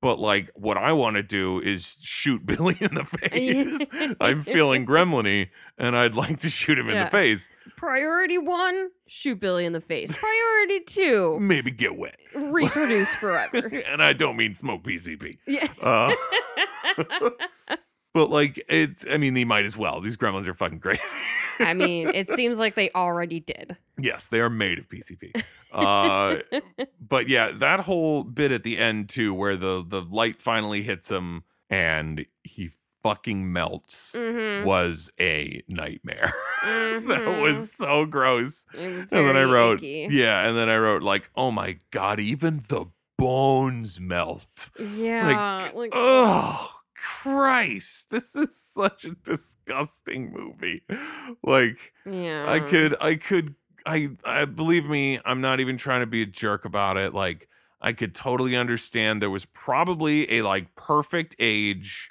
But 0.00 0.20
like, 0.20 0.50
what 0.54 0.76
I 0.76 0.92
want 0.92 1.16
to 1.16 1.22
do 1.24 1.60
is 1.60 1.98
shoot 2.02 2.46
Billy 2.46 2.76
in 2.80 2.94
the 2.94 3.04
face. 3.30 3.86
I'm 4.20 4.42
feeling 4.44 4.86
gremlin 4.86 5.48
and 5.76 5.96
I'd 5.96 6.14
like 6.14 6.40
to 6.40 6.48
shoot 6.48 6.78
him 6.78 6.88
in 6.88 6.98
the 7.04 7.10
face. 7.10 7.50
priority 7.76 8.38
one, 8.38 8.90
shoot 9.08 9.40
Billy 9.40 9.64
in 9.64 9.72
the 9.72 9.80
face. 9.80 10.16
Priority 10.16 10.80
two, 10.86 11.38
Maybe 11.40 11.70
get 11.72 11.96
wet. 11.96 12.16
reproduce 12.34 13.14
forever. 13.16 13.58
and 13.86 14.00
I 14.02 14.12
don't 14.12 14.36
mean 14.36 14.54
smoke 14.54 14.84
PCP. 14.84 15.38
yeah. 15.46 15.66
Uh, 15.82 16.12
but 18.14 18.30
like, 18.30 18.62
it's, 18.68 19.06
I 19.10 19.16
mean, 19.16 19.34
they 19.34 19.44
might 19.44 19.64
as 19.64 19.76
well. 19.76 20.00
These 20.00 20.16
gremlins 20.16 20.46
are 20.46 20.54
fucking 20.54 20.80
crazy. 20.80 21.02
I 21.60 21.74
mean, 21.74 22.08
it 22.14 22.28
seems 22.30 22.58
like 22.58 22.74
they 22.76 22.90
already 22.94 23.40
did. 23.40 23.76
Yes, 24.00 24.28
they 24.28 24.40
are 24.40 24.50
made 24.50 24.78
of 24.78 24.88
PCP. 24.88 25.42
Uh, 25.70 26.38
but 27.00 27.28
yeah, 27.28 27.52
that 27.52 27.80
whole 27.80 28.24
bit 28.24 28.50
at 28.52 28.62
the 28.62 28.78
end 28.78 29.06
too, 29.10 29.34
where 29.34 29.54
the 29.54 29.84
the 29.86 30.00
light 30.00 30.40
finally 30.40 30.82
hits 30.82 31.10
him 31.10 31.44
and 31.68 32.24
he 32.42 32.70
fucking 33.02 33.52
melts, 33.52 34.14
Mm-hmm. 34.16 34.66
was 34.66 35.12
a 35.20 35.62
nightmare. 35.68 36.32
that 36.62 37.02
Mhm. 37.04 37.42
was 37.42 37.70
so 37.70 38.06
gross. 38.06 38.64
It 38.72 38.96
was 38.96 39.12
And 39.12 39.28
then 39.28 39.36
I 39.36 39.42
wrote, 39.44 39.80
icky. 39.82 40.08
yeah, 40.10 40.48
and 40.48 40.56
then 40.56 40.70
I 40.70 40.78
wrote 40.78 41.02
like, 41.02 41.28
oh 41.36 41.50
my 41.50 41.78
god, 41.90 42.18
even 42.18 42.62
the 42.68 42.86
bones 43.18 44.00
melt. 44.00 44.70
Yeah. 44.80 45.70
Like, 45.74 45.90
Oh 45.92 46.70
Christ, 47.02 48.10
this 48.10 48.34
is 48.34 48.56
such 48.58 49.04
a 49.04 49.14
disgusting 49.24 50.32
movie. 50.32 50.82
Like. 51.42 51.92
yeah. 52.04 52.50
I 52.50 52.60
could, 52.60 52.94
I 53.00 53.14
could, 53.16 53.54
I, 53.86 54.10
I 54.24 54.44
believe 54.44 54.86
me, 54.86 55.20
I'm 55.24 55.40
not 55.40 55.60
even 55.60 55.76
trying 55.76 56.00
to 56.00 56.06
be 56.06 56.22
a 56.22 56.26
jerk 56.26 56.64
about 56.64 56.96
it. 56.96 57.14
Like, 57.14 57.48
I 57.80 57.92
could 57.92 58.14
totally 58.14 58.56
understand 58.56 59.22
there 59.22 59.30
was 59.30 59.44
probably 59.44 60.38
a 60.38 60.42
like 60.42 60.74
perfect 60.74 61.36
age 61.38 62.10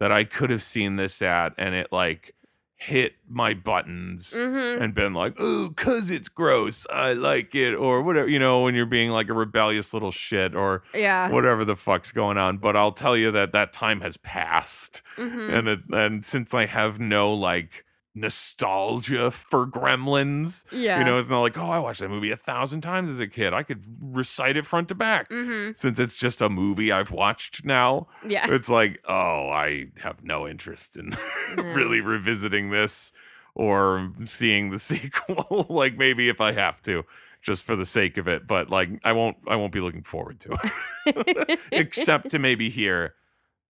that 0.00 0.10
I 0.10 0.24
could 0.24 0.50
have 0.50 0.62
seen 0.62 0.96
this 0.96 1.22
at, 1.22 1.54
and 1.56 1.74
it 1.74 1.92
like 1.92 2.34
hit 2.76 3.14
my 3.28 3.54
buttons 3.54 4.34
Mm-hmm. 4.36 4.82
and 4.82 4.94
been 4.94 5.14
like, 5.14 5.34
oh, 5.38 5.72
cause 5.76 6.10
it's 6.10 6.28
gross, 6.28 6.86
I 6.90 7.12
like 7.12 7.54
it, 7.54 7.74
or 7.74 8.02
whatever, 8.02 8.28
you 8.28 8.38
know, 8.38 8.62
when 8.62 8.74
you're 8.74 8.84
being 8.86 9.10
like 9.10 9.28
a 9.28 9.32
rebellious 9.34 9.94
little 9.94 10.10
shit 10.12 10.54
or 10.54 10.82
Yeah. 10.92 11.30
whatever 11.30 11.64
the 11.64 11.76
fuck's 11.76 12.12
going 12.12 12.36
on. 12.36 12.58
But 12.58 12.76
I'll 12.76 12.92
tell 12.92 13.16
you 13.16 13.30
that 13.30 13.52
that 13.52 13.72
time 13.72 14.00
has 14.00 14.16
passed 14.18 15.02
hmm 15.16 15.50
and 15.50 15.68
it, 15.68 15.80
and 15.90 16.24
since 16.24 16.52
I 16.52 16.66
have 16.66 16.98
no 17.00 17.32
like 17.32 17.83
nostalgia 18.14 19.30
for 19.30 19.66
Gremlins, 19.66 20.64
yeah. 20.70 20.98
you 20.98 21.04
know, 21.04 21.18
it's 21.18 21.28
not 21.28 21.40
like 21.40 21.58
oh 21.58 21.70
I 21.70 21.78
watched 21.78 22.00
that 22.00 22.08
movie 22.08 22.30
a 22.30 22.36
thousand 22.36 22.80
times 22.82 23.10
as 23.10 23.20
a 23.20 23.26
kid. 23.26 23.52
I 23.52 23.62
could 23.62 23.84
recite 24.00 24.56
it 24.56 24.66
front 24.66 24.88
to 24.88 24.94
back. 24.94 25.28
Mm-hmm. 25.30 25.72
Since 25.74 25.98
it's 25.98 26.16
just 26.16 26.40
a 26.40 26.48
movie 26.48 26.92
I've 26.92 27.10
watched 27.10 27.64
now, 27.64 28.06
Yeah. 28.26 28.46
it's 28.50 28.68
like 28.68 29.00
oh 29.08 29.48
I 29.50 29.86
have 30.00 30.22
no 30.24 30.46
interest 30.48 30.96
in 30.96 31.16
really 31.56 32.00
revisiting 32.00 32.70
this 32.70 33.12
or 33.54 34.12
seeing 34.26 34.70
the 34.70 34.78
sequel. 34.90 35.66
like 35.68 35.96
maybe 35.96 36.28
if 36.28 36.40
I 36.40 36.52
have 36.52 36.80
to. 36.82 37.04
Just 37.42 37.62
for 37.64 37.76
the 37.76 37.84
sake 37.84 38.16
of 38.16 38.26
it, 38.26 38.46
but 38.46 38.70
like 38.70 38.88
I 39.04 39.12
won't, 39.12 39.36
I 39.46 39.56
won't 39.56 39.70
be 39.70 39.80
looking 39.80 40.02
forward 40.02 40.40
to 40.40 40.56
it, 41.04 41.60
except 41.72 42.30
to 42.30 42.38
maybe 42.38 42.70
hear 42.70 43.12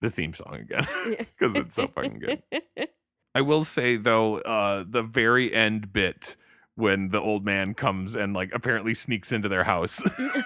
the 0.00 0.10
theme 0.10 0.32
song 0.32 0.54
again 0.60 0.86
because 1.18 1.56
it's 1.56 1.74
so 1.74 1.88
fucking 1.88 2.20
good. 2.20 2.42
I 3.34 3.40
will 3.40 3.64
say 3.64 3.96
though, 3.96 4.38
uh, 4.38 4.84
the 4.88 5.02
very 5.02 5.52
end 5.52 5.92
bit 5.92 6.36
when 6.76 7.08
the 7.10 7.20
old 7.20 7.44
man 7.44 7.74
comes 7.74 8.16
and 8.16 8.34
like 8.34 8.50
apparently 8.52 8.94
sneaks 8.94 9.30
into 9.32 9.48
their 9.48 9.64
house 9.64 10.02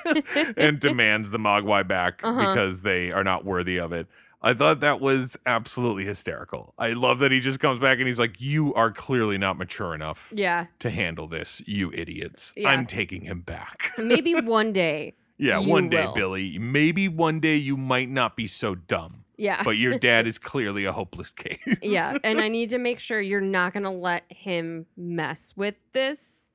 and 0.57 0.79
demands 0.79 1.31
the 1.31 1.39
Mogwai 1.39 1.87
back 1.87 2.21
Uh-huh. 2.23 2.39
because 2.53 2.83
they 2.83 3.11
are 3.11 3.25
not 3.25 3.45
worthy 3.45 3.79
of 3.79 3.93
it. 3.93 4.07
I 4.41 4.55
thought 4.55 4.81
that 4.81 5.01
was 5.01 5.37
absolutely 5.47 6.05
hysterical. 6.05 6.73
I 6.79 6.93
love 6.93 7.19
that 7.21 7.33
he 7.33 7.41
just 7.41 7.59
comes 7.59 7.81
back 7.81 7.99
and 7.99 8.07
he's 8.07 8.21
like, 8.21 8.41
"You 8.41 8.73
are 8.75 8.93
clearly 8.93 9.37
not 9.37 9.59
mature 9.59 9.95
enough 9.97 10.33
yeah. 10.33 10.67
to 10.79 10.91
handle 10.91 11.27
this, 11.27 11.61
you 11.67 11.91
idiots. 11.93 12.53
Yeah. 12.57 12.69
I'm 12.69 12.87
taking 12.87 13.23
him 13.23 13.41
back." 13.41 13.91
Maybe 13.99 14.35
one 14.41 14.73
day. 14.73 15.15
yeah, 15.39 15.59
one 15.59 15.89
day, 15.89 16.05
will. 16.07 16.15
Billy. 16.15 16.57
Maybe 16.59 17.09
one 17.09 17.41
day 17.41 17.57
you 17.57 17.77
might 17.77 18.11
not 18.11 18.37
be 18.37 18.47
so 18.47 18.77
dumb, 18.77 19.25
Yeah. 19.39 19.63
but 19.63 19.77
your 19.79 19.99
dad 19.99 20.27
is 20.27 20.37
clearly 20.39 20.85
a 20.85 20.93
hopeless 20.93 21.31
case. 21.31 21.59
yeah. 21.83 22.19
And 22.25 22.41
I 22.41 22.49
need 22.49 22.71
to 22.71 22.79
make 22.79 22.99
sure 22.99 23.21
you're 23.21 23.41
not 23.41 23.73
going 23.73 23.85
to 23.85 23.91
let 23.91 24.25
him 24.31 24.85
mess 24.97 25.55
with 25.57 25.77
this. 25.93 26.51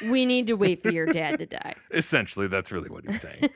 We 0.00 0.24
need 0.26 0.46
to 0.46 0.54
wait 0.54 0.82
for 0.82 0.90
your 0.90 1.06
dad 1.06 1.40
to 1.40 1.46
die. 1.46 1.74
Essentially, 1.90 2.46
that's 2.46 2.70
really 2.70 2.88
what 2.88 3.04
he's 3.04 3.20
saying. 3.20 3.50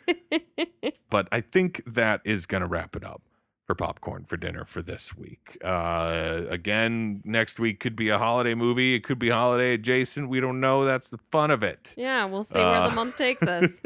but 1.08 1.28
I 1.30 1.40
think 1.40 1.82
that 1.86 2.20
is 2.24 2.46
going 2.46 2.62
to 2.62 2.66
wrap 2.66 2.96
it 2.96 3.04
up 3.04 3.22
for 3.68 3.76
popcorn 3.76 4.24
for 4.24 4.36
dinner 4.36 4.64
for 4.64 4.82
this 4.82 5.16
week. 5.16 5.56
Uh, 5.64 6.42
again, 6.48 7.22
next 7.24 7.60
week 7.60 7.78
could 7.78 7.94
be 7.94 8.08
a 8.08 8.18
holiday 8.18 8.54
movie. 8.54 8.96
It 8.96 9.04
could 9.04 9.20
be 9.20 9.28
holiday 9.30 9.74
adjacent. 9.74 10.28
We 10.28 10.40
don't 10.40 10.58
know. 10.58 10.84
That's 10.84 11.10
the 11.10 11.18
fun 11.30 11.52
of 11.52 11.62
it. 11.62 11.94
yeah. 11.96 12.24
We'll 12.24 12.42
see 12.42 12.58
where 12.58 12.66
Uh, 12.66 12.88
the 12.88 12.94
month 12.96 13.16
takes 13.16 13.42
us. 13.44 13.80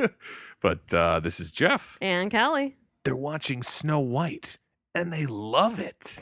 but 0.62 0.94
uh, 0.94 1.20
this 1.20 1.38
is 1.40 1.50
Jeff. 1.50 1.98
And 2.00 2.30
Kelly. 2.30 2.76
They're 3.04 3.14
watching 3.14 3.62
Snow 3.62 4.00
White 4.00 4.56
and 4.94 5.12
they 5.12 5.26
love 5.26 5.78
it. 5.78 6.18